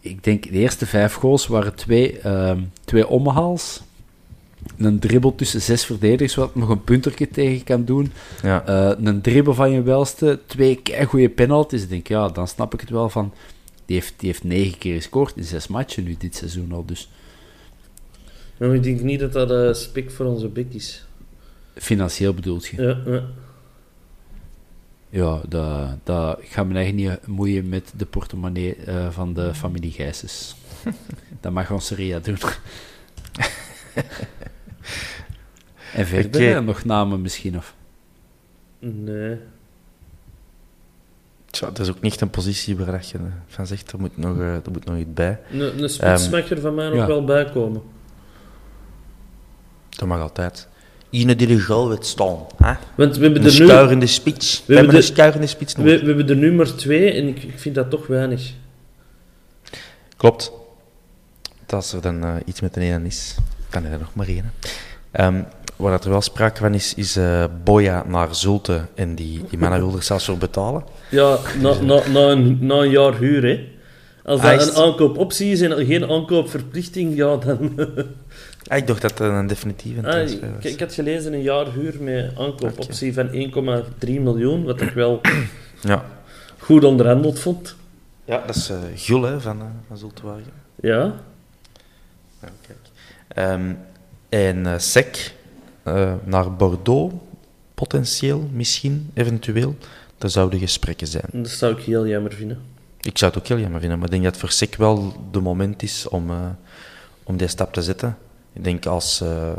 ik 0.00 0.24
denk, 0.24 0.42
de 0.42 0.50
eerste 0.50 0.86
vijf 0.86 1.14
goals 1.14 1.46
waren 1.46 1.74
twee, 1.74 2.18
ehm, 2.18 2.60
twee 2.84 3.08
omhaals. 3.08 3.82
Een 4.76 4.98
dribbel 4.98 5.34
tussen 5.34 5.60
zes 5.62 5.84
verdedigers, 5.84 6.34
wat 6.34 6.54
nog 6.54 6.68
een 6.68 6.84
puntertje 6.84 7.28
tegen 7.28 7.64
kan 7.64 7.84
doen. 7.84 8.12
Ja. 8.42 8.64
Eh, 8.66 9.04
een 9.06 9.20
dribbel 9.20 9.54
van 9.54 9.70
je 9.70 9.82
welste, 9.82 10.40
twee 10.46 10.80
goede 11.06 11.28
penalties. 11.28 11.82
Ik 11.82 11.88
denk, 11.88 12.06
ja, 12.08 12.28
dan 12.28 12.48
snap 12.48 12.74
ik 12.74 12.80
het 12.80 12.90
wel 12.90 13.08
van. 13.08 13.32
Die 13.88 13.96
heeft, 13.96 14.14
die 14.16 14.28
heeft 14.28 14.44
negen 14.44 14.78
keer 14.78 14.94
gescoord 14.94 15.36
in 15.36 15.44
zes 15.44 15.66
matchen 15.66 16.04
nu 16.04 16.16
dit 16.18 16.34
seizoen 16.34 16.72
al. 16.72 16.84
Dus 16.84 17.10
Maar 18.56 18.74
ik 18.74 18.82
denk 18.82 19.00
niet 19.00 19.20
dat 19.20 19.32
dat 19.32 19.50
eh 19.50 19.72
spik 19.72 20.10
voor 20.10 20.26
onze 20.26 20.48
bek 20.48 20.74
is. 20.74 21.04
financieel 21.74 22.34
bedoelt 22.34 22.66
je. 22.66 22.82
Ja, 22.82 23.02
ja. 23.06 23.26
Ja, 25.10 25.40
dat, 25.48 25.98
dat 26.04 26.38
ik 26.38 26.48
ga 26.48 26.64
me 26.64 26.74
eigenlijk 26.74 27.10
niet 27.10 27.26
moeien 27.26 27.68
met 27.68 27.92
de 27.96 28.06
portemonnee 28.06 28.74
eh, 28.74 29.10
van 29.10 29.34
de 29.34 29.54
familie 29.54 29.92
Gijsens. 29.92 30.56
dat 31.40 31.52
mag 31.52 31.70
onze 31.70 31.94
Ria 31.94 32.18
doen. 32.18 32.38
en 35.94 36.06
verder 36.06 36.56
eh, 36.56 36.60
nog 36.60 36.84
namen 36.84 37.20
misschien? 37.20 37.56
Of? 37.56 37.74
Nee. 38.78 39.38
Tja, 41.58 41.66
dat 41.66 41.78
is 41.78 41.88
ook 41.88 42.00
niet 42.00 42.12
echt 42.12 42.20
een 42.20 42.30
positie 42.30 42.76
waar 42.76 42.92
dat 42.92 43.08
je 43.08 43.18
van 43.46 43.66
zegt, 43.66 43.92
er 43.92 44.00
moet 44.00 44.16
nog, 44.16 44.38
eh, 44.38 44.54
er 44.54 44.70
moet 44.72 44.84
nog 44.84 44.96
iets 44.96 45.12
bij. 45.12 45.38
Een, 45.52 45.82
een 45.82 45.88
spits 45.88 46.28
mag 46.28 46.50
er 46.50 46.60
van 46.60 46.74
mij 46.74 46.88
nog 46.88 46.96
ja. 46.96 47.06
wel 47.06 47.24
bij 47.24 47.44
komen. 47.44 47.82
Dat 49.88 50.08
mag 50.08 50.20
altijd. 50.20 50.68
Ine 51.10 51.36
die 51.36 51.46
de 51.46 51.60
goal 51.60 51.88
weet 51.88 52.06
staan. 52.06 52.36
Hè? 52.56 52.72
Want 52.96 53.16
we 53.16 53.22
hebben 53.22 53.40
Een 53.44 53.48
er 53.48 53.58
nu, 53.60 53.66
stuurende 53.66 54.06
spits. 54.06 54.62
We, 54.66 54.74
hebben 54.74 54.76
hebben 54.76 54.94
een 54.94 55.00
de- 55.00 55.22
stuurende 55.22 55.46
spits 55.46 55.74
we, 55.74 55.82
we 55.82 56.06
hebben 56.06 56.28
er 56.28 56.36
nu 56.36 56.52
maar 56.52 56.74
twee 56.74 57.12
en 57.12 57.28
ik, 57.28 57.42
ik 57.42 57.58
vind 57.58 57.74
dat 57.74 57.90
toch 57.90 58.06
weinig. 58.06 58.52
Klopt. 60.16 60.52
Dat 61.66 61.72
als 61.72 61.92
er 61.92 62.00
dan 62.00 62.24
eh, 62.24 62.34
iets 62.44 62.60
met 62.60 62.76
een 62.76 62.82
ene 62.82 63.06
is, 63.06 63.36
dan 63.70 63.84
is 63.84 63.92
er 63.92 63.98
nog 63.98 64.14
maar 64.14 64.28
één. 64.28 64.52
Ehm 65.10 65.42
waar 65.78 65.90
dat 65.90 66.04
er 66.04 66.10
wel 66.10 66.20
sprake 66.20 66.60
van 66.60 66.74
is, 66.74 66.94
is 66.94 67.16
eh 67.16 67.44
Boya 67.64 68.04
naar 68.06 68.34
Zulte. 68.34 68.80
En 68.94 69.14
die, 69.14 69.44
die 69.48 69.58
mannen 69.58 69.78
wilden 69.78 69.98
er 69.98 70.04
zelfs 70.04 70.24
voor 70.24 70.38
betalen. 70.38 70.84
Ja, 71.10 71.36
na, 71.60 71.74
na, 71.80 72.08
na, 72.08 72.20
een, 72.20 72.58
na 72.60 72.74
een 72.74 72.90
jaar 72.90 73.14
huur, 73.16 73.42
hè. 73.42 73.68
Als 74.24 74.40
Ah, 74.40 74.50
dat 74.50 74.60
is 74.60 74.68
een 74.68 74.82
aankoopoptie 74.82 75.52
is 75.52 75.60
en 75.60 75.86
geen 75.86 76.10
aankoopverplichting, 76.10 77.16
ja, 77.16 77.36
dan... 77.36 77.72
Ah, 78.66 78.76
ik 78.78 78.86
dacht 78.86 79.02
dat 79.02 79.16
dat 79.16 79.30
een 79.30 79.46
definitieve 79.46 80.06
Ah, 80.06 80.30
ik, 80.30 80.40
was. 80.62 80.72
ik 80.72 80.80
had 80.80 80.92
gelezen 80.94 81.32
een 81.32 81.42
jaar 81.42 81.72
huur 81.72 81.94
met 82.00 82.32
aankoopoptie 82.38 83.14
van 83.14 83.28
1,3 83.32 84.20
miljoen, 84.20 84.64
wat 84.64 84.80
ik 84.80 84.90
wel 84.90 85.20
Ja. 85.80 86.04
goed 86.58 86.84
onderhandeld 86.84 87.38
vond. 87.38 87.76
ja, 88.24 88.42
dat 88.46 88.56
is 88.56 88.68
eh 88.70 88.76
Gul 88.94 89.22
hè, 89.22 89.40
van, 89.40 89.60
eh 89.60 89.66
van 89.88 89.98
Zultewagen. 89.98 90.52
Ja, 90.80 91.14
Ja, 92.42 92.48
kijk. 92.66 92.78
Ehm, 93.28 93.72
en 94.28 94.80
Sec 94.80 95.34
eh, 95.94 96.12
naar 96.24 96.52
Bordeaux, 96.52 97.14
potentieel, 97.74 98.48
misschien, 98.52 99.10
eventueel. 99.14 99.76
Daar 100.18 100.30
zouden 100.30 100.58
gesprekken 100.58 101.06
zijn. 101.06 101.24
dat 101.32 101.48
zou 101.48 101.72
ik 101.72 101.84
heel 101.84 102.06
jammer 102.06 102.32
vinden. 102.32 102.58
Ik 103.00 103.18
zou 103.18 103.30
het 103.32 103.40
ook 103.40 103.46
heel 103.46 103.58
jammer 103.58 103.80
vinden, 103.80 103.98
maar 103.98 104.06
ik 104.06 104.12
denk 104.12 104.24
dat 104.24 104.40
het 104.40 104.68
voor 104.68 104.78
wel 104.78 105.12
de 105.30 105.40
moment 105.40 105.82
is 105.82 106.08
om, 106.08 106.30
eh, 106.30 106.36
om 107.22 107.36
die 107.36 107.48
stap 107.48 107.72
te 107.72 107.82
zetten. 107.82 108.16
Ik 108.52 108.64
denk 108.64 108.86
als 108.86 109.20
eh, 109.20 109.52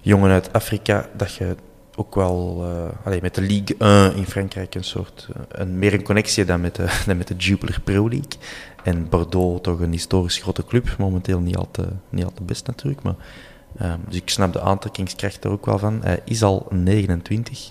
jongen 0.00 0.30
uit 0.30 0.52
Afrika 0.52 1.08
dat 1.16 1.34
je 1.34 1.56
ook 1.96 2.14
wel 2.14 2.64
eh, 2.64 3.06
allee, 3.06 3.20
met 3.22 3.34
de 3.34 3.40
Ligue 3.40 3.76
1 3.78 4.14
in 4.16 4.26
Frankrijk 4.26 4.74
een 4.74 4.84
soort 4.84 5.28
een, 5.48 5.78
meer 5.78 5.92
een 5.92 6.02
connectie 6.02 6.44
dan 6.44 6.60
met, 6.60 6.74
de, 6.74 6.98
dan 7.06 7.16
met 7.16 7.28
de 7.28 7.36
Jupiler 7.36 7.80
Pro 7.84 8.08
League. 8.08 8.40
En 8.88 9.08
Bordeaux 9.08 9.62
toch 9.62 9.80
een 9.80 9.92
historisch 9.92 10.36
grote 10.36 10.64
club, 10.64 10.94
momenteel 10.98 11.40
niet 11.40 11.56
al 11.56 11.68
te, 11.70 11.84
niet 12.10 12.24
al 12.24 12.32
te 12.34 12.42
best 12.42 12.66
natuurlijk. 12.66 13.02
Maar, 13.02 13.14
ehm, 13.78 13.98
dus 14.08 14.16
ik 14.16 14.28
snap 14.28 14.52
de 14.52 14.60
aantrekkingskracht 14.60 15.44
er 15.44 15.50
ook 15.50 15.66
wel 15.66 15.78
van. 15.78 16.00
Hij 16.02 16.20
is 16.24 16.42
al 16.42 16.66
29. 16.70 17.66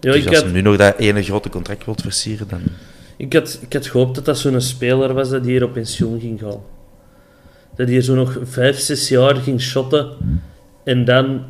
Ja, 0.00 0.12
dus 0.12 0.16
ik 0.16 0.26
als 0.26 0.36
had, 0.36 0.44
hij 0.44 0.52
nu 0.52 0.60
nog 0.60 0.76
dat 0.76 0.98
ene 0.98 1.22
grote 1.22 1.48
contract 1.48 1.84
wilt 1.84 2.00
versieren, 2.00 2.48
dan... 2.48 2.60
ik, 3.16 3.32
had, 3.32 3.58
ik 3.60 3.72
had 3.72 3.86
gehoopt 3.86 4.14
dat 4.14 4.24
dat 4.24 4.38
zo'n 4.38 4.60
speler 4.60 5.14
was 5.14 5.28
dat 5.28 5.44
hier 5.44 5.64
op 5.64 5.72
pensioen 5.72 6.20
ging 6.20 6.40
gaan. 6.40 6.60
Dat 7.76 7.86
hij 7.86 7.86
hier 7.86 8.02
zo 8.02 8.14
nog 8.14 8.38
vijf, 8.42 8.78
zes 8.78 9.08
jaar 9.08 9.36
ging 9.36 9.60
shotten 9.60 10.08
en 10.84 11.04
dan 11.04 11.44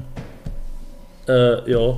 eh, 1.25 1.67
ja, 1.67 1.95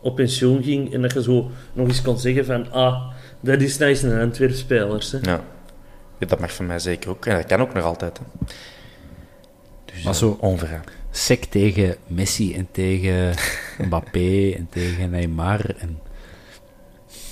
op 0.00 0.16
pensioen 0.16 0.62
ging 0.62 0.94
en 0.94 1.02
dat 1.02 1.12
je 1.12 1.22
zo 1.22 1.50
nog 1.72 1.86
eens 1.86 2.02
kon 2.02 2.18
zeggen 2.18 2.44
van 2.44 2.70
ah, 2.72 3.16
dat 3.40 3.60
is 3.60 3.78
nou 3.78 3.90
eens 3.90 4.02
een 4.02 4.20
Antwerp-speler. 4.20 5.08
hè. 5.10 5.30
Ja. 5.30 5.40
Ja, 6.18 6.26
dat 6.26 6.40
mag 6.40 6.52
van 6.54 6.66
mij 6.66 6.78
zeker 6.78 7.10
ook. 7.10 7.26
En 7.26 7.36
dat 7.36 7.46
kan 7.46 7.60
ook 7.60 7.74
nog 7.74 7.84
altijd. 7.84 8.18
Hè. 8.18 8.24
Dus 9.84 10.02
Maar 10.02 10.14
zo- 10.14 10.36
onverhaal. 10.40 10.80
Sec 11.10 11.44
tegen 11.44 11.96
Messi 12.06 12.54
en 12.54 12.68
tegen 12.70 13.34
Mbappé 13.86 14.52
en 14.56 14.66
tegen 14.70 15.10
Neymar. 15.10 15.60
En, 15.78 15.98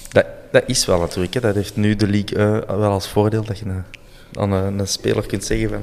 Dat, 0.09 0.27
dat 0.53 0.63
is 0.67 0.87
wel 0.87 1.01
natuurlijk. 1.01 1.35
Hè. 1.35 1.41
Dat 1.41 1.55
heeft 1.55 1.77
nu 1.77 1.97
de 1.97 2.07
league 2.09 2.39
wel 2.67 2.91
als 2.91 3.09
voordeel 3.09 3.45
dat 3.45 3.59
je 3.59 3.65
een, 3.65 3.85
aan 4.33 4.53
een, 4.53 4.79
een 4.79 4.89
speler 4.89 5.27
kunt 5.27 5.45
zeggen 5.45 5.69
van... 5.69 5.83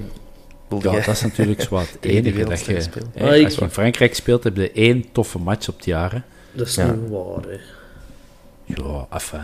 wil 0.67 0.79
ja, 0.83 0.91
jij 0.91 1.05
dat 1.05 1.15
is 1.15 1.21
natuurlijk 1.21 1.61
zo 1.61 1.69
wat 1.75 1.89
het 1.91 2.05
enige 2.05 2.43
dat 2.45 2.65
je... 2.65 2.73
hè, 3.13 3.27
Ah, 3.29 3.35
ik- 3.35 3.43
als 3.45 3.55
je 3.55 3.61
in 3.61 3.69
Frankrijk 3.69 4.15
speelt, 4.15 4.43
heb 4.43 4.55
je 4.55 4.71
één 4.71 5.11
toffe 5.11 5.39
match 5.39 5.67
op 5.69 5.75
het 5.75 5.85
jaar. 5.85 6.11
hè. 6.11 6.19
Dat 6.51 6.67
is 6.67 6.75
Ja. 6.75 6.91
niet 6.91 7.09
waar. 7.09 7.43
Hè. 7.47 7.57
Ja, 8.65 9.07
enfin. 9.11 9.39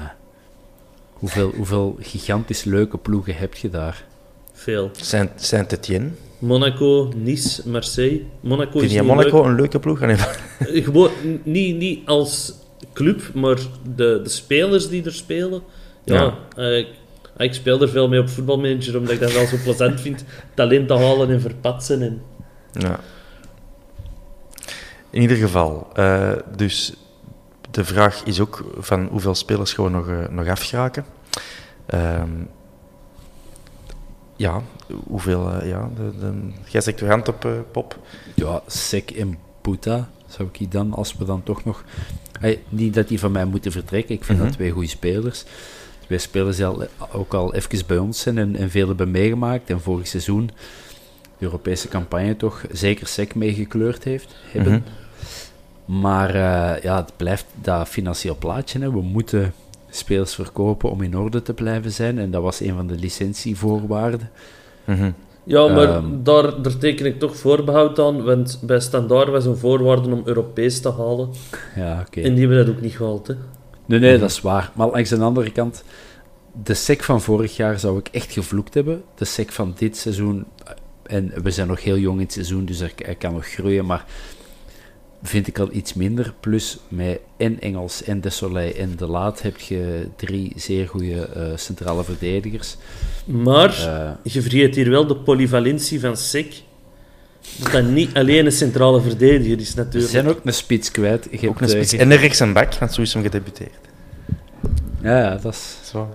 Hoeveel, 1.19 1.51
hoeveel 1.55 1.95
gigantisch 1.99 2.63
leuke 2.63 2.97
ploegen 2.97 3.35
heb 3.35 3.53
je 3.55 3.69
daar? 3.69 4.05
Veel. 4.53 4.91
Saint- 5.01 5.31
Saint-Etienne. 5.41 6.09
Monaco, 6.39 7.11
Nice, 7.15 7.69
Marseille. 7.69 8.23
Monaco 8.39 8.71
Vind 8.71 8.83
is 8.83 8.97
je 8.97 9.03
Monaco 9.03 9.43
een 9.45 9.55
leuke 9.55 9.79
ploeg? 9.79 10.01
Ah, 10.01 10.07
nee. 10.07 10.17
Eh, 10.17 10.83
Gewoon, 10.83 11.09
niet, 11.43 11.75
niet 11.77 12.07
als 12.07 12.53
club, 12.93 13.21
maar 13.33 13.57
de, 13.95 14.19
de 14.23 14.29
spelers 14.29 14.89
die 14.89 15.03
er 15.05 15.13
spelen. 15.13 15.61
Ja, 16.03 16.33
eh, 16.55 16.77
ik, 16.77 16.87
ik 17.37 17.53
speel 17.53 17.81
er 17.81 17.89
veel 17.89 18.07
mee 18.07 18.19
op 18.19 18.29
voetbalmanager, 18.29 18.97
omdat 18.97 19.13
ik 19.13 19.19
dat 19.19 19.33
wel 19.33 19.45
zo 19.45 19.57
plezant 19.63 20.01
vind. 20.01 20.23
Talent 20.53 20.87
te 20.87 20.93
halen 20.93 21.29
en 21.29 21.41
verpatsen. 21.41 22.01
En... 22.01 22.21
Ja. 22.73 22.99
In 25.09 25.21
ieder 25.21 25.37
geval, 25.37 25.87
eh, 25.93 26.31
dus 26.55 26.93
de 27.79 27.85
vraag 27.85 28.23
is 28.23 28.39
ook 28.39 28.65
van 28.77 29.07
hoeveel 29.11 29.35
spelers 29.35 29.75
we 29.75 29.89
nog, 29.89 30.07
eh, 30.07 30.27
nog 30.29 30.47
afgeraken. 30.47 31.05
Ehm, 31.85 32.29
ja, 34.35 34.61
hoeveel, 35.07 35.51
eh, 35.51 35.69
ja, 35.69 35.89
de, 35.95 36.19
de, 36.19 36.33
jij 36.65 36.81
zegt 36.81 36.99
hand 37.01 37.27
op, 37.27 37.45
eh, 37.45 37.51
Pop. 37.71 37.99
Ja, 38.35 38.61
Sek 38.67 39.11
en 39.11 39.37
Puta 39.61 40.09
zou 40.27 40.49
ik 40.49 40.55
hier 40.55 40.69
dan, 40.69 40.93
als 40.93 41.15
we 41.17 41.25
dan 41.25 41.43
toch 41.43 41.65
nog... 41.65 41.83
Hey, 42.39 42.63
niet 42.69 42.93
dat 42.93 43.07
die 43.07 43.19
van 43.19 43.31
mij 43.31 43.45
moeten 43.45 43.71
vertrekken, 43.71 44.15
ik 44.15 44.23
vind 44.23 44.37
Mhm. 44.37 44.47
dat 44.47 44.55
twee 44.55 44.71
goede 44.71 44.87
spelers. 44.87 45.45
Twee 46.05 46.19
spelers 46.19 46.55
die 46.55 46.65
al, 46.65 46.83
ook 47.11 47.33
al 47.33 47.53
even 47.53 47.85
bij 47.87 47.97
ons 47.97 48.19
zijn 48.19 48.37
en, 48.37 48.55
en 48.55 48.69
veel 48.69 48.87
hebben 48.87 49.11
meegemaakt. 49.11 49.69
En 49.69 49.81
vorig 49.81 50.07
seizoen 50.07 50.49
de 51.37 51.45
Europese 51.45 51.87
campagne 51.87 52.35
toch 52.35 52.63
zeker 52.71 53.07
Sek 53.07 53.35
meegekleurd 53.35 54.03
heeft, 54.03 54.35
hebben. 54.51 54.73
Mhm. 54.73 55.08
Maar 55.89 56.29
eh, 56.29 56.83
ja, 56.83 56.95
het 56.95 57.11
blijft 57.17 57.45
dat 57.61 57.87
financieel 57.87 58.35
plaatje. 58.39 58.79
Hè. 58.79 58.91
We 58.91 59.01
moeten 59.01 59.53
spelers 59.89 60.35
verkopen 60.35 60.89
om 60.89 61.01
in 61.01 61.17
orde 61.17 61.41
te 61.41 61.53
blijven 61.53 61.91
zijn. 61.91 62.19
En 62.19 62.31
dat 62.31 62.41
was 62.41 62.59
een 62.59 62.75
van 62.75 62.87
de 62.87 62.95
licentievoorwaarden. 62.95 64.29
Mhm. 64.85 65.11
Ja, 65.43 65.67
maar 65.67 65.89
Ehm. 65.89 66.23
daar, 66.23 66.61
daar 66.61 66.77
teken 66.77 67.05
ik 67.05 67.19
toch 67.19 67.35
voorbehoud 67.37 67.99
aan, 67.99 68.23
want 68.23 68.59
bij 68.63 68.79
Standaard 68.79 69.29
was 69.29 69.45
een 69.45 69.57
voorwaarde 69.57 70.09
om 70.13 70.21
Europees 70.25 70.79
te 70.79 70.91
halen. 70.91 71.29
Ja, 71.75 72.03
oké. 72.07 72.21
En 72.21 72.33
die 72.35 72.47
hebben 72.47 72.65
dat 72.65 72.75
ook 72.75 72.81
niet 72.81 72.95
gehaald. 72.95 73.27
Hè. 73.27 73.33
Nee, 73.85 73.99
nee, 73.99 74.17
dat 74.17 74.29
is 74.29 74.41
waar. 74.41 74.71
Maar 74.75 74.87
langs 74.89 75.09
de 75.09 75.19
andere 75.19 75.51
kant, 75.51 75.83
de 76.63 76.73
sec 76.73 77.03
van 77.03 77.21
vorig 77.21 77.55
jaar 77.55 77.79
zou 77.79 77.97
ik 77.97 78.07
echt 78.11 78.31
gevloekt 78.31 78.73
hebben. 78.73 79.03
De 79.15 79.25
sec 79.25 79.51
van 79.51 79.73
dit 79.77 79.97
seizoen, 79.97 80.45
en 81.03 81.31
we 81.43 81.51
zijn 81.51 81.67
nog 81.67 81.83
heel 81.83 81.97
jong 81.97 82.17
in 82.17 82.23
het 82.23 82.33
seizoen, 82.33 82.65
dus 82.65 82.79
er, 82.79 82.91
hij 82.95 83.15
kan 83.15 83.33
nog 83.33 83.47
groeien, 83.47 83.85
maar 83.85 84.05
vind 85.23 85.47
ik 85.47 85.59
al 85.59 85.69
iets 85.71 85.93
minder. 85.93 86.33
Plus 86.39 86.77
met 86.87 87.19
en 87.37 87.59
Engels 87.59 88.03
en 88.03 88.21
De 88.21 88.29
Soleil 88.29 88.73
en 88.75 88.93
De 88.97 89.05
Laat 89.07 89.41
heb 89.41 89.59
je 89.59 90.07
drie 90.15 90.53
zeer 90.55 90.87
goede 90.87 91.21
eh, 91.25 91.43
centrale 91.55 92.03
verdedigers. 92.03 92.75
Maar 93.25 93.69
Eh. 93.87 94.31
je 94.33 94.41
vergeet 94.41 94.75
hier 94.75 94.89
wel 94.89 95.07
de 95.07 95.15
polyvalentie 95.15 95.99
van 95.99 96.17
Sek. 96.17 96.53
Dat 97.59 97.71
dat 97.71 97.83
niet 97.83 98.13
alleen 98.13 98.45
een 98.45 98.51
centrale 98.51 99.01
verdediger 99.01 99.59
is, 99.59 99.69
Ze 99.71 99.77
natuurlijk. 99.77 100.11
zijn 100.11 100.27
ook 100.27 100.39
een 100.43 100.53
spits 100.53 100.91
kwijt. 100.91 101.27
Je 101.31 101.35
Ook 101.35 101.41
hebt, 101.41 101.61
een 101.61 101.67
eh, 101.67 101.73
spits. 101.73 101.91
je- 101.91 101.97
En 101.97 102.11
een 102.11 102.17
rechts 102.17 102.39
en 102.39 102.53
back, 102.53 102.73
want 102.73 102.93
zo 102.93 103.01
is 103.01 103.13
hem 103.13 103.23
gedebuteerd. 103.23 103.71
Ja, 105.01 105.19
ja, 105.19 105.35
dat 105.35 105.53
is... 105.53 105.77
Zo. 105.89 106.09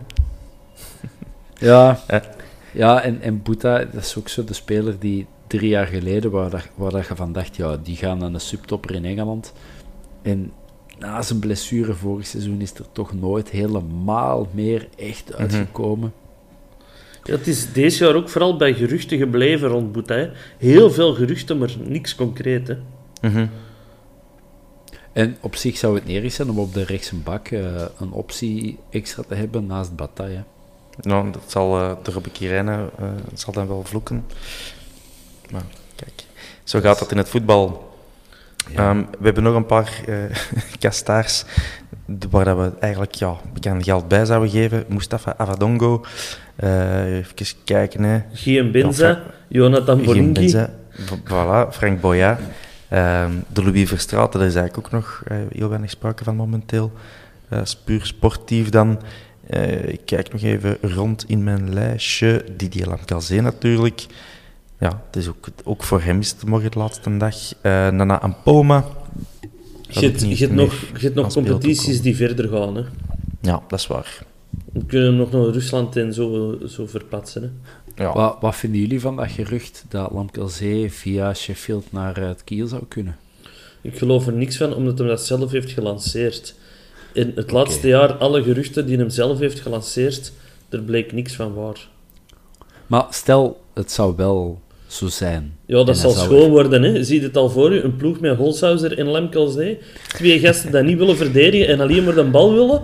Ja, 1.59 2.01
Ja. 2.09 2.23
ja 2.73 3.03
en, 3.03 3.23
en 3.23 3.43
Boeta, 3.43 3.79
dat 3.85 4.03
is 4.03 4.17
ook 4.19 4.29
zo 4.29 4.45
de 4.45 4.55
speler 4.55 4.99
die 4.99 5.27
drie 5.59 5.69
jaar 5.69 5.87
geleden, 5.87 6.31
waar, 6.31 6.51
dat, 6.51 6.69
waar 6.75 6.91
dat 6.91 7.07
je 7.07 7.17
van 7.17 7.33
dacht, 7.33 7.57
ja, 7.57 7.77
die 7.83 7.97
gaan 7.97 8.19
naar 8.19 8.33
een 8.33 8.41
subtopper 8.41 8.95
in 8.95 9.05
Engeland. 9.05 9.53
En 10.23 10.53
na 10.99 11.23
zijn 11.23 11.39
blessure 11.39 11.95
vorig 11.95 12.27
seizoen 12.27 12.61
is 12.61 12.75
er 12.75 12.85
toch 12.93 13.15
nooit 13.15 13.51
helemaal 13.51 14.49
meer 14.53 14.89
echt 14.97 15.35
uitgekomen. 15.35 16.13
Ja, 17.25 17.35
het 17.35 17.47
is 17.47 17.73
deze 17.73 18.05
jaar 18.05 18.15
ook 18.15 18.29
vooral 18.29 18.57
bij 18.57 18.75
geruchten 18.75 19.19
gebleven 19.19 19.69
rond 19.69 19.93
Boeta. 19.93 20.15
hè. 20.15 20.31
Heel 20.59 20.91
veel 20.91 21.15
geruchten, 21.15 21.59
maar 21.59 21.75
niks 21.85 22.15
concreet. 22.15 22.69
Hè. 22.69 22.77
Mhm. 23.21 23.47
En 25.13 25.37
op 25.41 25.57
zich 25.57 25.77
zou 25.77 25.95
het 25.95 26.07
nerig 26.07 26.33
zijn 26.33 26.51
om 26.51 26.59
op 26.59 26.75
de 26.75 26.85
rechtse 26.85 27.17
bak 27.17 27.49
eh, 27.49 27.83
een 27.99 28.13
optie 28.13 28.79
extra 28.91 29.23
te 29.29 29.35
hebben 29.35 29.67
naast 29.67 29.97
Bataille. 29.97 30.43
Nou, 31.01 31.31
dat 31.31 31.43
zal 31.47 31.81
uh, 31.81 31.93
de 32.03 32.13
uh, 33.01 33.09
zal 33.35 33.53
dan 33.53 33.69
wel 33.69 33.85
vloeken. 33.85 34.25
Maar 35.51 35.65
kijk, 35.95 36.25
zo 36.65 36.81
gaat 36.81 36.99
dat 36.99 37.11
in 37.11 37.17
het 37.17 37.29
voetbal. 37.29 37.93
Ja. 38.71 38.91
Um, 38.91 39.07
we 39.19 39.25
hebben 39.25 39.43
nog 39.43 39.55
een 39.55 39.67
paar 39.67 40.01
uh, 40.09 40.17
kastaars 40.79 41.45
waar 42.31 42.45
dat 42.45 42.57
we 42.57 42.73
eigenlijk 42.81 43.15
ja, 43.15 43.37
bekend 43.53 43.85
geld 43.85 44.09
bij 44.09 44.25
zouden 44.25 44.51
geven. 44.51 44.85
Mustafa 44.89 45.35
Avadongo. 45.37 46.05
Uh, 46.65 47.17
even 47.17 47.35
kijken. 47.65 48.03
Hè. 48.03 48.21
Gien 48.33 48.71
Benza, 48.71 49.09
ja, 49.09 49.23
Jonathan 49.49 50.05
Bolinki. 50.05 50.67
Voilà, 51.25 51.69
Frank 51.71 52.01
Boya. 52.01 52.39
Um, 52.93 53.45
de 53.53 53.65
Louis 53.65 53.89
Verstraeten, 53.89 54.39
daar 54.39 54.49
is 54.49 54.55
eigenlijk 54.55 54.87
ook 54.87 54.93
nog 54.93 55.23
uh, 55.33 55.39
heel 55.53 55.69
weinig 55.69 55.91
sprake 55.91 56.25
van 56.25 56.37
momenteel. 56.37 56.93
Uh, 57.53 57.61
puur 57.85 58.07
sportief 58.07 58.69
dan. 58.69 59.01
Ik 59.87 60.01
kijk 60.05 60.33
nog 60.33 60.43
even 60.43 60.77
rond 60.81 61.25
in 61.29 61.45
mijn 61.45 61.75
lijstje. 61.75 62.45
Didier 62.57 62.87
Lamcalzé 62.87 63.41
natuurlijk. 63.41 64.07
Ja, 64.85 65.03
het 65.07 65.17
is 65.17 65.29
ook, 65.29 65.49
ook 65.65 65.83
voor 65.83 66.01
hem 66.01 66.19
is 66.19 66.31
het 66.31 66.47
morgen 66.47 66.71
de 66.71 66.79
laatste 66.79 67.17
dag. 67.17 67.35
Uh, 67.53 67.63
Nana 67.89 68.21
Ampoma. 68.21 68.85
Je 69.89 70.01
hebt 70.01 70.53
nog, 70.53 70.73
nog 71.15 71.33
competities 71.33 72.01
die 72.01 72.17
verder 72.17 72.49
gaan. 72.49 72.77
Hè? 72.77 72.83
Ja, 73.41 73.63
dat 73.69 73.79
is 73.79 73.87
waar. 73.87 74.23
We 74.73 74.85
kunnen 74.87 75.17
nog 75.17 75.31
naar 75.31 75.47
Rusland 75.47 75.97
en 75.97 76.15
zo, 76.15 76.59
zo 76.67 76.87
verpatsen. 76.87 77.43
Hè? 77.95 78.03
Ja. 78.03 78.13
Wat, 78.13 78.37
wat, 78.41 78.57
vinden 78.57 78.81
jullie 78.81 79.01
van 79.01 79.17
dat 79.17 79.31
gerucht 79.31 79.85
dat 79.89 80.11
Lamkelzee 80.11 80.93
via 80.93 81.35
Sheffield 81.35 81.93
naar 81.93 82.17
het 82.17 82.45
Kiel 82.45 82.67
zou 82.67 82.83
kunnen? 82.89 83.17
Ik 83.81 83.99
geloof 83.99 84.27
er 84.27 84.33
niks 84.33 84.57
van, 84.57 84.75
omdat 84.75 84.99
hij 84.99 85.09
dat 85.09 85.21
zelf 85.21 85.51
heeft 85.51 85.71
gelanceerd. 85.71 86.55
In 87.13 87.33
het 87.35 87.45
okay. 87.45 87.55
laatste 87.55 87.89
jaar, 87.89 88.13
alle 88.13 88.43
geruchten 88.43 88.87
die 88.87 88.97
hem 88.97 89.11
zelf 89.11 89.39
heeft 89.39 89.61
gelanceerd, 89.61 90.33
er 90.69 90.83
bleek 90.83 91.13
niks 91.13 91.35
van 91.35 91.55
waar. 91.55 91.89
Maar 92.87 93.07
stel, 93.11 93.63
het 93.75 93.93
zou 93.93 94.17
wel 94.17 94.63
zo 94.95 95.07
zijn. 95.07 95.57
Ja, 95.67 95.85
dat 95.85 95.97
zal 95.97 96.11
schoon 96.11 96.51
worden. 96.51 96.83
Hè. 96.83 97.05
Zie 97.05 97.21
je 97.21 97.27
het 97.27 97.37
al 97.37 97.51
voor 97.51 97.73
u? 97.73 97.81
Een 97.81 97.97
ploeg 97.97 98.21
met 98.21 98.37
Holshouser 98.37 98.99
en 98.99 99.11
Lemkelzee. 99.11 99.79
Twee 100.09 100.39
gasten 100.39 100.73
die 100.73 100.83
niet 100.83 100.99
willen 100.99 101.17
verdedigen 101.17 101.69
en 101.69 101.81
alleen 101.81 102.05
maar 102.05 102.15
de 102.15 102.25
bal 102.25 102.53
willen. 102.53 102.83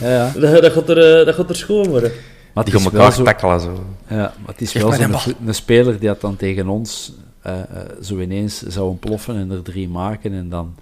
Ja, 0.00 0.08
ja. 0.08 0.32
dat, 0.40 0.62
dat, 0.62 0.72
gaat 0.72 0.88
er, 0.88 1.24
dat 1.24 1.34
gaat 1.34 1.48
er 1.48 1.56
schoon 1.56 1.88
worden. 1.88 2.12
Maar 2.52 2.64
die 2.64 2.72
gaan 2.72 2.84
elkaar 2.84 3.12
zo... 3.12 3.24
tackelen. 3.24 3.60
Zo. 3.60 3.84
Ja, 4.08 4.16
maar 4.16 4.52
het 4.52 4.60
is 4.60 4.72
wel 4.72 4.92
zo'n 4.92 5.12
een, 5.12 5.34
een 5.46 5.54
speler 5.54 5.98
die 5.98 6.08
dat 6.08 6.20
dan 6.20 6.36
tegen 6.36 6.68
ons 6.68 7.12
uh, 7.46 7.52
uh, 7.52 7.80
zo 8.02 8.18
ineens 8.18 8.62
zou 8.62 8.88
ontploffen 8.88 9.36
en 9.36 9.50
er 9.50 9.62
drie 9.62 9.88
maken 9.88 10.32
en 10.32 10.48
dan... 10.48 10.74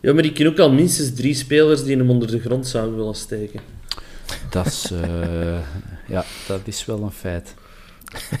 Ja, 0.00 0.12
maar 0.12 0.24
ik 0.24 0.34
ken 0.34 0.46
ook 0.46 0.58
al 0.58 0.72
minstens 0.72 1.14
drie 1.14 1.34
spelers 1.34 1.84
die 1.84 1.96
hem 1.96 2.10
onder 2.10 2.30
de 2.30 2.40
grond 2.40 2.66
zouden 2.66 2.96
willen 2.96 3.14
steken. 3.14 3.60
Dat 4.50 4.66
is, 4.66 4.92
uh, 4.92 5.58
ja, 6.14 6.24
dat 6.46 6.60
is 6.64 6.84
wel 6.84 7.02
een 7.02 7.10
feit. 7.10 7.54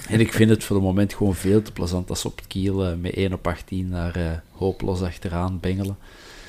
En 0.08 0.20
ik 0.20 0.32
vind 0.32 0.50
het 0.50 0.64
voor 0.64 0.76
het 0.76 0.84
moment 0.84 1.14
gewoon 1.14 1.34
veel 1.34 1.62
te 1.62 1.72
plezant 1.72 2.10
als 2.10 2.20
ze 2.20 2.26
op 2.26 2.36
het 2.36 2.46
kiel 2.46 2.86
uh, 2.86 2.96
met 3.00 3.14
1 3.14 3.32
op 3.32 3.46
18 3.46 3.88
naar 3.88 4.16
uh, 4.16 4.30
hopeloos 4.50 5.02
achteraan 5.02 5.60
bengelen. 5.60 5.96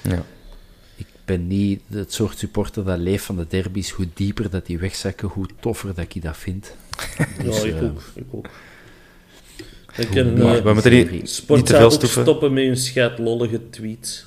Ja. 0.04 0.24
Ik 0.96 1.08
ben 1.26 1.48
niet 1.48 1.82
het 1.88 2.14
soort 2.14 2.38
supporter 2.38 2.84
dat 2.84 3.00
leeft 3.00 3.26
van 3.26 3.36
de 3.36 3.46
derbies. 3.48 3.90
Hoe 3.90 4.08
dieper 4.14 4.50
dat 4.50 4.66
die 4.66 4.80
wegzakken, 4.80 5.28
hoe 5.28 5.48
toffer 5.60 5.94
dat 5.96 6.06
ik 6.10 6.22
dat 6.22 6.38
vind. 6.38 6.76
Dus, 7.44 7.62
ja, 7.62 7.68
ik 7.68 7.82
uh, 7.82 7.84
ook. 7.84 8.02
Ik 8.14 8.26
ook. 8.32 8.50
Ik 9.98 10.08
ken 10.08 10.38
maar, 10.38 10.64
we 10.64 10.74
moeten 10.74 10.92
niet, 10.92 11.12
niet 11.12 11.66
te 11.66 11.76
veel 11.76 11.92
stoppen 11.92 12.54
met 12.54 12.64
hun 12.64 12.78
schaatlollige 12.78 13.70
tweets. 13.70 14.26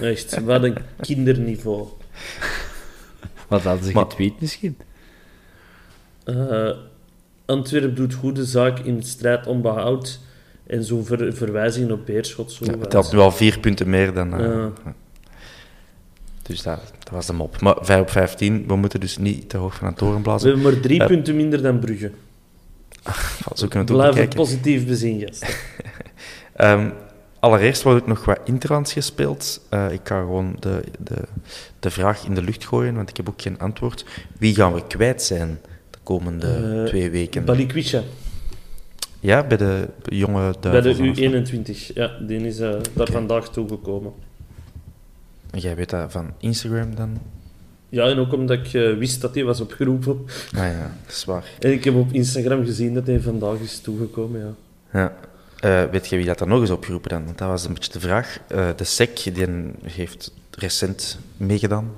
Echt, 0.00 0.40
wat 0.40 0.62
een 0.62 0.76
kinderniveau. 1.00 1.88
Wat 3.48 3.62
hadden 3.62 3.84
ze 3.84 3.92
maar, 3.92 4.04
getweet 4.04 4.40
misschien? 4.40 4.76
Uh, 6.24 6.70
Antwerp 7.48 7.96
doet 7.96 8.14
goede 8.14 8.44
zaak 8.44 8.78
in 8.78 9.02
strijd 9.02 9.46
om 9.46 9.62
behoud. 9.62 10.20
En 10.66 10.84
zo'n 10.84 11.04
ver, 11.04 11.34
verwijzing 11.34 11.90
op 11.90 12.06
Beerschot. 12.06 12.52
Zo 12.52 12.64
ja, 12.64 12.78
het 12.78 12.90
telt 12.90 13.12
nu 13.12 13.18
al 13.18 13.32
vier 13.32 13.58
punten 13.58 13.90
meer 13.90 14.12
dan... 14.12 14.40
Uh, 14.40 14.66
ja. 14.84 14.94
Dus 16.42 16.62
dat, 16.62 16.80
dat, 16.98 17.10
was 17.10 17.26
de 17.26 17.32
mop. 17.32 17.60
Maar 17.60 17.76
5 17.80 18.00
op 18.00 18.10
15, 18.10 18.66
we 18.66 18.76
moeten 18.76 19.00
dus 19.00 19.18
niet 19.18 19.48
te 19.48 19.56
hoog 19.56 19.74
van 19.74 19.86
het 19.86 19.96
toren 19.96 20.22
blazen. 20.22 20.48
We 20.48 20.54
hebben 20.54 20.72
maar 20.72 20.82
drie 20.82 21.00
uh, 21.00 21.06
punten 21.06 21.36
minder 21.36 21.62
dan 21.62 21.78
Brugge. 21.78 22.10
Zo 23.54 23.68
kunnen 23.68 23.88
we 23.88 23.94
Blijf 23.94 24.14
het 24.14 24.34
positief 24.34 24.86
bezien, 24.86 25.18
yes. 25.26 25.42
um, 26.56 26.92
allereerst 27.40 27.82
wordt 27.82 28.00
ook 28.00 28.06
nog 28.06 28.24
wat 28.24 28.40
interlands 28.44 28.92
gespeeld. 28.92 29.66
Uh, 29.70 29.92
ik 29.92 30.00
ga 30.04 30.20
gewoon 30.20 30.56
de, 30.58 30.82
de, 30.98 31.22
de 31.80 31.90
vraag 31.90 32.24
in 32.24 32.34
de 32.34 32.42
lucht 32.42 32.66
gooien, 32.66 32.94
want 32.94 33.10
ik 33.10 33.16
heb 33.16 33.28
ook 33.28 33.42
geen 33.42 33.58
antwoord. 33.58 34.04
Wie 34.38 34.54
gaan 34.54 34.74
we 34.74 34.86
kwijt 34.86 35.22
zijn 35.22 35.58
komende 36.08 36.46
uh, 36.46 36.84
twee 36.84 37.10
weken? 37.10 37.44
Balikwisha. 37.44 38.02
Ja, 39.20 39.46
bij 39.46 39.56
de 39.56 39.88
jonge 40.02 40.54
Bij 40.60 40.80
de 40.80 40.94
U21, 40.96 41.94
ja. 41.94 42.10
Die 42.20 42.46
is 42.46 42.60
uh, 42.60 42.70
daar 42.70 42.80
okay. 42.94 43.06
vandaag 43.06 43.48
toegekomen. 43.48 44.12
En 45.50 45.58
jij 45.58 45.76
weet 45.76 45.90
dat 45.90 46.12
van 46.12 46.32
Instagram 46.38 46.94
dan? 46.94 47.18
Ja, 47.88 48.08
en 48.08 48.18
ook 48.18 48.32
omdat 48.32 48.58
ik 48.58 48.72
uh, 48.72 48.98
wist 48.98 49.20
dat 49.20 49.34
hij 49.34 49.44
was 49.44 49.60
opgeroepen. 49.60 50.26
Ah 50.56 50.64
ja, 50.64 50.92
dat 51.04 51.14
is 51.14 51.24
waar. 51.24 51.44
En 51.58 51.72
ik 51.72 51.84
heb 51.84 51.94
op 51.94 52.12
Instagram 52.12 52.64
gezien 52.64 52.94
dat 52.94 53.06
hij 53.06 53.20
vandaag 53.20 53.58
is 53.58 53.80
toegekomen, 53.80 54.40
ja. 54.40 54.54
Ja. 54.92 55.12
Uh, 55.64 55.90
weet 55.90 56.08
je 56.08 56.16
wie 56.16 56.26
dat 56.26 56.40
er 56.40 56.46
nog 56.46 56.62
is 56.62 56.70
opgeroepen 56.70 57.10
dan? 57.10 57.24
Want 57.24 57.38
dat 57.38 57.48
was 57.48 57.64
een 57.64 57.74
beetje 57.74 57.92
de 57.92 58.00
vraag. 58.00 58.40
Uh, 58.52 58.68
de 58.76 58.84
SEC 58.84 59.34
die 59.34 59.46
heeft 59.82 60.32
recent 60.50 61.18
meegedaan 61.36 61.90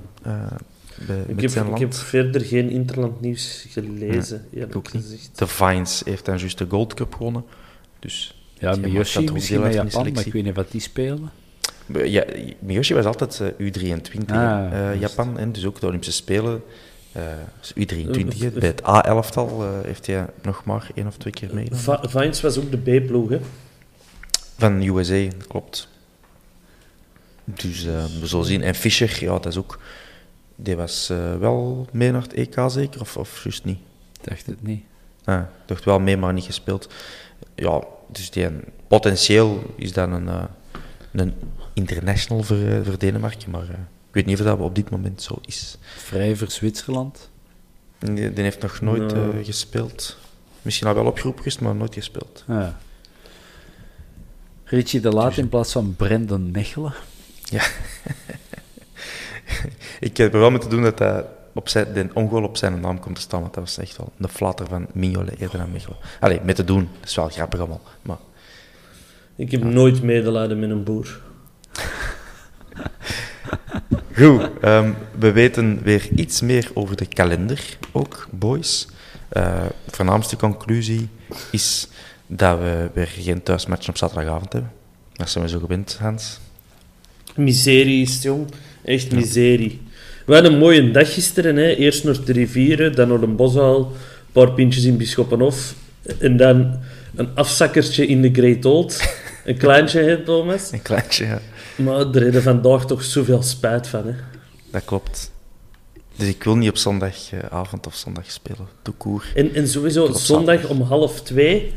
bij, 1.07 1.19
ik 1.19 1.27
met 1.27 1.41
heb, 1.41 1.49
zijn 1.49 1.63
ik 1.63 1.69
land. 1.69 1.81
heb 1.81 1.93
verder 1.93 2.41
geen 2.41 2.69
interland 2.69 3.21
nieuws 3.21 3.65
gelezen. 3.69 4.45
Gezegd. 4.81 5.37
De 5.37 5.47
Vines 5.47 6.01
heeft 6.05 6.25
dan 6.25 6.37
juist 6.37 6.57
de 6.57 6.65
Gold 6.69 6.93
Cup 6.93 7.13
gewonnen. 7.13 7.43
Dus 7.99 8.35
ja, 8.53 8.75
Miyoshi 8.75 9.31
misschien 9.31 9.61
met 9.61 9.73
Japan, 9.73 10.11
maar 10.13 10.25
ik 10.25 10.33
weet 10.33 10.43
niet 10.43 10.55
wat 10.55 10.71
die 10.71 10.81
spelen. 10.81 11.29
Ja, 12.05 12.25
Miyoshi 12.59 12.93
was 12.93 13.05
altijd 13.05 13.41
U23 13.41 14.25
ah, 14.25 14.99
Japan, 14.99 15.37
en 15.37 15.51
dus 15.51 15.65
ook 15.65 15.79
de 15.79 15.87
Olympische 15.87 16.13
Spelen. 16.13 16.63
Uh, 17.17 17.23
U23, 17.69 18.53
bij 18.53 18.67
het 18.67 18.87
A-elftal 18.87 19.63
uh, 19.63 19.69
heeft 19.83 20.07
hij 20.07 20.25
nog 20.41 20.65
maar 20.65 20.87
één 20.95 21.07
of 21.07 21.17
twee 21.17 21.33
keer 21.33 21.49
meegedaan. 21.53 22.09
Vines 22.09 22.41
was 22.41 22.57
ook 22.57 22.71
de 22.71 22.77
B-ploeg, 22.77 23.29
hè? 23.29 23.39
Van 24.57 24.81
USA, 24.81 25.27
klopt. 25.47 25.87
Dus 27.43 27.85
uh, 27.85 28.05
we 28.19 28.27
zullen 28.27 28.45
zien. 28.45 28.63
En 28.63 28.75
Fischer, 28.75 29.17
ja, 29.19 29.31
dat 29.31 29.45
is 29.45 29.57
ook... 29.57 29.79
Die 30.63 30.75
was 30.75 31.07
wel 31.39 31.87
mee 31.91 32.11
naar 32.11 32.21
het 32.21 32.33
EK 32.33 32.55
zeker, 32.67 33.01
of, 33.01 33.17
of 33.17 33.43
juist 33.43 33.63
niet? 33.63 33.79
Ik 34.21 34.29
dacht 34.29 34.45
het 34.45 34.63
niet. 34.63 34.83
Ah, 35.23 35.39
ik 35.39 35.67
dacht 35.67 35.85
wel 35.85 35.99
mee, 35.99 36.17
maar 36.17 36.33
niet 36.33 36.43
gespeeld. 36.43 36.89
Ja, 37.55 37.83
dus 38.07 38.29
die, 38.29 38.49
potentieel 38.87 39.73
is 39.75 39.93
dat 39.93 40.09
een, 40.09 40.29
een 41.11 41.33
international 41.73 42.43
voor, 42.43 42.57
voor 42.83 42.97
Denemarken, 42.97 43.51
maar... 43.51 43.67
Ik 44.11 44.17
weet 44.17 44.25
niet 44.25 44.39
of 44.39 44.45
dat 44.45 44.59
op 44.59 44.75
dit 44.75 44.89
moment 44.89 45.21
zo 45.21 45.37
is. 45.45 45.77
Vrij 45.81 46.35
voor 46.35 46.51
Zwitserland? 46.51 47.29
Die, 47.99 48.33
die 48.33 48.43
heeft 48.43 48.61
nog 48.61 48.81
nooit 48.81 49.13
no. 49.13 49.33
gespeeld. 49.43 50.17
Misschien 50.61 50.87
al 50.87 50.93
wel 50.93 51.05
opgeroepen 51.05 51.43
geweest, 51.43 51.61
maar 51.61 51.75
nooit 51.75 51.93
gespeeld. 51.93 52.43
Ah, 52.47 52.55
ja. 52.55 52.77
Richie 54.63 54.99
de 54.99 55.09
Laat 55.09 55.37
in 55.37 55.49
plaats 55.49 55.71
van 55.71 55.95
Brendan 55.95 56.51
Mechelen? 56.51 56.93
Ja. 57.43 57.63
ik 59.99 60.17
heb 60.17 60.33
er 60.33 60.39
wel 60.39 60.49
mee 60.49 60.59
te 60.59 60.67
doen 60.67 60.83
dat 60.83 60.99
hij 60.99 61.25
op 61.53 61.69
zijn, 61.69 61.93
de 61.93 62.07
ongoal 62.13 62.43
op 62.43 62.57
zijn 62.57 62.79
naam 62.79 62.99
komt 62.99 63.15
te 63.15 63.21
staan, 63.21 63.41
want 63.41 63.53
dat 63.53 63.63
was 63.63 63.77
echt 63.77 63.97
wel 63.97 64.11
een 64.17 64.29
flatter 64.29 64.67
van 64.67 64.87
Mignolet 64.93 65.39
eerder 65.39 65.57
dan 65.57 65.71
Mechelen. 65.71 65.97
Allee, 66.19 66.39
met 66.43 66.55
te 66.55 66.63
doen, 66.63 66.89
dat 66.99 67.09
is 67.09 67.15
wel 67.15 67.29
grappig 67.29 67.59
allemaal. 67.59 67.81
Maar, 68.01 68.17
ik 69.35 69.51
heb 69.51 69.61
ja. 69.61 69.67
nooit 69.67 70.01
medelijden 70.01 70.59
met 70.59 70.69
een 70.69 70.83
boer. 70.83 71.21
Goed, 74.15 74.49
ehm, 74.61 74.91
we 75.19 75.31
weten 75.31 75.83
weer 75.83 76.09
iets 76.15 76.41
meer 76.41 76.71
over 76.73 76.95
de 76.95 77.05
kalender 77.05 77.77
ook, 77.91 78.27
boys. 78.31 78.87
Uh, 79.33 79.65
voornaamste 79.87 80.35
conclusie 80.35 81.09
is 81.51 81.87
dat 82.27 82.59
we 82.59 82.89
weer 82.93 83.07
geen 83.07 83.43
thuismatch 83.43 83.89
op 83.89 83.97
zaterdagavond 83.97 84.53
hebben. 84.53 84.71
Dat 85.13 85.29
zijn 85.29 85.43
we 85.43 85.49
zo 85.49 85.59
gewend, 85.59 85.97
Hans. 85.99 86.39
Miserie 87.35 88.01
is 88.01 88.13
het, 88.13 88.23
jong. 88.23 88.47
Echt 88.83 89.11
miserie. 89.11 89.81
We 90.25 90.33
hadden 90.33 90.53
een 90.53 90.59
mooie 90.59 90.91
dag 90.91 91.13
gisteren. 91.13 91.55
Hè. 91.55 91.67
Eerst 91.75 92.03
naar 92.03 92.23
de 92.25 92.31
rivieren, 92.31 92.95
dan 92.95 93.07
naar 93.07 93.19
de 93.19 93.27
Boshaal, 93.27 93.77
een 93.79 94.31
paar 94.31 94.51
pintjes 94.51 94.83
in 94.83 94.97
Bisschoppenhof. 94.97 95.73
En 96.19 96.37
dan 96.37 96.79
een 97.15 97.29
afzakkertje 97.35 98.07
in 98.07 98.21
de 98.21 98.29
Great 98.33 98.65
Old. 98.65 98.99
Een 99.45 99.57
kleintje, 99.57 99.99
hè, 100.01 100.23
Thomas? 100.23 100.71
Een 100.71 100.81
kleintje, 100.81 101.25
ja. 101.25 101.41
Maar 101.75 101.99
er 102.15 102.35
is 102.35 102.43
vandaag 102.43 102.85
toch 102.85 103.03
zoveel 103.03 103.41
spijt 103.43 103.87
van, 103.87 104.05
hè. 104.07 104.13
Dat 104.71 104.85
klopt. 104.85 105.31
Dus 106.15 106.27
ik 106.27 106.43
wil 106.43 106.55
niet 106.55 106.69
op 106.69 106.77
zondagavond 106.77 107.87
of 107.87 107.95
zondag 107.95 108.31
spelen. 108.31 108.67
Doe 108.83 108.93
koer. 108.97 109.25
En, 109.35 109.53
en 109.53 109.67
sowieso 109.67 110.11
zondag 110.13 110.67
om 110.67 110.81
half 110.81 111.21
twee. 111.21 111.71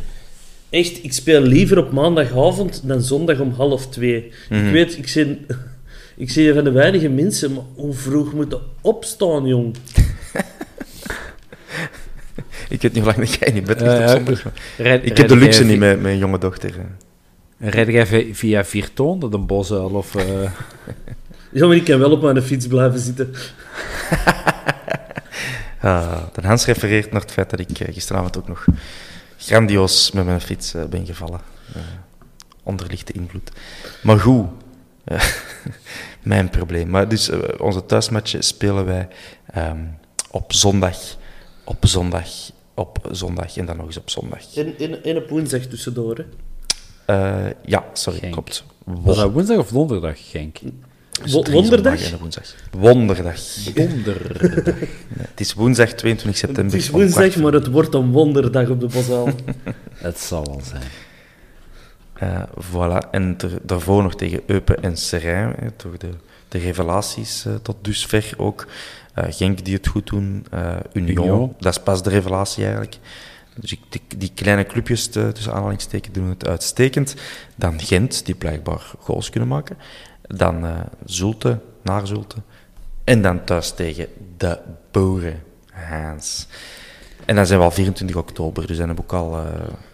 Echt, 0.71 1.05
ik 1.05 1.13
speel 1.13 1.41
liever 1.41 1.79
op 1.79 1.93
maandagavond 1.93 2.81
dan 2.85 3.03
zondag 3.03 3.39
om 3.41 3.53
half 3.53 3.87
twee. 3.89 4.17
Ik 4.25 4.35
Mhm. 4.49 4.71
weet, 4.71 4.99
ik 4.99 5.09
zie, 5.09 5.47
ik 6.17 6.31
zie 6.31 6.55
van 6.55 6.65
de 6.65 6.71
weinige 6.71 7.09
mensen, 7.09 7.53
maar 7.55 7.65
hoe 7.75 7.95
vroeg 7.95 8.33
moeten 8.33 8.61
opstaan, 8.81 9.47
jong? 9.47 9.77
Ik 12.69 12.83
weet 12.83 12.93
niet 12.93 13.05
hoe 13.05 13.13
lang 13.15 13.17
dat 13.29 13.35
jij 13.39 13.49
in 13.49 13.65
bed 13.65 13.81
ligt 13.81 14.03
op 14.03 14.09
zondag. 14.09 14.43
Rijd- 14.77 15.07
Ik 15.07 15.17
heb 15.17 15.29
de 15.29 15.37
luxe 15.37 15.65
niet 15.65 15.79
met 15.79 16.01
mijn 16.03 16.19
jonge 16.19 16.39
dochter. 16.39 16.75
hè. 17.59 17.71
Rijd 17.71 17.89
jij 17.89 18.07
vi- 18.07 18.35
via 18.35 18.65
Viertoon, 18.65 19.19
dat 19.19 19.35
een 19.35 19.47
bosuil 19.47 19.89
of... 19.91 20.15
eh, 20.15 20.25
Ja, 21.53 21.67
maar 21.67 21.77
ik 21.77 21.85
kan 21.85 21.99
wel 21.99 22.11
op 22.13 22.23
mijn 22.23 22.43
fiets 22.43 22.67
blijven 22.67 22.99
zitten. 22.99 23.31
Ah, 25.81 26.23
de 26.33 26.47
Hans 26.47 26.65
refereert 26.67 27.13
naar 27.13 27.21
het 27.21 27.31
feit 27.33 27.51
dat 27.51 27.61
ik 27.61 27.79
eh, 27.79 27.95
gisteravond 27.95 28.39
ook 28.39 28.49
nog 28.49 28.65
grandioos 29.39 30.11
met 30.11 30.25
mijn 30.25 30.41
fiets 30.41 30.75
eh, 30.75 30.85
ben 30.85 31.07
gevallen. 31.07 31.41
Eh, 31.75 31.81
onder 32.63 32.87
lichte 32.91 33.13
invloed. 33.13 33.51
Maar 34.03 34.19
goed, 34.21 34.47
eh, 34.47 34.64
mijn 36.23 36.49
probleem. 36.51 36.89
Maar 36.91 37.09
dus 37.09 37.29
eh, 37.31 37.39
onze 37.59 37.87
thuismatchen 37.87 38.43
spelen 38.43 38.85
wij 38.85 39.09
ehm, 39.53 39.79
op 40.31 40.53
zondag, 40.53 40.97
op 41.65 41.87
zondag, 41.87 42.29
op 42.75 43.09
zondag 43.11 43.57
en 43.57 43.67
dan 43.67 43.77
nog 43.77 43.87
eens 43.87 43.97
op 43.97 44.11
zondag. 44.11 44.55
En, 44.55 44.79
en, 44.79 45.05
en 45.05 45.17
op 45.17 45.29
woensdag 45.29 45.61
tussendoor, 45.61 46.17
hè. 46.17 46.25
Eh, 47.07 47.51
ja, 47.65 47.85
sorry, 47.93 48.19
Genk. 48.19 48.33
klopt. 48.33 48.65
was 48.85 49.17
dat 49.17 49.33
woensdag 49.33 49.59
of 49.59 49.69
donderdag, 49.69 50.31
Genk? 50.31 50.59
Dus 51.23 51.33
Wo- 51.33 51.43
drie 51.43 51.55
wonderdag? 51.57 52.03
en 52.07 52.13
een 52.13 52.19
woensdag. 52.19 52.55
Wonderdag. 52.71 53.41
Donderdag. 53.75 54.51
Het 55.19 55.41
is 55.41 55.53
woensdag 55.55 55.93
22 55.93 56.37
september. 56.39 56.73
Het 56.73 56.83
is 56.83 56.91
woensdag, 56.91 57.37
maar 57.37 57.53
het 57.53 57.67
wordt 57.67 57.95
een 57.95 58.11
wonderdag 58.11 58.69
op 58.69 58.81
de 58.81 58.87
Boshaal. 58.87 59.29
Het 59.95 60.19
zal 60.21 60.45
wel 60.45 60.61
zijn. 60.65 60.83
Eh, 62.15 62.43
voilà. 62.73 63.11
En 63.11 63.37
ter- 63.37 63.59
daarvoor 63.63 64.03
nog 64.03 64.15
tegen 64.15 64.43
Eupen 64.47 64.83
en 64.83 64.97
Serijn, 64.97 65.55
hè, 65.59 65.69
de, 65.99 66.09
de 66.49 66.59
revelaties 66.59 67.45
eh, 67.47 67.55
tot 67.63 67.77
dusver 67.81 68.35
ook. 68.37 68.67
Eh, 69.15 69.25
Genk 69.29 69.65
die 69.65 69.75
het 69.75 69.87
goed 69.87 70.07
doen, 70.07 70.47
Union, 70.93 71.25
Union. 71.25 71.55
dat 71.59 71.77
is 71.77 71.83
pas 71.83 72.03
de 72.03 72.11
revelatie 72.11 72.63
eigenlijk. 72.65 72.99
Dus 73.57 73.73
ik- 73.73 73.81
die, 73.89 74.03
die 74.19 74.33
kleine 74.35 74.65
clubjes 74.67 75.07
te- 75.07 75.31
tussen 75.33 75.53
aanhalingstekens 75.53 76.15
doen 76.15 76.29
het 76.29 76.47
uitstekend. 76.47 77.15
Dan 77.57 77.81
Gent, 77.81 78.27
die 78.27 78.35
blijkbaar 78.35 78.81
goals 78.99 79.31
kunnen 79.31 79.49
maken. 79.49 79.77
Dan 80.23 80.67
Zulte, 81.05 81.59
naar 81.83 82.07
Zulte. 82.07 82.37
En 83.05 83.23
dan 83.23 83.45
thuis 83.45 83.71
tegen 83.71 84.07
de 84.37 84.59
Boeren, 84.91 85.43
Haans. 85.71 86.47
En 87.27 87.35
dan 87.37 87.47
zijn 87.47 87.59
we 87.59 87.65
al 87.65 87.71
24 87.71 88.17
oktober, 88.17 88.67
dus 88.67 88.77
dan 88.77 88.87
hebben 88.87 89.05
we 89.09 89.13
ook 89.15 89.21
al 89.21 89.35
eh, 89.37 89.47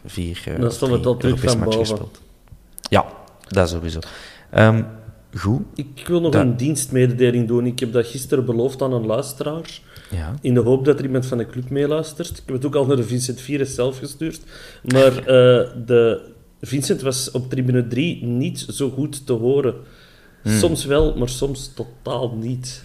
vier 0.04 0.42
eh, 0.46 0.60
Dan 0.60 0.68
we 0.70 0.76
drie 0.78 1.00
tot 1.00 1.20
terug 1.20 1.40
van 1.40 1.60
boven. 1.60 1.78
gespeeld. 1.80 2.20
Ja, 2.88 3.06
dat 3.48 3.68
sowieso. 3.68 3.98
Ehm, 4.50 4.82
goed. 5.36 5.60
Ik 5.74 6.04
wil 6.06 6.20
nog 6.20 6.32
Dat- 6.32 6.42
een 6.42 6.56
dienstmededeling 6.56 7.48
doen. 7.48 7.66
Ik 7.66 7.78
heb 7.80 7.92
dat 7.92 8.06
gisteren 8.06 8.44
beloofd 8.44 8.82
aan 8.82 8.92
een 8.92 9.06
luisteraar. 9.06 9.80
Ja. 10.10 10.34
In 10.40 10.54
de 10.54 10.60
hoop 10.60 10.84
dat 10.84 10.98
er 10.98 11.04
iemand 11.04 11.26
van 11.26 11.38
de 11.38 11.46
club 11.46 11.70
meeluistert. 11.70 12.28
Ik 12.30 12.42
heb 12.46 12.54
het 12.54 12.66
ook 12.66 12.74
al 12.74 12.86
naar 12.86 12.96
de 12.96 13.04
Vincent 13.04 13.40
Vires 13.40 13.74
zelf 13.74 13.98
gestuurd. 13.98 14.40
Maar 14.84 15.16
eh, 15.18 15.24
de 15.86 16.30
Vincent 16.60 17.00
was 17.02 17.30
op 17.30 17.50
tribune 17.50 17.86
3 17.88 18.24
niet 18.24 18.66
zo 18.70 18.90
goed 18.90 19.26
te 19.26 19.32
horen. 19.32 19.74
Hmm. 20.42 20.58
Soms 20.58 20.84
wel, 20.84 21.16
maar 21.16 21.28
soms 21.28 21.72
totaal 21.74 22.36
niet. 22.36 22.82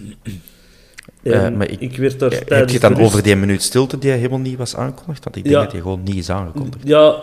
Eh, 1.34 1.50
maar 1.50 1.70
ik, 1.70 1.80
ik- 1.80 1.98
werd 1.98 2.20
daar 2.20 2.30
Heb 2.32 2.40
je 2.40 2.46
tijdens 2.46 2.72
het 2.74 2.82
dan 2.82 2.94
rust- 2.94 3.04
over 3.06 3.24
die 3.24 3.36
minuut 3.36 3.62
stilte 3.62 3.98
die 3.98 4.12
helemaal 4.12 4.40
niet 4.40 4.58
was 4.58 4.76
aangekondigd? 4.76 5.24
Want 5.24 5.36
ik 5.36 5.44
denk 5.44 5.56
Ja. 5.56 5.62
dat 5.62 5.72
die 5.72 5.82
gewoon 5.82 6.04
niet 6.04 6.16
is 6.16 6.30
aangekondigd. 6.30 6.88
Ja, 6.88 7.16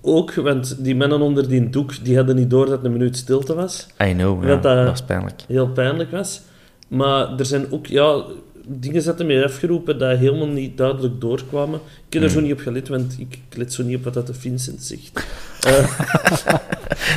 ook, 0.00 0.34
want 0.34 0.76
die 0.84 0.96
mannen 0.96 1.20
onder 1.20 1.48
die 1.48 1.70
doek 1.70 2.04
die 2.04 2.16
hadden 2.16 2.36
niet 2.36 2.50
door 2.50 2.64
dat 2.66 2.74
het 2.76 2.84
een 2.84 2.92
minuut 2.92 3.16
stilte 3.16 3.54
was. 3.54 3.86
I 4.02 4.12
know, 4.12 4.42
ja, 4.42 4.48
Dat 4.48 4.62
dat, 4.62 4.76
dat- 4.76 4.86
was 4.86 5.02
pijnlijk. 5.02 5.40
heel 5.48 5.68
pijnlijk 5.68 6.10
was. 6.10 6.40
Maar 6.88 7.38
er 7.38 7.46
zijn 7.46 7.72
ook 7.72 7.86
ja, 7.86 8.22
dingen 8.66 9.02
zetten 9.02 9.26
mee 9.26 9.44
afgeroepen 9.44 9.98
dat 9.98 10.18
helemaal 10.18 10.46
niet 10.48 10.76
duidelijk 10.76 11.20
doorkwamen. 11.20 11.80
Ik 12.06 12.12
heb 12.12 12.22
er 12.22 12.28
Hmm. 12.30 12.38
zo 12.38 12.44
niet 12.44 12.52
op 12.52 12.60
gelet, 12.60 12.88
want 12.88 13.16
ik 13.18 13.38
let 13.56 13.72
zo 13.72 13.82
niet 13.82 13.96
op 13.96 14.04
wat 14.04 14.14
dat 14.14 14.26
de 14.26 14.34
Vincent 14.34 14.82
zegt. 14.82 15.10
Eh, 15.58 15.88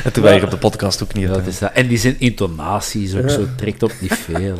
Dat 0.04 0.14
doen 0.14 0.24
wij 0.24 0.34
hier 0.34 0.44
op 0.44 0.50
de 0.50 0.56
podcast 0.58 1.02
ook 1.02 1.14
niet. 1.14 1.28
Dat 1.28 1.46
is 1.46 1.58
dat. 1.58 1.72
En 1.72 1.86
die 1.88 1.98
zijn 1.98 2.16
intonaties 2.18 3.14
ook 3.16 3.30
zo, 3.30 3.44
trekt 3.56 3.82
op 3.82 3.92
niet 4.00 4.14
veel. 4.28 4.56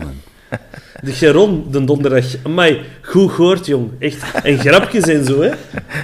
De 1.03 1.13
Geron, 1.13 1.67
de 1.71 1.85
donderdag. 1.85 2.25
Amai, 2.43 2.81
goed 3.03 3.31
gehoord, 3.31 3.67
jong. 3.67 3.91
Echt. 3.99 4.43
En 4.43 4.59
grapjes 4.59 5.05
en 5.05 5.25
zo, 5.25 5.41
hè. 5.41 5.53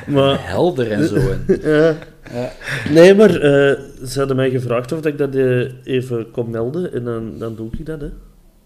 Maar, 0.06 0.48
Helder 0.48 0.90
en 0.90 1.08
zo. 1.08 1.14
En... 1.14 1.44
ja. 1.70 2.52
Nee, 2.90 3.14
maar 3.14 3.34
eh, 3.34 3.78
ze 4.06 4.18
hadden 4.18 4.36
mij 4.36 4.50
gevraagd 4.50 4.92
of 4.92 5.06
ik 5.06 5.18
dat 5.18 5.34
eh, 5.34 5.70
even 5.84 6.30
kon 6.30 6.50
melden. 6.50 6.92
En 6.92 7.04
dan, 7.04 7.38
dan 7.38 7.54
doe 7.56 7.70
ik 7.78 7.86
dat, 7.86 8.00
hè. 8.00 8.08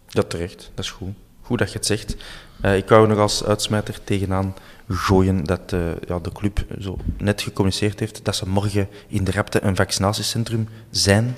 Dat 0.08 0.30
terecht, 0.30 0.70
dat 0.74 0.84
is 0.84 0.90
goed. 0.90 1.12
Goed 1.40 1.58
dat 1.58 1.72
je 1.72 1.76
het 1.78 1.86
zegt. 1.86 2.16
Eh, 2.60 2.76
ik 2.76 2.88
wou 2.88 3.08
nog 3.08 3.18
als 3.18 3.44
uitsmijter 3.44 3.98
tegenaan 4.04 4.54
gooien 4.88 5.44
dat 5.44 5.72
eh, 5.72 5.80
ja, 6.06 6.18
de 6.18 6.32
club 6.32 6.64
zo 6.78 6.98
net 7.18 7.42
gecommuniceerd 7.42 8.00
heeft 8.00 8.24
dat 8.24 8.36
ze 8.36 8.48
morgen 8.48 8.88
in 9.06 9.24
de 9.24 9.30
Rapte 9.30 9.62
een 9.62 9.76
vaccinatiecentrum 9.76 10.68
zijn. 10.90 11.36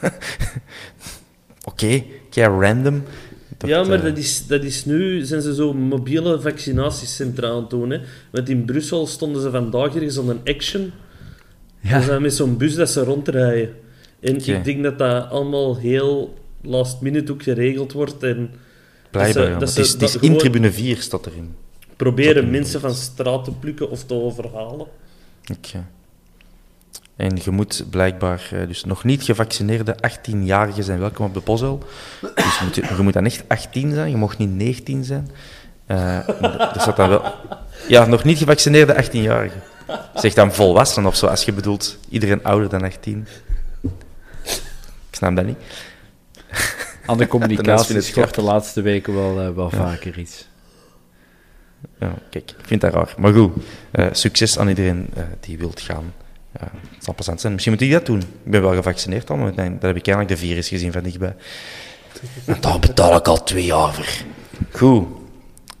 Oké, 1.70 2.04
kei 2.30 2.60
random. 2.60 3.02
Dat, 3.62 3.70
ja, 3.70 3.82
maar 3.84 3.98
eh, 3.98 4.04
dat 4.04 4.16
is, 4.18 4.46
dat 4.46 4.64
is 4.64 4.84
nu, 4.84 5.24
zijn 5.24 5.42
ze 5.42 5.54
zo 5.54 5.72
mobiele 5.74 6.40
vaccinatiecentra 6.40 7.48
aan 7.48 7.56
het 7.60 7.70
doen. 7.70 7.90
Hè? 7.90 7.98
Want 8.30 8.48
in 8.48 8.64
Brussel 8.64 9.06
stonden 9.06 9.42
ze 9.42 9.50
vandaag 9.50 9.94
ergens 9.94 10.18
aan 10.18 10.28
een 10.28 10.40
action. 10.44 10.90
Ja. 11.80 12.00
Ze 12.00 12.06
zijn 12.06 12.22
met 12.22 12.34
zo'n 12.34 12.56
bus 12.56 12.74
dat 12.74 12.90
ze 12.90 13.04
rondrijden. 13.04 13.74
En 14.20 14.36
ik 14.46 14.64
denk 14.64 14.82
dat 14.82 14.98
dat 14.98 15.30
allemaal 15.30 15.76
heel 15.78 16.34
last 16.62 17.00
minute 17.00 17.32
ook 17.32 17.42
geregeld 17.42 17.92
wordt. 17.92 18.22
En 18.22 18.50
Blijkbaar, 19.10 19.58
dat 19.58 19.70
ze- 19.70 19.80
dat 19.80 19.90
Het 19.92 20.02
is, 20.02 20.12
het 20.12 20.22
in 20.22 20.38
tribune 20.38 20.72
4 20.72 20.96
staat 20.96 21.26
erin. 21.26 21.54
proberen 21.96 22.50
mensen 22.50 22.80
van 22.80 22.94
straat 22.94 23.44
te 23.44 23.50
plukken 23.52 23.90
of 23.90 24.04
te 24.04 24.14
overhalen. 24.14 24.86
Oké. 25.56 25.86
En 27.22 27.38
je 27.42 27.50
moet 27.50 27.84
blijkbaar, 27.90 28.48
eh, 28.52 28.66
dus 28.66 28.84
nog 28.84 29.04
niet 29.04 29.22
gevaccineerde 29.22 29.96
18-jarigen 30.00 30.82
zijn 30.82 30.98
welkom 30.98 31.26
op 31.26 31.34
de 31.34 31.40
Bosel. 31.40 31.82
Dus 32.20 32.58
je 32.58 32.64
moet, 32.64 32.74
je 32.74 33.02
moet 33.02 33.12
dan 33.12 33.24
echt 33.24 33.44
18 33.48 33.94
zijn, 33.94 34.10
je 34.10 34.16
mag 34.16 34.38
niet 34.38 34.50
19 34.50 35.04
zijn. 35.04 35.30
Eh, 35.86 36.28
er 36.74 36.80
staat 36.80 36.96
dan 36.96 37.08
wel... 37.08 37.34
Ja, 37.88 38.06
nog 38.06 38.24
niet 38.24 38.38
gevaccineerde 38.38 39.04
18-jarigen. 39.04 39.62
Zeg 40.14 40.34
dan 40.34 40.52
volwassenen 40.52 41.08
of 41.08 41.16
zo, 41.16 41.26
als 41.26 41.44
je 41.44 41.52
bedoelt 41.52 41.98
iedereen 42.08 42.44
ouder 42.44 42.68
dan 42.68 42.82
18. 42.82 43.26
Ik 45.10 45.10
snap 45.10 45.36
dat 45.36 45.46
niet. 45.46 45.58
Aan 47.06 47.18
de 47.18 47.26
communicatie 47.34 48.00
schort 48.00 48.34
de 48.34 48.42
laatste 48.42 48.82
weken 48.82 49.14
wel, 49.14 49.40
eh, 49.40 49.54
wel 49.54 49.70
vaker 49.70 50.18
iets. 50.18 50.48
Ja, 51.98 52.14
kijk, 52.30 52.50
ik 52.50 52.66
vind 52.66 52.80
dat 52.80 52.92
raar. 52.94 53.14
Maar 53.18 53.32
goed, 53.32 53.52
succes 54.12 54.58
aan 54.58 54.68
iedereen 54.68 55.08
die 55.40 55.58
wilt 55.58 55.80
gaan. 55.80 56.12
Ja, 56.60 56.70
het 56.94 57.04
zal 57.04 57.38
zijn. 57.38 57.52
Misschien 57.52 57.72
moet 57.72 57.82
ik 57.82 57.90
dat 57.90 58.06
doen. 58.06 58.20
Ik 58.20 58.50
ben 58.50 58.62
wel 58.62 58.74
gevaccineerd 58.74 59.30
al, 59.30 59.36
maar 59.36 59.54
dan 59.54 59.64
heb 59.64 59.96
ik 59.96 60.06
eigenlijk 60.06 60.28
de 60.28 60.36
virus 60.36 60.68
gezien 60.68 60.92
van 60.92 61.02
dichtbij. 61.02 61.34
En 62.44 62.56
daar 62.60 62.78
betaal 62.78 63.16
ik 63.16 63.28
al 63.28 63.42
twee 63.42 63.64
jaar 63.64 63.94
voor. 63.94 64.08
Goed. 64.72 65.06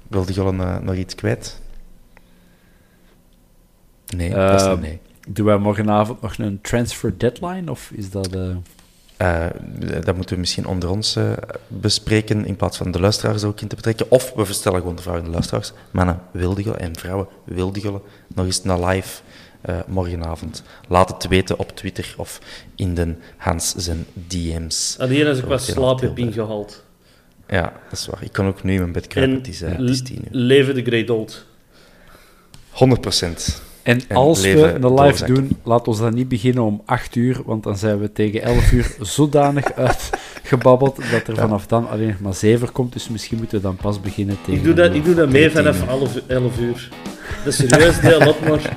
Wilde 0.08 0.32
jullie 0.32 0.52
uh, 0.52 0.78
nog 0.78 0.94
iets 0.94 1.14
kwijt? 1.14 1.60
Nee, 4.16 4.30
dat 4.30 4.60
is 4.60 4.66
Eh, 4.66 4.72
een 4.72 4.80
nee. 4.80 5.00
Doen 5.28 5.46
wij 5.46 5.58
morgenavond 5.58 6.20
nog 6.22 6.38
een 6.38 6.58
transfer 6.62 7.18
deadline? 7.18 7.70
Of 7.70 7.90
is 7.94 8.10
dat... 8.10 8.34
eh, 8.34 8.56
Eh, 9.16 9.46
dat 10.04 10.16
moeten 10.16 10.34
we 10.34 10.40
misschien 10.40 10.66
onder 10.66 10.90
ons 10.90 11.16
eh, 11.16 11.32
bespreken, 11.68 12.46
in 12.46 12.56
plaats 12.56 12.76
van 12.76 12.90
de 12.90 13.00
luisteraars 13.00 13.42
er 13.42 13.48
ook 13.48 13.60
in 13.60 13.68
te 13.68 13.76
betrekken. 13.76 14.10
Of 14.10 14.32
we 14.34 14.44
verstellen 14.44 14.80
gewoon 14.80 14.96
de 14.96 15.02
vraag 15.02 15.16
aan 15.18 15.24
de 15.24 15.30
luisteraars. 15.30 15.72
Mannen, 15.90 16.20
wilde 16.30 16.74
en 16.76 16.96
vrouwen, 16.96 17.26
wilde 17.44 18.00
nog 18.34 18.46
eens 18.46 18.62
naar 18.62 18.80
live 18.84 19.20
eh, 19.62 19.76
morgenavond? 19.86 20.62
Laat 20.88 21.08
het 21.08 21.28
weten 21.28 21.58
op 21.58 21.76
Twitter 21.76 22.14
of 22.16 22.40
in 22.74 22.94
de 22.94 23.14
Hans 23.36 23.74
zijn 23.74 24.06
DM's. 24.28 24.96
Alleen 24.98 25.26
als 25.26 25.36
ik 25.36 25.42
Dat 25.42 25.50
wat 25.50 25.62
slaap 25.62 26.00
heb 26.00 26.18
ingehaald. 26.18 26.84
Ja, 27.48 27.72
dat 27.90 27.98
is 27.98 28.06
waar. 28.06 28.22
Ik 28.22 28.32
kan 28.32 28.46
ook 28.46 28.62
nu 28.62 28.72
in 28.72 28.80
mijn 28.80 28.92
bed 28.92 29.06
kruipen. 29.06 29.36
Het 29.36 29.48
is, 29.48 29.62
uh, 29.62 29.70
het 29.70 29.90
is 29.90 30.02
tien 30.02 30.18
uur. 30.18 30.28
Leven 30.30 30.74
de 30.74 30.82
Great 30.82 31.10
Old. 31.10 31.44
100 32.70 33.00
procent. 33.00 33.62
En, 33.82 34.00
En 34.08 34.16
als 34.16 34.40
we 34.40 34.78
een 34.80 35.00
live 35.00 35.24
doen, 35.24 35.56
laat 35.62 35.88
ons 35.88 35.98
dan 35.98 36.14
niet 36.14 36.28
beginnen 36.28 36.62
om 36.62 36.82
8 36.84 37.14
uur, 37.14 37.40
want 37.44 37.62
dan 37.62 37.76
zijn 37.76 37.98
we 37.98 38.12
tegen 38.12 38.42
11 38.42 38.72
uur 38.72 38.96
zodanig 39.16 39.72
uitgebabbeld 39.72 40.96
dat 41.10 41.28
er 41.28 41.36
vanaf 41.36 41.66
dan 41.66 41.88
alleen 41.88 42.08
nog 42.08 42.20
maar 42.20 42.34
7 42.34 42.72
komt. 42.72 42.92
Dus 42.92 43.08
misschien 43.08 43.38
moeten 43.38 43.56
we 43.56 43.62
dan 43.62 43.76
pas 43.76 44.00
beginnen 44.00 44.36
tegen. 44.44 44.54
Ik 44.54 44.64
doe 44.64 44.74
dat, 44.74 44.94
ik 44.94 45.04
doe 45.04 45.14
dat 45.14 45.28
mee 45.28 45.50
vanaf 45.50 45.76
10 45.76 45.86
uur. 45.86 46.22
11 46.26 46.58
uur. 46.58 46.88
Dat 47.44 47.52
is 47.52 47.56
serieus, 47.56 48.00
deel 48.00 48.28
op 48.28 48.48
maar. 48.48 48.76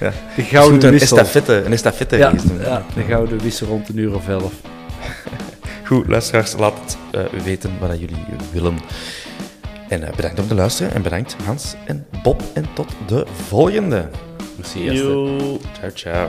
Ja. 0.00 0.12
De 0.36 0.42
gouden 0.42 0.84
een 0.84 0.90
wissel. 0.90 1.16
estafette, 1.16 1.62
een 1.64 1.72
estafette 1.72 2.16
Ja, 2.16 2.32
ja, 2.60 2.84
de 2.94 3.02
gouden 3.02 3.38
wissel 3.38 3.66
rond 3.66 3.88
een 3.88 3.98
uur 3.98 4.14
of 4.14 4.28
11. 4.28 4.52
Goed, 5.88 6.06
luisteraars, 6.06 6.54
laat 6.58 6.74
het 6.84 6.96
eh, 7.10 7.42
weten 7.42 7.70
wat 7.80 8.00
jullie 8.00 8.16
willen. 8.52 8.78
En 9.88 10.02
eh, 10.02 10.14
bedankt 10.16 10.40
om 10.40 10.48
te 10.48 10.54
luisteren. 10.54 10.94
En 10.94 11.02
bedankt 11.02 11.36
Hans 11.44 11.74
en 11.84 12.06
Bob. 12.22 12.42
En 12.54 12.66
tot 12.74 12.92
de 13.06 13.26
volgende. 13.48 14.08
Merci. 14.56 14.88
Ciao, 15.72 15.90
ciao. 15.94 16.28